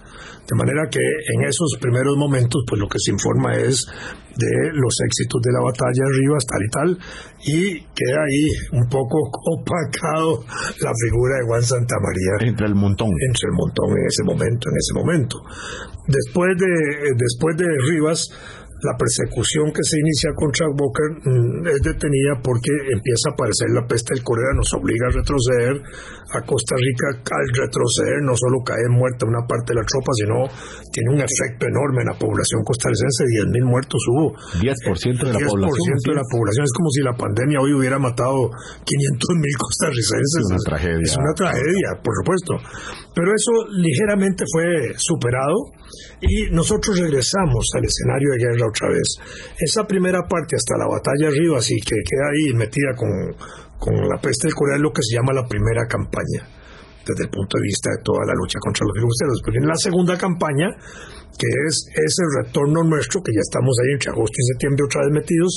De 0.48 0.56
manera 0.56 0.88
que 0.88 1.04
en 1.36 1.44
esos 1.44 1.76
primeros 1.78 2.16
momentos, 2.16 2.64
pues 2.66 2.80
lo 2.80 2.88
que 2.88 2.96
se 2.96 3.12
informa 3.12 3.52
es 3.52 3.84
de 3.84 4.52
los 4.72 4.94
éxitos 5.04 5.42
de 5.44 5.52
la 5.52 5.60
batalla 5.60 6.02
arriba, 6.08 6.38
tal 6.40 6.62
y 6.64 6.70
tal, 6.72 6.90
y 7.44 7.80
queda 7.92 8.20
ahí 8.24 8.80
un 8.80 8.88
poco 8.88 9.28
opacado 9.28 10.40
la 10.80 10.92
figura 11.04 11.36
de 11.36 11.44
Juan 11.44 11.62
Santa 11.62 11.96
María. 12.00 12.48
Entre 12.48 12.66
el 12.66 12.74
montón. 12.74 13.10
Entre 13.28 13.44
el 13.44 13.56
montón 13.60 13.92
en 13.92 14.06
ese 14.08 14.24
momento, 14.24 14.70
en 14.72 14.76
ese 14.80 14.94
momento. 14.96 15.36
Después 16.08 16.56
de, 16.56 16.64
eh, 16.64 17.12
después 17.12 17.52
de 17.58 17.66
Rivas, 17.92 18.24
la 18.82 18.94
persecución 18.94 19.74
que 19.74 19.82
se 19.82 19.98
inicia 19.98 20.30
contra 20.38 20.70
Walker 20.70 21.10
mm, 21.18 21.66
es 21.66 21.80
detenida 21.82 22.38
porque 22.42 22.70
empieza 22.94 23.30
a 23.30 23.34
aparecer 23.34 23.70
la 23.74 23.86
peste 23.86 24.14
del 24.14 24.22
cólera, 24.22 24.54
nos 24.54 24.70
obliga 24.74 25.10
a 25.10 25.16
retroceder. 25.18 25.76
A 26.28 26.44
Costa 26.44 26.76
Rica, 26.76 27.24
al 27.24 27.48
retroceder, 27.56 28.20
no 28.20 28.36
solo 28.36 28.60
cae 28.60 28.84
muerta 28.92 29.24
una 29.24 29.48
parte 29.48 29.72
de 29.72 29.80
la 29.80 29.86
tropa, 29.88 30.12
sino 30.12 30.44
tiene 30.92 31.16
un 31.16 31.20
efecto 31.24 31.64
enorme 31.64 32.04
en 32.04 32.12
la 32.12 32.20
población 32.20 32.60
costarricense. 32.68 33.24
10.000 33.48 33.64
muertos 33.64 33.96
hubo. 34.12 34.36
10% 34.60 35.24
de 35.24 35.32
la 35.32 35.40
10 35.40 35.48
población. 35.48 35.96
de 36.04 36.14
la 36.20 36.28
población. 36.28 36.68
Es 36.68 36.74
como 36.76 36.92
si 36.92 37.00
la 37.00 37.16
pandemia 37.16 37.64
hoy 37.64 37.72
hubiera 37.72 37.96
matado 37.96 38.52
500.000 38.84 39.56
costarricenses. 39.56 40.42
Es 40.44 40.52
una 40.52 40.64
tragedia. 40.68 41.08
Es 41.08 41.16
una 41.16 41.32
tragedia, 41.32 41.88
por 42.04 42.12
supuesto. 42.20 42.52
Pero 43.16 43.32
eso 43.32 43.52
ligeramente 43.72 44.44
fue 44.52 44.92
superado 45.00 45.72
y 46.20 46.52
nosotros 46.52 46.98
regresamos 46.98 47.72
al 47.72 47.88
escenario 47.88 48.36
de 48.36 48.38
guerra 48.38 48.67
otra 48.68 48.88
vez. 48.88 49.18
Esa 49.58 49.84
primera 49.84 50.22
parte 50.28 50.56
hasta 50.56 50.76
la 50.76 50.86
batalla 50.86 51.28
arriba, 51.28 51.58
así 51.58 51.76
que 51.80 51.96
queda 52.04 52.26
ahí 52.30 52.54
metida 52.54 52.94
con, 52.96 53.10
con 53.78 53.94
la 54.08 54.20
peste 54.20 54.48
del 54.48 54.54
Corea, 54.54 54.76
es 54.76 54.82
lo 54.82 54.92
que 54.92 55.02
se 55.02 55.16
llama 55.16 55.32
la 55.32 55.46
primera 55.46 55.86
campaña, 55.86 56.44
desde 57.04 57.24
el 57.24 57.30
punto 57.30 57.58
de 57.58 57.64
vista 57.64 57.90
de 57.90 58.02
toda 58.04 58.26
la 58.26 58.34
lucha 58.34 58.58
contra 58.60 58.84
los 58.84 58.94
filibusteros. 58.94 59.40
Pero 59.44 59.56
en 59.58 59.68
la 59.68 59.78
segunda 59.78 60.14
campaña, 60.18 60.68
que 61.38 61.48
es 61.48 61.74
ese 61.94 62.24
retorno 62.42 62.84
nuestro, 62.84 63.22
que 63.22 63.32
ya 63.32 63.40
estamos 63.40 63.74
ahí 63.80 63.92
entre 63.94 64.10
agosto 64.10 64.36
y 64.36 64.44
septiembre 64.52 64.84
otra 64.84 65.02
vez 65.02 65.12
metidos, 65.12 65.52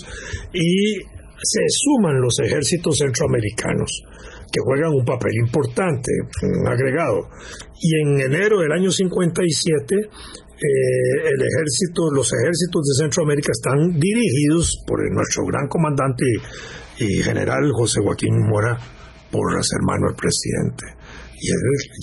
y 0.53 1.01
se 1.41 1.64
suman 1.70 2.22
los 2.22 2.38
ejércitos 2.39 2.97
centroamericanos 2.97 4.03
que 4.51 4.59
juegan 4.59 4.93
un 4.93 5.05
papel 5.05 5.32
importante, 5.39 6.12
un 6.43 6.68
agregado. 6.68 7.30
Y 7.80 8.01
en 8.01 8.20
enero 8.20 8.59
del 8.59 8.72
año 8.72 8.91
57 8.91 9.95
eh, 10.62 11.34
el 11.34 11.41
ejército, 11.41 12.12
los 12.14 12.32
ejércitos 12.34 12.82
de 12.86 13.03
Centroamérica 13.03 13.51
están 13.51 13.99
dirigidos 13.99 14.84
por 14.86 14.99
nuestro 15.12 15.45
gran 15.45 15.68
comandante 15.68 16.26
y, 16.99 17.24
general 17.24 17.72
José 17.74 17.99
Joaquín 18.03 18.38
Mora 18.47 18.78
Porras, 19.32 19.68
hermano 19.74 20.07
del 20.07 20.16
presidente. 20.16 20.86
Y 21.41 21.49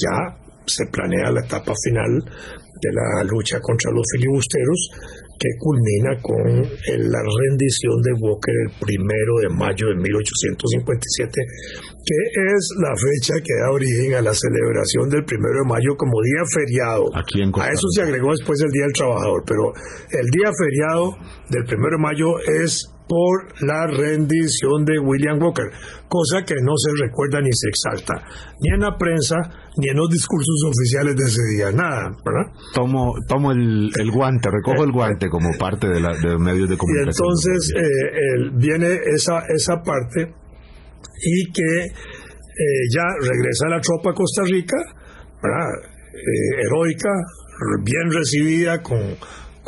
ya 0.02 0.36
se 0.66 0.86
planea 0.86 1.30
la 1.30 1.40
etapa 1.40 1.72
final 1.84 2.18
de 2.18 2.90
la 2.92 3.24
lucha 3.24 3.60
contra 3.60 3.90
los 3.92 4.04
filibusteros 4.12 4.90
que 5.38 5.48
culmina 5.58 6.18
con 6.20 6.42
la 6.42 7.22
rendición 7.22 7.94
de 8.02 8.12
Walker 8.18 8.54
el 8.66 8.72
primero 8.80 9.32
de 9.42 9.48
mayo 9.54 9.86
de 9.88 9.96
1857, 9.96 11.30
que 11.30 12.18
es 12.52 12.62
la 12.82 12.92
fecha 12.98 13.34
que 13.38 13.54
da 13.62 13.70
origen 13.70 14.14
a 14.14 14.22
la 14.22 14.34
celebración 14.34 15.08
del 15.08 15.24
primero 15.24 15.62
de 15.62 15.68
mayo 15.68 15.94
como 15.96 16.18
día 16.22 16.42
feriado. 16.50 17.06
a 17.14 17.70
eso 17.70 17.86
se 17.94 18.02
agregó 18.02 18.30
después 18.32 18.60
el 18.62 18.70
Día 18.70 18.84
del 18.84 18.92
Trabajador, 18.92 19.42
pero 19.46 19.72
el 20.10 20.26
día 20.30 20.50
feriado 20.52 21.16
del 21.50 21.64
primero 21.64 21.96
de 21.96 22.02
mayo 22.02 22.38
es 22.40 22.97
por 23.08 23.64
la 23.66 23.86
rendición 23.86 24.84
de 24.84 24.98
William 25.00 25.40
Walker, 25.40 25.64
cosa 26.08 26.44
que 26.44 26.54
no 26.62 26.72
se 26.76 27.04
recuerda 27.04 27.40
ni 27.40 27.50
se 27.52 27.68
exalta, 27.68 28.22
ni 28.60 28.74
en 28.74 28.80
la 28.80 28.96
prensa, 28.96 29.36
ni 29.78 29.88
en 29.88 29.96
los 29.96 30.10
discursos 30.10 30.56
oficiales 30.68 31.16
de 31.16 31.24
ese 31.24 31.42
día, 31.56 31.72
nada, 31.72 32.10
¿verdad? 32.24 32.52
Tomo, 32.74 33.14
tomo 33.26 33.52
el, 33.52 33.90
guante, 34.12 34.50
recojo 34.50 34.84
el 34.84 34.92
guante 34.92 35.28
como 35.28 35.48
parte 35.58 35.88
de, 35.88 36.00
los 36.00 36.18
medios 36.38 36.68
de 36.68 36.76
comunicación. 36.76 37.06
Y 37.06 37.08
entonces 37.08 37.72
eh, 37.74 38.50
viene 38.54 39.00
esa, 39.14 39.40
esa 39.48 39.82
parte 39.82 40.34
y 41.20 41.52
que 41.52 41.84
eh, 41.84 42.84
ya 42.94 43.04
regresa 43.20 43.68
la 43.68 43.80
tropa 43.80 44.10
a 44.10 44.14
Costa 44.14 44.42
Rica, 44.44 44.76
¿verdad? 45.42 45.68
Eh, 46.12 46.62
heroica, 46.66 47.10
bien 47.82 48.12
recibida, 48.12 48.82
con 48.82 48.98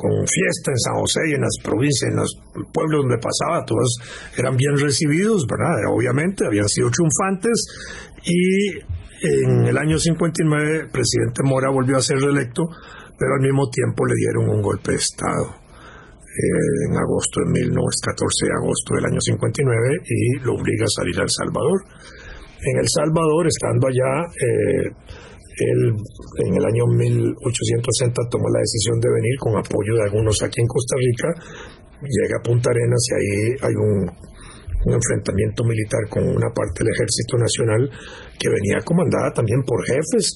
con 0.01 0.25
fiesta 0.25 0.73
en 0.73 0.81
San 0.81 0.95
José 0.97 1.21
y 1.29 1.35
en 1.35 1.43
las 1.43 1.57
provincias, 1.63 2.09
en 2.09 2.17
los 2.17 2.33
pueblos 2.73 3.05
donde 3.05 3.21
pasaba, 3.21 3.67
todos 3.67 4.01
eran 4.39 4.57
bien 4.57 4.79
recibidos, 4.81 5.45
¿verdad? 5.45 5.77
Obviamente, 5.93 6.47
habían 6.47 6.69
sido 6.69 6.89
triunfantes 6.89 7.61
y 8.25 8.81
en 9.21 9.67
el 9.69 9.77
año 9.77 9.99
59 9.99 10.89
el 10.89 10.89
presidente 10.89 11.45
Mora 11.45 11.69
volvió 11.69 11.99
a 11.99 12.01
ser 12.01 12.17
reelecto, 12.17 12.65
pero 13.19 13.37
al 13.37 13.45
mismo 13.45 13.69
tiempo 13.69 14.07
le 14.07 14.15
dieron 14.17 14.49
un 14.49 14.63
golpe 14.63 14.93
de 14.93 14.97
Estado 14.97 15.53
eh, 15.53 16.89
en 16.89 16.97
agosto 16.97 17.45
de 17.45 17.53
1914 17.53 18.47
de 18.49 18.57
agosto 18.57 18.95
del 18.97 19.05
año 19.05 19.21
59 19.21 20.01
y 20.09 20.41
lo 20.41 20.55
obliga 20.55 20.89
a 20.89 20.97
salir 20.97 21.21
a 21.21 21.25
El 21.25 21.31
Salvador. 21.31 21.85
En 22.65 22.79
El 22.81 22.89
Salvador, 22.89 23.45
estando 23.47 23.89
allá, 23.89 24.13
eh, 24.33 24.89
él 25.65 25.97
en 26.47 26.55
el 26.57 26.65
año 26.65 26.87
1860 26.87 28.29
tomó 28.31 28.49
la 28.49 28.61
decisión 28.61 29.01
de 29.01 29.11
venir 29.11 29.37
con 29.39 29.57
apoyo 29.57 29.95
de 29.95 30.05
algunos 30.09 30.43
aquí 30.43 30.61
en 30.61 30.67
Costa 30.67 30.95
Rica, 30.97 31.29
llega 32.03 32.37
a 32.39 32.43
Punta 32.43 32.71
Arenas 32.71 33.03
y 33.09 33.15
ahí 33.15 33.41
hay 33.63 33.75
un, 33.77 34.31
enfrentamiento 34.81 35.63
militar 35.63 36.01
con 36.09 36.25
una 36.25 36.49
parte 36.57 36.81
del 36.81 36.89
Ejército 36.97 37.37
Nacional 37.37 37.85
que 38.41 38.49
venía 38.49 38.81
comandada 38.81 39.29
también 39.37 39.61
por 39.61 39.85
jefes, 39.85 40.33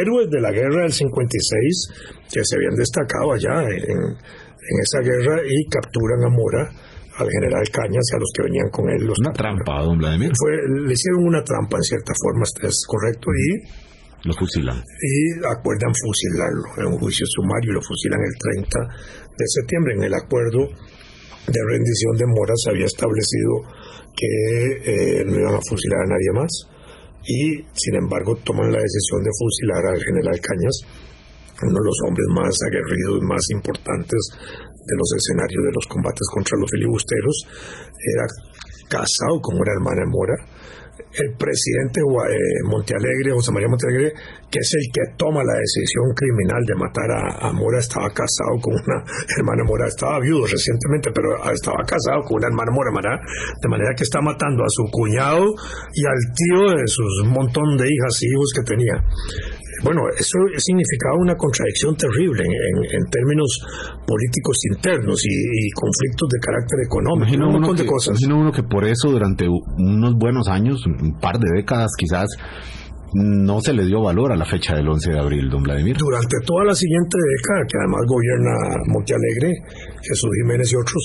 héroes 0.00 0.30
de 0.30 0.40
la 0.40 0.50
guerra 0.50 0.88
del 0.88 0.92
56 0.92 2.24
que 2.32 2.40
se 2.42 2.56
habían 2.56 2.74
destacado 2.74 3.32
allá 3.32 3.68
en, 3.68 4.16
esa 4.80 5.00
guerra 5.04 5.42
y 5.44 5.68
capturan 5.68 6.24
a 6.24 6.30
Mora 6.30 6.72
al 7.18 7.28
general 7.28 7.68
Cañas 7.68 8.06
y 8.12 8.16
a 8.16 8.18
los 8.18 8.30
que 8.32 8.44
venían 8.44 8.70
con 8.70 8.88
él. 8.88 9.04
Los 9.04 9.18
una 9.18 9.32
trampa, 9.32 9.82
don 9.82 9.98
Vladimir. 9.98 10.32
le 10.32 10.92
hicieron 10.92 11.26
una 11.26 11.42
trampa 11.44 11.76
en 11.76 11.82
cierta 11.82 12.12
forma, 12.16 12.44
es 12.44 12.84
correcto, 12.86 13.28
y 13.28 13.89
lo 14.24 14.32
fusilan. 14.34 14.76
Y 14.76 15.40
acuerdan 15.46 15.92
fusilarlo 15.94 16.68
en 16.78 16.86
un 16.92 16.98
juicio 16.98 17.26
sumario 17.26 17.72
y 17.72 17.74
lo 17.74 17.82
fusilan 17.82 18.20
el 18.20 18.34
30 18.36 18.78
de 19.36 19.46
septiembre. 19.46 19.94
En 19.96 20.02
el 20.04 20.14
acuerdo 20.14 20.68
de 21.46 21.60
rendición 21.66 22.16
de 22.16 22.26
Mora 22.26 22.54
se 22.56 22.70
había 22.70 22.86
establecido 22.86 23.64
que 24.14 24.32
eh, 24.84 25.24
no 25.24 25.38
iban 25.38 25.54
a 25.54 25.64
fusilar 25.64 26.00
a 26.04 26.12
nadie 26.12 26.32
más 26.34 26.52
y 27.24 27.64
sin 27.72 27.94
embargo 27.96 28.36
toman 28.44 28.72
la 28.72 28.80
decisión 28.80 29.22
de 29.24 29.30
fusilar 29.32 29.82
al 29.92 30.00
general 30.02 30.40
Cañas, 30.40 30.76
uno 31.62 31.76
de 31.76 31.84
los 31.84 31.98
hombres 32.06 32.26
más 32.32 32.54
aguerridos, 32.64 33.20
más 33.22 33.44
importantes 33.52 34.20
de 34.36 34.94
los 34.96 35.08
escenarios 35.16 35.62
de 35.64 35.72
los 35.72 35.86
combates 35.86 36.26
contra 36.32 36.58
los 36.58 36.70
filibusteros, 36.70 37.36
era 38.00 38.24
casado 38.88 39.40
con 39.40 39.60
una 39.60 39.72
hermana 39.72 40.04
Mora 40.08 40.36
el 41.12 41.34
presidente 41.34 42.00
eh, 42.00 42.62
Montealegre, 42.68 43.32
José 43.32 43.52
María 43.52 43.68
Montealegre, 43.68 44.12
que 44.50 44.58
es 44.58 44.70
el 44.74 44.86
que 44.92 45.02
toma 45.16 45.42
la 45.42 45.58
decisión 45.58 46.06
criminal 46.14 46.62
de 46.66 46.74
matar 46.74 47.10
a, 47.10 47.52
Mora, 47.52 47.78
estaba 47.86 48.08
casado 48.10 48.58
con 48.62 48.74
una 48.74 49.02
hermana 49.36 49.64
Mora, 49.64 49.86
estaba 49.86 50.20
viudo 50.20 50.46
recientemente, 50.46 51.10
pero 51.10 51.34
estaba 51.50 51.82
casado 51.82 52.22
con 52.26 52.38
una 52.38 52.48
hermana 52.48 52.70
Mora, 52.70 52.90
de 52.90 53.68
manera 53.68 53.94
que 53.96 54.04
está 54.04 54.20
matando 54.20 54.62
a 54.62 54.70
su 54.70 54.84
cuñado 54.90 55.44
y 55.94 56.02
al 56.06 56.20
tío 56.34 56.76
de 56.78 56.86
sus 56.86 57.26
montón 57.26 57.76
de 57.76 57.86
hijas 57.86 58.22
y 58.22 58.26
hijos 58.30 58.50
que 58.54 58.62
tenía. 58.62 58.96
Bueno, 59.82 60.02
eso 60.12 60.38
significaba 60.58 61.16
una 61.18 61.36
contradicción 61.36 61.96
terrible 61.96 62.44
en, 62.44 63.04
términos 63.10 63.48
políticos 64.06 64.56
internos 64.70 65.24
y, 65.24 65.70
conflictos 65.72 66.28
de 66.28 66.38
carácter 66.38 66.78
económico, 66.84 67.24
imagino 67.24 67.46
un 67.46 67.52
montón 67.52 67.76
de 67.76 67.86
cosas. 67.86 68.20
Imagino 68.20 68.40
uno 68.40 68.52
que 68.52 68.62
por 68.62 68.84
eso 68.84 69.10
durante 69.10 69.48
unos 69.48 70.14
buenos 70.14 70.48
años, 70.48 70.84
un 70.86 71.18
par 71.18 71.38
de 71.38 71.48
décadas 71.56 71.90
quizás, 71.96 72.28
no 73.14 73.60
se 73.60 73.72
le 73.72 73.84
dio 73.86 74.02
valor 74.02 74.32
a 74.32 74.36
la 74.36 74.44
fecha 74.44 74.74
del 74.74 74.88
11 74.88 75.10
de 75.10 75.18
abril, 75.18 75.48
don 75.50 75.62
Vladimir. 75.62 75.96
Durante 75.96 76.36
toda 76.46 76.64
la 76.64 76.74
siguiente 76.74 77.16
década, 77.36 77.66
que 77.66 77.78
además 77.78 78.00
gobierna 78.06 78.54
Montealegre, 78.86 79.52
Jesús 80.02 80.30
Jiménez 80.42 80.72
y 80.72 80.76
otros, 80.76 81.02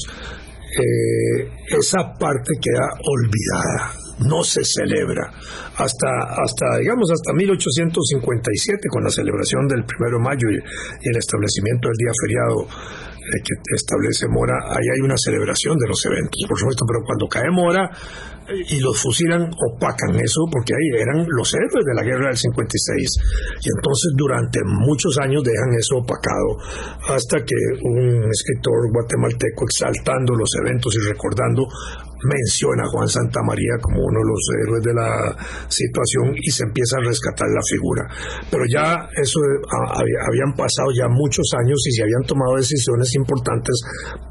eh, 0.76 1.78
esa 1.80 2.14
parte 2.20 2.52
queda 2.62 2.86
olvidada 3.02 4.05
no 4.20 4.44
se 4.44 4.64
celebra. 4.64 5.28
Hasta, 5.76 6.10
hasta, 6.40 6.80
digamos, 6.80 7.12
hasta 7.12 7.34
1857, 7.34 8.88
con 8.90 9.04
la 9.04 9.10
celebración 9.10 9.68
del 9.68 9.84
primero 9.84 10.18
de 10.18 10.24
mayo 10.24 10.48
y, 10.52 10.56
el 10.56 11.18
establecimiento 11.18 11.90
del 11.90 11.98
día 12.00 12.14
feriado 12.24 12.58
eh, 12.64 13.42
que 13.44 13.54
establece 13.76 14.28
Mora, 14.30 14.56
ahí 14.70 14.86
hay 14.86 15.02
una 15.04 15.18
celebración 15.18 15.78
de 15.78 15.88
los 15.88 16.00
eventos, 16.06 16.40
por 16.48 16.58
supuesto, 16.58 16.86
pero 16.88 17.04
cuando 17.04 17.28
cae 17.28 17.50
Mora 17.52 17.90
eh, 18.48 18.78
y 18.78 18.80
los 18.80 19.02
fusilan, 19.02 19.50
opacan 19.50 20.16
eso, 20.16 20.46
porque 20.52 20.74
ahí 20.74 21.02
eran 21.02 21.26
los 21.28 21.50
héroes 21.54 21.84
de 21.84 21.96
la 21.96 22.04
guerra 22.04 22.30
del 22.30 22.38
56. 22.38 23.66
Y 23.66 23.68
entonces 23.68 24.10
durante 24.16 24.60
muchos 24.64 25.18
años 25.20 25.44
dejan 25.44 25.74
eso 25.74 25.98
opacado, 26.00 26.62
hasta 27.10 27.44
que 27.44 27.58
un 27.84 28.30
escritor 28.30 28.94
guatemalteco 28.94 29.66
exaltando 29.66 30.36
los 30.36 30.50
eventos 30.62 30.96
y 30.96 31.02
recordando 31.10 31.68
menciona 32.26 32.84
a 32.84 32.92
Juan 32.92 33.08
Santa 33.08 33.42
María 33.46 33.78
como 33.82 34.02
uno 34.02 34.20
de 34.20 34.30
los 34.30 34.42
héroes 34.66 34.84
de 34.84 34.94
la 34.94 35.10
situación 35.70 36.34
y 36.36 36.50
se 36.52 36.66
empieza 36.66 36.98
a 36.98 37.06
rescatar 37.06 37.48
la 37.50 37.62
figura. 37.62 38.04
Pero 38.50 38.66
ya 38.66 39.08
eso 39.16 39.40
ah, 39.70 40.02
habían 40.02 40.54
pasado 40.58 40.90
ya 40.98 41.08
muchos 41.08 41.46
años 41.62 41.78
y 41.86 41.92
se 41.94 42.04
habían 42.04 42.26
tomado 42.26 42.58
decisiones 42.58 43.14
importantes 43.16 43.76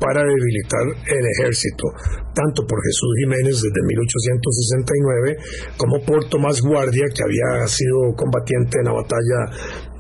para 0.01 0.27
debilitar 0.27 0.85
el 1.07 1.25
ejército, 1.39 1.87
tanto 2.35 2.67
por 2.67 2.79
Jesús 2.83 3.11
Jiménez 3.23 3.63
desde 3.63 3.81
1869 3.81 5.77
como 5.77 6.03
por 6.05 6.29
Tomás 6.29 6.61
Guardia, 6.61 7.07
que 7.15 7.23
había 7.23 7.67
sido 7.69 8.13
combatiente 8.17 8.79
en 8.79 8.87
la 8.91 8.93
batalla 8.93 9.39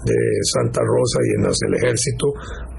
de 0.04 0.18
Santa 0.52 0.80
Rosa 0.80 1.18
y 1.24 1.40
en 1.40 1.46
el 1.46 1.74
ejército 1.82 2.26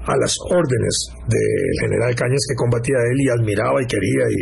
a 0.06 0.16
las 0.16 0.38
órdenes 0.50 1.10
del 1.26 1.72
general 1.82 2.14
Cañas 2.14 2.46
que 2.48 2.54
combatía 2.54 2.94
a 2.94 3.06
él 3.10 3.18
y 3.18 3.28
admiraba 3.28 3.82
y 3.82 3.86
quería 3.86 4.30
y, 4.30 4.38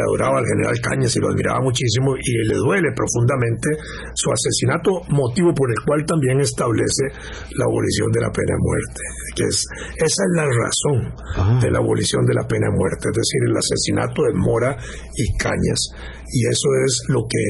adoraba 0.00 0.38
al 0.38 0.46
general 0.46 0.78
Cañas 0.80 1.16
y 1.16 1.20
lo 1.20 1.28
admiraba 1.30 1.60
muchísimo 1.60 2.14
y 2.14 2.46
le 2.46 2.54
duele 2.54 2.88
profundamente 2.94 3.68
su 4.14 4.30
asesinato, 4.30 5.02
motivo 5.10 5.52
por 5.52 5.70
el 5.70 5.80
cual 5.84 6.06
también 6.06 6.40
establece 6.40 7.10
la 7.58 7.66
abolición 7.66 8.12
de 8.12 8.20
la 8.20 8.30
pena 8.30 8.54
de 8.54 8.62
muerte, 8.62 9.02
que 9.34 9.44
es 9.50 9.66
esa 9.98 10.22
es 10.22 10.32
la 10.34 10.46
razón 10.46 11.60
de 11.60 11.70
la 11.70 11.78
abolición 11.78 12.24
de 12.24 12.34
la 12.34 12.46
pena 12.46 12.70
de 12.70 12.76
muerte, 12.78 13.10
es 13.10 13.16
decir, 13.18 13.40
el 13.50 13.56
asesinato 13.56 14.22
de 14.22 14.32
Mora 14.34 14.76
y 15.16 15.26
Cañas 15.36 15.90
y 16.30 16.46
eso 16.46 16.68
es 16.86 17.02
lo 17.08 17.26
que 17.26 17.42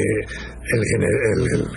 el, 0.72 0.80
el 1.44 1.68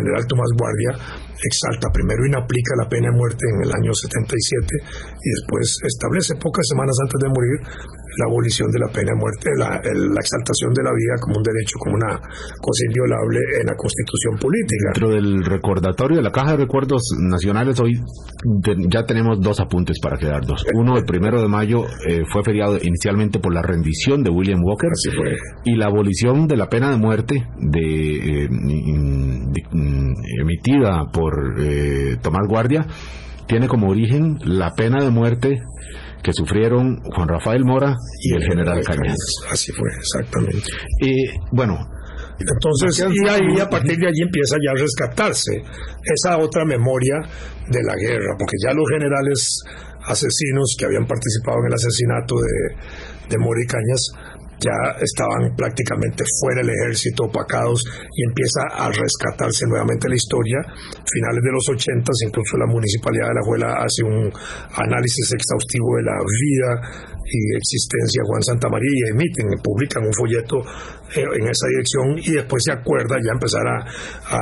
general 0.00 0.26
Tomás 0.26 0.48
Guardia 0.56 1.27
exalta 1.42 1.90
primero 1.92 2.26
inaplica 2.26 2.74
la 2.76 2.88
pena 2.88 3.10
de 3.10 3.16
muerte 3.16 3.44
en 3.46 3.68
el 3.68 3.70
año 3.72 3.92
77 3.94 4.66
y 5.22 5.28
después 5.38 5.78
establece 5.84 6.34
pocas 6.36 6.66
semanas 6.66 6.96
antes 7.02 7.18
de 7.20 7.28
morir 7.28 7.58
la 8.18 8.26
abolición 8.26 8.70
de 8.70 8.78
la 8.80 8.88
pena 8.88 9.12
de 9.12 9.18
muerte, 9.18 9.50
la, 9.56 9.78
exaltación 9.78 10.74
de 10.74 10.82
la 10.82 10.90
vida 10.90 11.14
como 11.20 11.38
un 11.38 11.42
derecho, 11.42 11.78
como 11.78 11.94
una 11.94 12.18
cosa 12.60 12.82
inviolable 12.86 13.38
en 13.60 13.66
la 13.66 13.76
constitución 13.76 14.34
política. 14.40 14.90
Dentro 14.94 15.10
del 15.10 15.44
recordatorio 15.44 16.16
de 16.16 16.22
la 16.22 16.32
Caja 16.32 16.52
de 16.52 16.66
Recuerdos 16.66 17.02
Nacionales, 17.18 17.78
hoy 17.78 18.00
ya 18.90 19.04
tenemos 19.06 19.40
dos 19.40 19.60
apuntes 19.60 20.00
para 20.00 20.16
quedarnos. 20.16 20.64
Uno, 20.74 20.96
el 20.96 21.04
primero 21.04 21.40
de 21.40 21.48
mayo 21.48 21.84
eh, 22.06 22.22
fue 22.32 22.42
feriado 22.42 22.76
inicialmente 22.82 23.38
por 23.38 23.54
la 23.54 23.62
rendición 23.62 24.22
de 24.22 24.30
William 24.30 24.60
Walker 24.64 24.90
y 25.64 25.76
la 25.76 25.86
abolición 25.86 26.48
de 26.48 26.56
la 26.56 26.68
pena 26.68 26.90
de 26.90 26.96
muerte 26.96 27.46
de, 27.58 28.44
eh, 28.44 28.48
emitida 30.40 31.06
por 31.12 31.27
eh, 31.58 32.16
Tomás 32.22 32.46
Guardia 32.48 32.86
tiene 33.46 33.66
como 33.68 33.88
origen 33.88 34.38
la 34.44 34.74
pena 34.74 35.02
de 35.02 35.10
muerte 35.10 35.62
que 36.22 36.32
sufrieron 36.32 37.00
Juan 37.14 37.28
Rafael 37.28 37.64
Mora 37.64 37.94
y 38.20 38.34
el 38.34 38.42
general 38.44 38.84
Cañas. 38.84 39.16
Así 39.50 39.72
fue, 39.72 39.88
exactamente. 39.96 40.68
Y 41.00 41.14
bueno, 41.52 41.78
entonces, 42.38 43.06
y 43.10 43.28
ahí 43.28 43.60
a 43.60 43.68
partir 43.68 43.96
de 43.98 44.06
allí 44.06 44.22
empieza 44.22 44.56
ya 44.64 44.72
a 44.72 44.80
rescatarse 44.80 45.62
esa 46.04 46.38
otra 46.38 46.64
memoria 46.64 47.16
de 47.70 47.82
la 47.82 47.94
guerra, 47.96 48.36
porque 48.38 48.56
ya 48.64 48.72
los 48.74 48.88
generales 48.88 49.60
asesinos 50.06 50.76
que 50.78 50.86
habían 50.86 51.06
participado 51.06 51.58
en 51.60 51.66
el 51.66 51.74
asesinato 51.74 52.34
de, 52.36 53.28
de 53.30 53.38
Mora 53.38 53.60
y 53.62 53.66
Cañas 53.66 54.02
ya 54.60 54.98
estaban 55.00 55.54
prácticamente 55.54 56.24
fuera 56.40 56.62
del 56.62 56.70
ejército, 56.70 57.24
opacados, 57.24 57.84
y 58.14 58.22
empieza 58.26 58.62
a 58.74 58.90
rescatarse 58.90 59.66
nuevamente 59.66 60.08
la 60.08 60.16
historia. 60.16 60.58
Finales 61.06 61.42
de 61.42 61.52
los 61.52 61.68
80, 61.68 62.12
incluso 62.26 62.56
la 62.56 62.66
Municipalidad 62.66 63.28
de 63.28 63.34
La 63.34 63.46
Juela 63.46 63.68
hace 63.78 64.02
un 64.04 64.30
análisis 64.74 65.32
exhaustivo 65.32 65.96
de 65.96 66.02
la 66.02 66.18
vida 66.18 67.17
y 67.30 67.56
existencia 67.56 68.22
Juan 68.24 68.42
Santa 68.42 68.68
María 68.68 68.88
y 68.88 69.10
emiten, 69.12 69.46
publican 69.62 70.04
un 70.04 70.12
folleto 70.12 70.56
eh, 71.14 71.24
en 71.24 71.44
esa 71.48 71.66
dirección 71.68 72.18
y 72.18 72.36
después 72.36 72.62
se 72.64 72.72
acuerda 72.72 73.16
ya 73.20 73.32
empezar 73.32 73.64
a, 73.64 73.84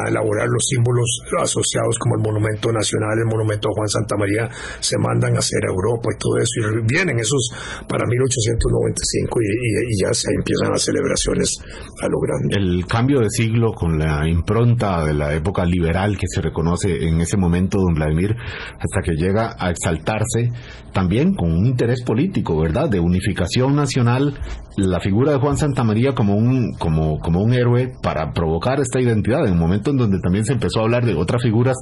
elaborar 0.08 0.46
los 0.48 0.66
símbolos 0.66 1.06
asociados 1.42 1.98
como 1.98 2.16
el 2.16 2.22
Monumento 2.22 2.72
Nacional, 2.72 3.18
el 3.18 3.26
Monumento 3.26 3.68
a 3.68 3.72
Juan 3.74 3.88
Santa 3.88 4.16
María, 4.16 4.48
se 4.80 4.98
mandan 4.98 5.36
a 5.36 5.38
hacer 5.38 5.60
a 5.64 5.70
Europa 5.70 6.10
y 6.14 6.18
todo 6.18 6.38
eso, 6.38 6.54
y 6.60 6.82
vienen 6.86 7.18
esos 7.18 7.50
para 7.88 8.06
1895 8.06 9.40
y, 9.40 9.94
y 9.94 10.02
ya 10.02 10.12
se 10.12 10.28
empiezan 10.34 10.72
las 10.72 10.82
celebraciones 10.82 11.58
a 12.02 12.08
lo 12.08 12.18
grande. 12.18 12.56
El 12.56 12.86
cambio 12.86 13.20
de 13.20 13.30
siglo 13.30 13.72
con 13.72 13.98
la 13.98 14.28
impronta 14.28 15.04
de 15.04 15.14
la 15.14 15.34
época 15.34 15.64
liberal 15.64 16.18
que 16.18 16.26
se 16.26 16.40
reconoce 16.40 17.06
en 17.06 17.20
ese 17.20 17.36
momento, 17.36 17.78
don 17.78 17.94
Vladimir, 17.94 18.34
hasta 18.78 19.02
que 19.02 19.12
llega 19.12 19.54
a 19.58 19.70
exaltarse 19.70 20.50
también 20.92 21.34
con 21.34 21.52
un 21.52 21.66
interés 21.66 22.02
político, 22.02 22.58
¿verdad? 22.60 22.75
De 22.84 23.00
unificación 23.00 23.74
nacional, 23.74 24.38
la 24.76 25.00
figura 25.00 25.32
de 25.32 25.38
Juan 25.38 25.56
Santamaría 25.56 26.12
como 26.14 26.36
un, 26.36 26.74
como, 26.74 27.18
como 27.20 27.42
un 27.42 27.54
héroe 27.54 27.94
para 28.02 28.32
provocar 28.34 28.80
esta 28.80 29.00
identidad, 29.00 29.46
en 29.46 29.54
un 29.54 29.58
momento 29.58 29.90
en 29.90 29.96
donde 29.96 30.20
también 30.20 30.44
se 30.44 30.52
empezó 30.52 30.80
a 30.80 30.82
hablar 30.82 31.06
de 31.06 31.14
otras 31.14 31.42
figuras 31.42 31.76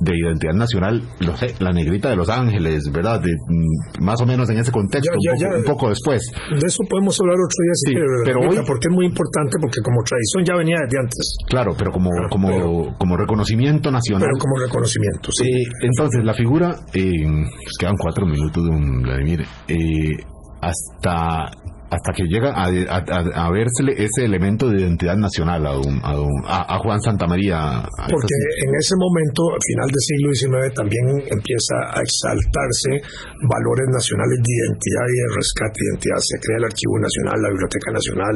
de 0.00 0.12
identidad 0.16 0.54
nacional, 0.54 1.02
la 1.60 1.72
negrita 1.72 2.10
de 2.10 2.16
Los 2.16 2.28
Ángeles, 2.28 2.90
¿verdad? 2.92 3.20
De, 3.20 3.30
mm, 3.30 4.04
más 4.04 4.20
o 4.20 4.26
menos 4.26 4.48
en 4.50 4.58
ese 4.58 4.72
contexto, 4.72 5.12
un, 5.14 5.64
poco, 5.64 5.88
después. 5.88 6.22
De 6.50 6.66
eso 6.66 6.82
podemos 6.88 7.18
hablar 7.20 7.36
otro 7.36 7.60
día, 7.62 7.74
sí, 7.74 7.94
pero 8.24 8.40
hoy, 8.40 8.64
porque 8.66 8.88
es 8.88 8.94
muy 8.94 9.06
importante, 9.06 9.56
porque 9.60 9.80
como 9.82 10.02
tradición 10.02 10.44
ya 10.44 10.56
venía 10.56 10.76
desde 10.84 10.98
antes. 10.98 11.36
Claro, 11.48 11.74
pero 11.78 11.92
como, 11.92 12.10
como, 12.30 12.96
como 12.98 13.16
reconocimiento 13.16 13.90
nacional. 13.90 14.26
Pero 14.26 14.38
como 14.38 14.58
reconocimiento, 14.58 15.30
sí. 15.32 15.48
Eh, 15.48 15.62
entonces, 15.82 16.24
la 16.24 16.34
figura, 16.34 16.70
eh, 16.92 17.24
pues 17.24 17.76
quedan 17.78 17.96
cuatro 17.96 18.26
minutos, 18.26 18.64
don 18.64 19.02
Vladimir, 19.02 19.44
eh, 19.68 20.16
hasta 20.60 21.50
hasta 21.90 22.12
que 22.16 22.24
llega 22.24 22.50
a, 22.50 22.66
a, 22.66 23.46
a, 23.46 23.50
versele 23.52 23.92
ese 23.92 24.24
elemento 24.24 24.68
de 24.68 24.80
identidad 24.80 25.16
nacional 25.16 25.66
a, 25.66 25.76
a, 25.76 26.78
Juan 26.78 27.00
Santamaría. 27.00 27.84
Porque 28.08 28.36
en 28.64 28.72
ese 28.80 28.96
momento, 28.96 29.52
al 29.52 29.62
final 29.62 29.88
del 29.92 30.02
siglo 30.02 30.28
XIX, 30.32 30.74
también 30.74 31.06
empieza 31.28 31.76
a 31.92 32.00
exaltarse 32.00 33.04
valores 33.46 33.86
nacionales 33.92 34.40
de 34.40 34.50
identidad 34.50 35.06
y 35.12 35.16
de 35.22 35.28
rescate 35.36 35.76
de 35.76 35.84
identidad. 35.92 36.18
Se 36.24 36.36
crea 36.40 36.56
el 36.56 36.66
Archivo 36.72 36.96
Nacional, 36.98 37.36
la 37.36 37.50
Biblioteca 37.52 37.88
Nacional, 37.92 38.34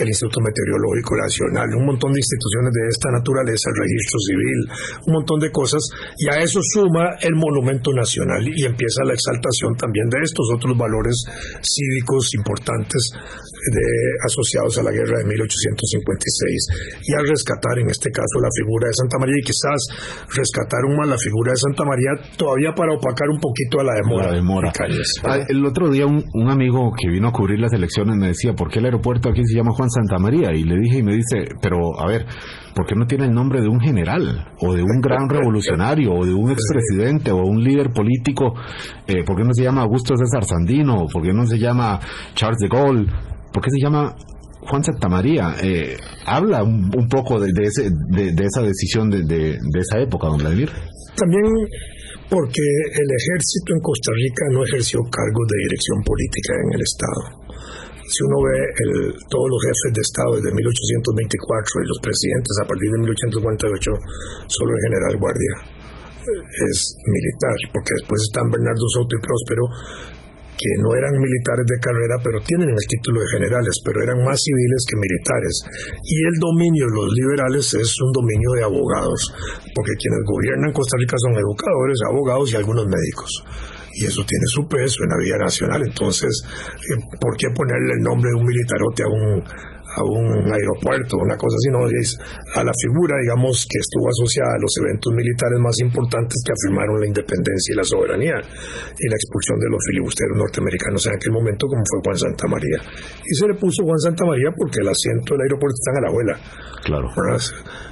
el 0.00 0.08
Instituto 0.08 0.40
Meteorológico 0.40 1.12
Nacional, 1.20 1.66
un 1.76 1.86
montón 1.92 2.10
de 2.16 2.18
instituciones 2.24 2.72
de 2.72 2.82
esta 2.88 3.08
naturaleza, 3.12 3.68
el 3.68 3.78
Registro 3.84 4.18
Civil, 4.24 4.58
un 5.06 5.12
montón 5.12 5.38
de 5.44 5.52
cosas, 5.52 5.84
y 6.16 6.26
a 6.32 6.40
eso 6.40 6.58
suma 6.64 7.20
el 7.20 7.36
Monumento 7.36 7.92
Nacional 7.92 8.42
y 8.48 8.64
empieza 8.64 9.04
la 9.04 9.12
exaltación 9.12 9.76
también 9.76 10.08
de 10.08 10.24
estos 10.24 10.48
otros 10.56 10.72
valores 10.72 11.14
cívicos 11.62 12.32
importantes 12.34 12.87
de, 12.94 13.86
asociados 14.24 14.78
a 14.78 14.82
la 14.82 14.92
guerra 14.92 15.18
de 15.18 15.24
1856 15.24 17.02
y 17.02 17.12
al 17.14 17.28
rescatar 17.28 17.78
en 17.78 17.90
este 17.90 18.10
caso 18.10 18.40
la 18.40 18.48
figura 18.54 18.88
de 18.88 18.94
Santa 18.94 19.18
María 19.18 19.36
y 19.36 19.44
quizás 19.44 19.80
rescataron 20.34 20.96
más 20.96 21.08
la 21.08 21.18
figura 21.18 21.52
de 21.52 21.58
Santa 21.58 21.84
María 21.84 22.10
todavía 22.36 22.72
para 22.74 22.94
opacar 22.94 23.28
un 23.28 23.40
poquito 23.40 23.80
a 23.80 23.84
la 23.84 23.94
demora. 23.94 24.32
demora. 24.32 24.72
Ah, 25.24 25.38
el 25.48 25.64
otro 25.64 25.90
día 25.90 26.06
un, 26.06 26.24
un, 26.32 26.48
amigo 26.48 26.92
que 26.96 27.08
vino 27.08 27.28
a 27.28 27.32
cubrir 27.32 27.60
las 27.60 27.72
elecciones 27.72 28.16
me 28.16 28.28
decía, 28.28 28.54
¿por 28.54 28.70
qué 28.70 28.78
el 28.78 28.86
aeropuerto 28.86 29.28
aquí 29.28 29.44
se 29.44 29.56
llama 29.56 29.72
Juan 29.72 29.90
Santa 29.90 30.18
María? 30.18 30.52
Y 30.54 30.64
le 30.64 30.76
dije 30.78 30.98
y 30.98 31.02
me 31.02 31.14
dice, 31.14 31.48
pero 31.60 31.98
a 32.00 32.06
ver, 32.06 32.26
¿por 32.74 32.86
qué 32.86 32.94
no 32.94 33.06
tiene 33.06 33.26
el 33.26 33.32
nombre 33.32 33.60
de 33.60 33.68
un 33.68 33.80
general 33.80 34.52
o 34.60 34.74
de 34.74 34.82
un 34.82 35.00
gran 35.00 35.28
revolucionario 35.28 36.12
o 36.12 36.24
de 36.24 36.34
un 36.34 36.50
expresidente 36.50 37.30
o 37.30 37.38
un 37.38 37.62
líder 37.62 37.90
político? 37.90 38.54
Eh, 39.06 39.24
¿Por 39.24 39.36
qué 39.36 39.44
no 39.44 39.52
se 39.52 39.64
llama 39.64 39.82
Augusto 39.82 40.14
César 40.16 40.44
Sandino? 40.44 41.06
¿Por 41.12 41.22
qué 41.22 41.32
no 41.32 41.46
se 41.46 41.58
llama 41.58 42.00
Charles 42.34 42.58
de 42.58 42.68
Gaulle? 42.68 43.06
¿Por 43.52 43.62
qué 43.62 43.70
se 43.70 43.80
llama 43.80 44.14
Juan 44.60 44.84
Santamaría? 44.84 45.54
Eh, 45.62 45.96
habla 46.26 46.62
un, 46.62 47.08
poco 47.08 47.40
de, 47.40 47.50
ese, 47.62 47.90
de, 48.10 48.44
esa 48.44 48.62
decisión 48.62 49.10
de, 49.10 49.24
de, 49.24 49.58
esa 49.80 49.98
época, 50.00 50.28
don 50.28 50.38
Vladimir. 50.38 50.70
También 51.16 51.42
porque 52.28 52.60
el 52.92 53.08
ejército 53.08 53.72
en 53.72 53.80
Costa 53.80 54.12
Rica 54.12 54.44
no 54.52 54.64
ejerció 54.64 55.00
cargos 55.10 55.46
de 55.48 55.56
dirección 55.64 56.02
política 56.04 56.52
en 56.52 56.74
el 56.74 56.82
Estado. 56.82 57.37
Si 58.08 58.24
uno 58.24 58.40
ve 58.40 58.56
el, 58.72 58.92
todos 59.28 59.48
los 59.52 59.60
jefes 59.60 59.92
de 59.92 60.00
Estado 60.00 60.30
desde 60.40 60.48
1824 60.48 61.84
y 61.84 61.86
los 61.92 62.00
presidentes 62.00 62.54
a 62.56 62.66
partir 62.66 62.88
de 62.88 62.98
1848, 63.04 64.48
solo 64.48 64.70
el 64.72 64.80
general 64.88 65.14
Guardia 65.20 65.54
es 66.28 66.96
militar, 67.04 67.56
porque 67.72 67.92
después 68.00 68.20
están 68.24 68.48
Bernardo 68.48 68.84
Soto 68.92 69.12
y 69.16 69.20
Próspero, 69.20 69.64
que 70.58 70.72
no 70.82 70.90
eran 70.96 71.14
militares 71.14 71.64
de 71.68 71.78
carrera, 71.78 72.18
pero 72.18 72.42
tienen 72.42 72.68
el 72.68 72.86
título 72.90 73.22
de 73.22 73.28
generales, 73.38 73.78
pero 73.84 74.02
eran 74.02 74.24
más 74.26 74.42
civiles 74.42 74.82
que 74.90 74.96
militares. 74.98 75.54
Y 76.02 76.18
el 76.26 76.36
dominio 76.42 76.84
de 76.90 76.96
los 76.98 77.08
liberales 77.14 77.66
es 77.78 77.92
un 78.02 78.10
dominio 78.10 78.50
de 78.58 78.66
abogados, 78.66 79.20
porque 79.70 79.94
quienes 79.94 80.22
gobiernan 80.26 80.74
Costa 80.74 80.98
Rica 80.98 81.16
son 81.22 81.38
educadores, 81.38 81.98
abogados 82.10 82.52
y 82.52 82.56
algunos 82.56 82.86
médicos 82.90 83.30
y 83.98 84.06
eso 84.06 84.22
tiene 84.24 84.46
su 84.46 84.66
peso 84.68 85.02
en 85.02 85.10
la 85.10 85.18
vida 85.18 85.38
nacional. 85.38 85.82
Entonces, 85.82 86.30
eh, 86.46 87.02
¿por 87.20 87.36
qué 87.36 87.48
ponerle 87.54 87.98
el 87.98 88.02
nombre 88.02 88.30
de 88.30 88.36
un 88.38 88.46
militarote 88.46 89.02
a 89.02 89.10
un, 89.10 89.42
a 89.42 90.02
un 90.04 90.52
aeropuerto, 90.52 91.16
una 91.18 91.36
cosa 91.36 91.56
así, 91.58 91.68
no 91.72 91.82
es 91.88 92.14
a 92.54 92.62
la 92.62 92.72
figura, 92.76 93.16
digamos, 93.18 93.66
que 93.66 93.78
estuvo 93.80 94.06
asociada 94.06 94.54
a 94.54 94.62
los 94.62 94.72
eventos 94.84 95.10
militares 95.10 95.58
más 95.58 95.76
importantes 95.80 96.36
que 96.44 96.52
afirmaron 96.52 97.00
la 97.00 97.06
independencia 97.08 97.72
y 97.72 97.76
la 97.76 97.84
soberanía 97.84 98.36
y 98.38 99.06
la 99.08 99.16
expulsión 99.16 99.58
de 99.58 99.68
los 99.70 99.80
filibusteros 99.88 100.36
norteamericanos 100.36 101.02
en 101.06 101.14
aquel 101.18 101.32
momento, 101.32 101.66
como 101.66 101.82
fue 101.82 101.98
Juan 102.04 102.18
Santa 102.18 102.46
María. 102.46 102.78
Y 103.24 103.32
se 103.34 103.48
le 103.48 103.54
puso 103.58 103.82
Juan 103.82 103.98
Santa 103.98 104.24
María 104.24 104.54
porque 104.54 104.78
el 104.80 104.88
asiento 104.88 105.34
del 105.34 105.42
aeropuerto 105.48 105.74
está 105.74 105.90
en 105.90 105.98
Alajuela. 106.04 106.34
Claro. 106.84 107.08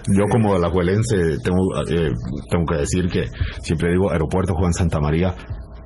Yo 0.09 0.25
como 0.31 0.55
alajuelense 0.55 1.43
tengo, 1.43 1.61
eh, 1.91 2.13
tengo 2.51 2.65
que 2.71 2.79
decir 2.79 3.09
que 3.11 3.27
siempre 3.63 3.91
digo 3.91 4.11
aeropuerto 4.11 4.55
Juan 4.55 4.73
Santa 4.73 5.01
María 5.01 5.35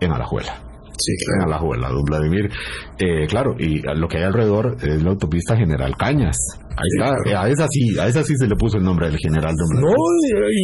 en 0.01 0.13
Alajuela. 0.13 0.71
Sí, 1.01 1.13
claro. 1.25 1.43
En 1.43 1.49
Alajuela, 1.49 1.89
don 1.89 2.05
Vladimir. 2.05 2.51
Eh, 2.99 3.27
claro, 3.27 3.57
y 3.59 3.81
lo 3.81 4.09
que 4.09 4.19
hay 4.19 4.25
alrededor 4.25 4.77
es 4.83 5.03
la 5.03 5.11
autopista 5.11 5.57
General 5.57 5.97
Cañas. 5.97 6.37
Ahí 6.77 7.35
A 7.35 7.49
esa 7.49 7.67
sí, 7.69 7.99
a 7.99 8.07
esa 8.07 8.23
sí 8.23 8.35
se 8.37 8.47
le 8.47 8.57
puso 8.57 8.77
el 8.77 8.85
nombre 8.85 9.07
del 9.07 9.19
general 9.19 9.55
don 9.57 9.81
No, 9.81 9.95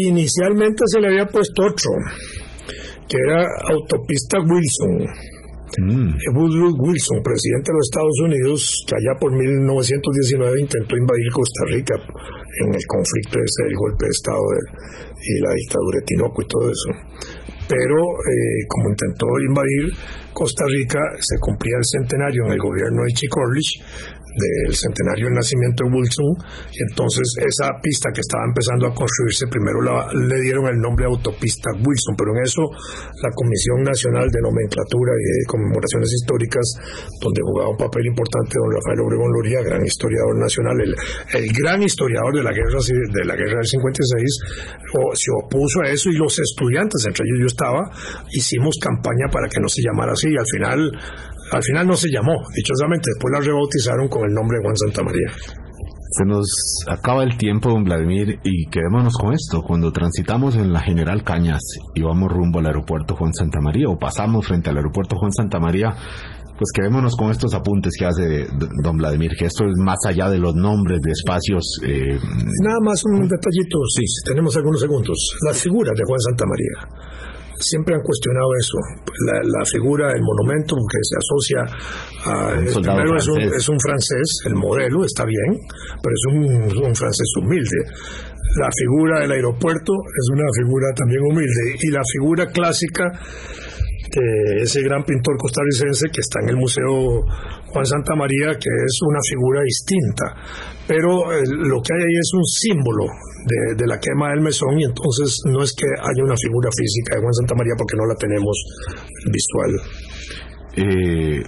inicialmente 0.07 0.85
se 0.87 1.01
le 1.01 1.09
había 1.09 1.27
puesto 1.27 1.63
otro, 1.65 1.91
que 3.09 3.17
era 3.17 3.45
autopista 3.71 4.39
Wilson. 4.41 5.37
Mm. 5.79 6.15
Woodrow 6.33 6.73
Wilson, 6.79 7.21
presidente 7.23 7.69
de 7.69 7.77
los 7.77 7.89
Estados 7.91 8.19
Unidos, 8.23 8.85
que 8.87 8.95
allá 8.97 9.19
por 9.19 9.33
1919 9.33 10.61
intentó 10.61 10.97
invadir 10.97 11.29
Costa 11.33 11.65
Rica 11.69 11.95
en 11.97 12.73
el 12.73 12.87
conflicto 12.87 13.37
ese 13.37 13.65
del 13.67 13.77
golpe 13.77 14.07
de 14.07 14.13
Estado 14.15 14.47
y 15.21 15.43
la 15.43 15.53
dictadura 15.53 15.99
de 16.01 16.07
Tinoco 16.07 16.43
y 16.43 16.47
todo 16.47 16.71
eso 16.71 16.91
pero 17.69 17.99
eh, 17.99 18.67
como 18.69 18.91
intentó 18.91 19.27
invadir 19.49 19.93
Costa 20.33 20.65
Rica, 20.69 21.01
se 21.19 21.39
cumplía 21.41 21.77
el 21.79 21.85
centenario 21.85 22.45
en 22.47 22.53
el 22.53 22.59
gobierno 22.59 23.03
de 23.05 23.13
Chick 23.15 23.35
del 24.37 24.75
centenario 24.77 25.27
del 25.27 25.41
nacimiento 25.41 25.85
de 25.85 25.91
Wilson, 25.97 26.31
y 26.73 26.79
entonces 26.91 27.25
esa 27.41 27.73
pista 27.81 28.13
que 28.13 28.21
estaba 28.21 28.45
empezando 28.45 28.87
a 28.87 28.95
construirse, 28.95 29.49
primero 29.49 29.81
le 30.13 30.39
dieron 30.41 30.69
el 30.69 30.77
nombre 30.77 31.07
autopista 31.07 31.73
Wilson, 31.73 32.15
pero 32.17 32.37
en 32.37 32.45
eso 32.45 32.63
la 33.23 33.31
Comisión 33.33 33.83
Nacional 33.83 34.29
de 34.29 34.41
Nomenclatura 34.45 35.13
y 35.17 35.25
de 35.25 35.45
Conmemoraciones 35.49 36.11
Históricas, 36.21 36.67
donde 37.21 37.41
jugaba 37.43 37.71
un 37.71 37.81
papel 37.81 38.07
importante 38.07 38.61
don 38.61 38.71
Rafael 38.73 39.01
Obregón 39.01 39.31
Loría, 39.33 39.61
gran 39.63 39.85
historiador 39.85 40.37
nacional, 40.37 40.77
el, 40.81 41.47
gran 41.57 41.83
historiador 41.83 42.35
de 42.37 42.43
la 42.43 42.53
guerra 42.53 42.79
de 42.81 43.25
la 43.25 43.37
guerra 43.37 43.59
del 43.65 43.67
56, 43.67 44.21
se 45.15 45.31
opuso 45.45 45.81
a 45.83 45.91
eso 45.91 46.11
y 46.11 46.17
los 46.17 46.39
estudiantes, 46.39 47.05
entre 47.07 47.25
ellos 47.25 47.41
yo 47.41 47.47
estaba, 47.47 47.91
hicimos 48.33 48.77
campaña 48.81 49.27
para 49.33 49.49
que 49.49 49.61
no 49.61 49.69
se 49.69 49.83
llamara 49.83 50.13
así 50.13 50.29
y 50.29 50.37
al 50.37 50.47
final 50.47 50.93
al 51.53 51.63
final 51.63 51.87
no 51.87 51.95
se 51.95 52.09
llamó, 52.11 52.35
dichosamente, 52.55 53.11
después 53.15 53.33
la 53.33 53.41
rebautizaron 53.41 54.09
con 54.09 54.25
el 54.25 54.35
nombre 54.35 54.59
de 54.59 54.65
Juan 54.65 54.77
Santa 54.77 55.03
María. 55.03 55.31
Se 56.11 56.25
nos 56.25 56.47
acaba 56.89 57.25
el 57.25 57.37
tiempo, 57.37 57.69
don 57.69 57.85
Vladimir, 57.85 58.39
y 58.43 58.67
quedémonos 58.71 59.15
con 59.19 59.35
esto. 59.35 59.63
Cuando 59.63 59.93
transitamos 59.93 60.57
en 60.57 60.73
la 60.73 60.81
General 60.81 61.23
Cañas 61.23 61.61
y 61.95 62.03
vamos 62.03 62.33
rumbo 62.33 62.61
al 62.61 62.67
aeropuerto 62.67 63.17
Juan 63.17 63.35
Santa 63.35 63.61
María, 63.61 63.89
o 63.89 63.99
pasamos 63.99 64.47
frente 64.47 64.71
al 64.71 64.77
aeropuerto 64.79 65.17
Juan 65.17 65.33
Santa 65.33 65.61
María, 65.61 65.95
pues 66.57 66.73
quedémonos 66.75 67.17
con 67.17 67.31
estos 67.31 67.53
apuntes 67.55 67.95
que 67.99 68.07
hace 68.07 68.47
don 68.83 68.97
Vladimir, 68.97 69.33
que 69.39 69.45
esto 69.45 69.65
es 69.65 69.75
más 69.85 69.99
allá 70.07 70.31
de 70.31 70.39
los 70.39 70.55
nombres 70.55 71.01
de 71.03 71.13
espacios. 71.13 71.79
Eh, 71.85 72.19
Nada 72.63 72.81
más 72.83 73.05
un 73.05 73.29
detallito, 73.29 73.79
sí, 73.95 74.05
tenemos 74.25 74.57
algunos 74.57 74.81
segundos. 74.81 75.37
La 75.47 75.53
figura 75.53 75.93
de 75.95 76.03
Juan 76.07 76.21
Santa 76.21 76.45
María 76.47 77.36
siempre 77.59 77.95
han 77.95 78.03
cuestionado 78.03 78.49
eso. 78.59 78.79
La, 79.45 79.65
figura, 79.65 80.13
el 80.13 80.23
monumento 80.23 80.77
que 80.77 80.99
se 81.03 81.17
asocia 81.17 81.61
a... 82.25 82.53
El 82.55 82.73
primero 82.73 83.17
es 83.17 83.29
un, 83.29 83.41
es 83.41 83.69
un, 83.69 83.81
francés, 83.81 84.43
el 84.47 84.55
modelo 84.55 85.05
está 85.05 85.25
bien, 85.25 85.61
pero 86.03 86.15
es 86.15 86.25
un, 86.33 86.85
un 86.85 86.95
francés 86.95 87.29
humilde. 87.41 87.81
La 88.57 88.69
figura 88.73 89.21
del 89.21 89.33
aeropuerto 89.33 89.93
es 89.93 90.27
una 90.33 90.47
figura 90.57 90.87
también 90.95 91.21
humilde. 91.31 91.77
Y 91.81 91.91
la 91.91 92.03
figura 92.11 92.47
clásica 92.47 93.13
de 94.11 94.63
ese 94.63 94.83
gran 94.83 95.05
pintor 95.05 95.37
costarricense 95.39 96.09
que 96.13 96.21
está 96.21 96.41
en 96.43 96.51
el 96.51 96.57
Museo 96.57 97.23
Juan 97.73 97.87
Santa 97.87 98.15
María, 98.15 98.55
que 98.55 98.71
es 98.71 98.99
una 99.03 99.21
figura 99.29 99.61
distinta. 99.63 100.25
Pero 100.87 101.33
eh, 101.33 101.43
lo 101.47 101.83
que 101.83 101.93
hay 101.93 102.03
ahí 102.03 102.17
es 102.19 102.31
un 102.35 102.45
símbolo 102.45 103.05
de, 103.77 103.87
la 103.87 103.99
quema 103.99 104.31
del 104.31 104.41
mesón 104.41 104.81
y 104.81 104.85
entonces 104.85 105.41
no 105.47 105.63
es 105.63 105.75
que 105.75 105.87
haya 105.87 106.23
una 106.25 106.37
figura 106.37 106.71
física 106.77 107.17
de 107.17 107.23
Juan 107.23 107.35
Santa 107.35 107.55
María 107.55 107.75
porque 107.77 107.97
no 107.97 108.07
la 108.07 108.15
tenemos 108.15 108.57
visual. 109.31 109.73
Eh, 110.79 111.43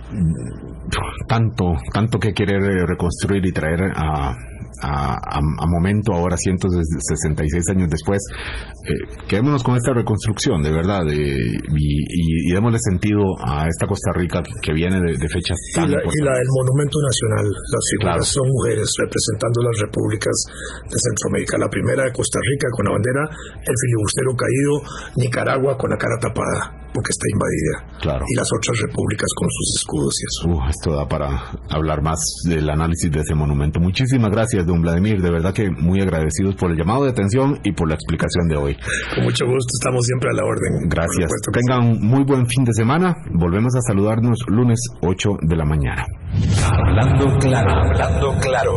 tanto, 1.28 1.74
tanto 1.92 2.18
que 2.18 2.32
querer 2.32 2.62
reconstruir 2.86 3.44
y 3.44 3.52
traer 3.52 3.92
a, 3.94 4.34
a, 4.82 5.66
momento, 5.66 6.12
ahora 6.12 6.36
166 6.36 7.64
años 7.70 7.88
después, 7.90 8.18
eh, 8.84 9.26
quedémonos 9.28 9.62
con 9.62 9.76
esta 9.76 9.92
reconstrucción, 9.92 10.62
de 10.62 10.70
verdad, 10.70 11.02
y, 11.10 12.52
démosle 12.52 12.78
sentido 12.80 13.22
a 13.44 13.66
esta 13.68 13.86
Costa 13.86 14.12
Rica 14.14 14.42
que 14.62 14.72
viene 14.72 15.00
de, 15.00 15.28
fechas 15.28 15.56
tan 15.74 15.88
y 15.88 15.92
la, 15.92 15.98
y 16.00 16.24
la 16.24 16.32
del 16.32 16.48
Monumento 16.48 16.98
Nacional, 17.00 17.46
las 17.46 17.84
figuras 17.90 18.26
son 18.26 18.48
mujeres 18.48 18.88
representando 18.98 19.62
las 19.62 19.80
repúblicas 19.80 20.36
de 20.90 20.98
Centroamérica. 20.98 21.58
La 21.58 21.68
primera 21.68 22.04
de 22.04 22.12
Costa 22.12 22.38
Rica 22.42 22.68
con 22.72 22.86
la 22.86 22.92
bandera, 22.92 23.24
el 23.62 23.76
filibustero 23.76 24.30
caído, 24.34 24.74
Nicaragua 25.16 25.76
con 25.76 25.90
la 25.90 25.96
cara 25.96 26.18
tapada 26.20 26.87
porque 26.98 27.14
está 27.14 27.26
invadida. 27.30 27.74
Claro. 28.02 28.24
Y 28.26 28.34
las 28.34 28.48
otras 28.50 28.74
repúblicas 28.82 29.30
con 29.38 29.46
sus 29.48 29.68
escudos 29.78 30.14
y 30.18 30.24
eso. 30.26 30.40
Uh, 30.50 30.68
esto 30.68 30.90
da 30.96 31.06
para 31.06 31.30
hablar 31.70 32.02
más 32.02 32.18
del 32.42 32.68
análisis 32.68 33.08
de 33.10 33.20
ese 33.20 33.34
monumento. 33.36 33.78
Muchísimas 33.78 34.30
gracias, 34.30 34.66
don 34.66 34.82
Vladimir. 34.82 35.22
De 35.22 35.30
verdad 35.30 35.54
que 35.54 35.70
muy 35.70 36.00
agradecidos 36.00 36.56
por 36.56 36.72
el 36.72 36.76
llamado 36.76 37.04
de 37.04 37.10
atención 37.10 37.60
y 37.62 37.70
por 37.70 37.88
la 37.88 37.94
explicación 37.94 38.48
de 38.48 38.56
hoy. 38.56 38.76
Con 39.14 39.24
mucho 39.24 39.46
gusto, 39.46 39.70
estamos 39.78 40.04
siempre 40.04 40.30
a 40.30 40.34
la 40.34 40.42
orden. 40.42 40.88
Gracias. 40.88 41.30
Tengan 41.52 42.00
muy 42.00 42.24
buen 42.24 42.46
fin 42.48 42.64
de 42.64 42.72
semana. 42.72 43.14
Volvemos 43.32 43.74
a 43.76 43.80
saludarnos 43.86 44.38
lunes 44.48 44.80
8 45.00 45.28
de 45.42 45.56
la 45.56 45.64
mañana. 45.64 46.04
Hablando 46.66 47.38
claro, 47.38 47.70
hablando 47.70 48.34
claro. 48.40 48.72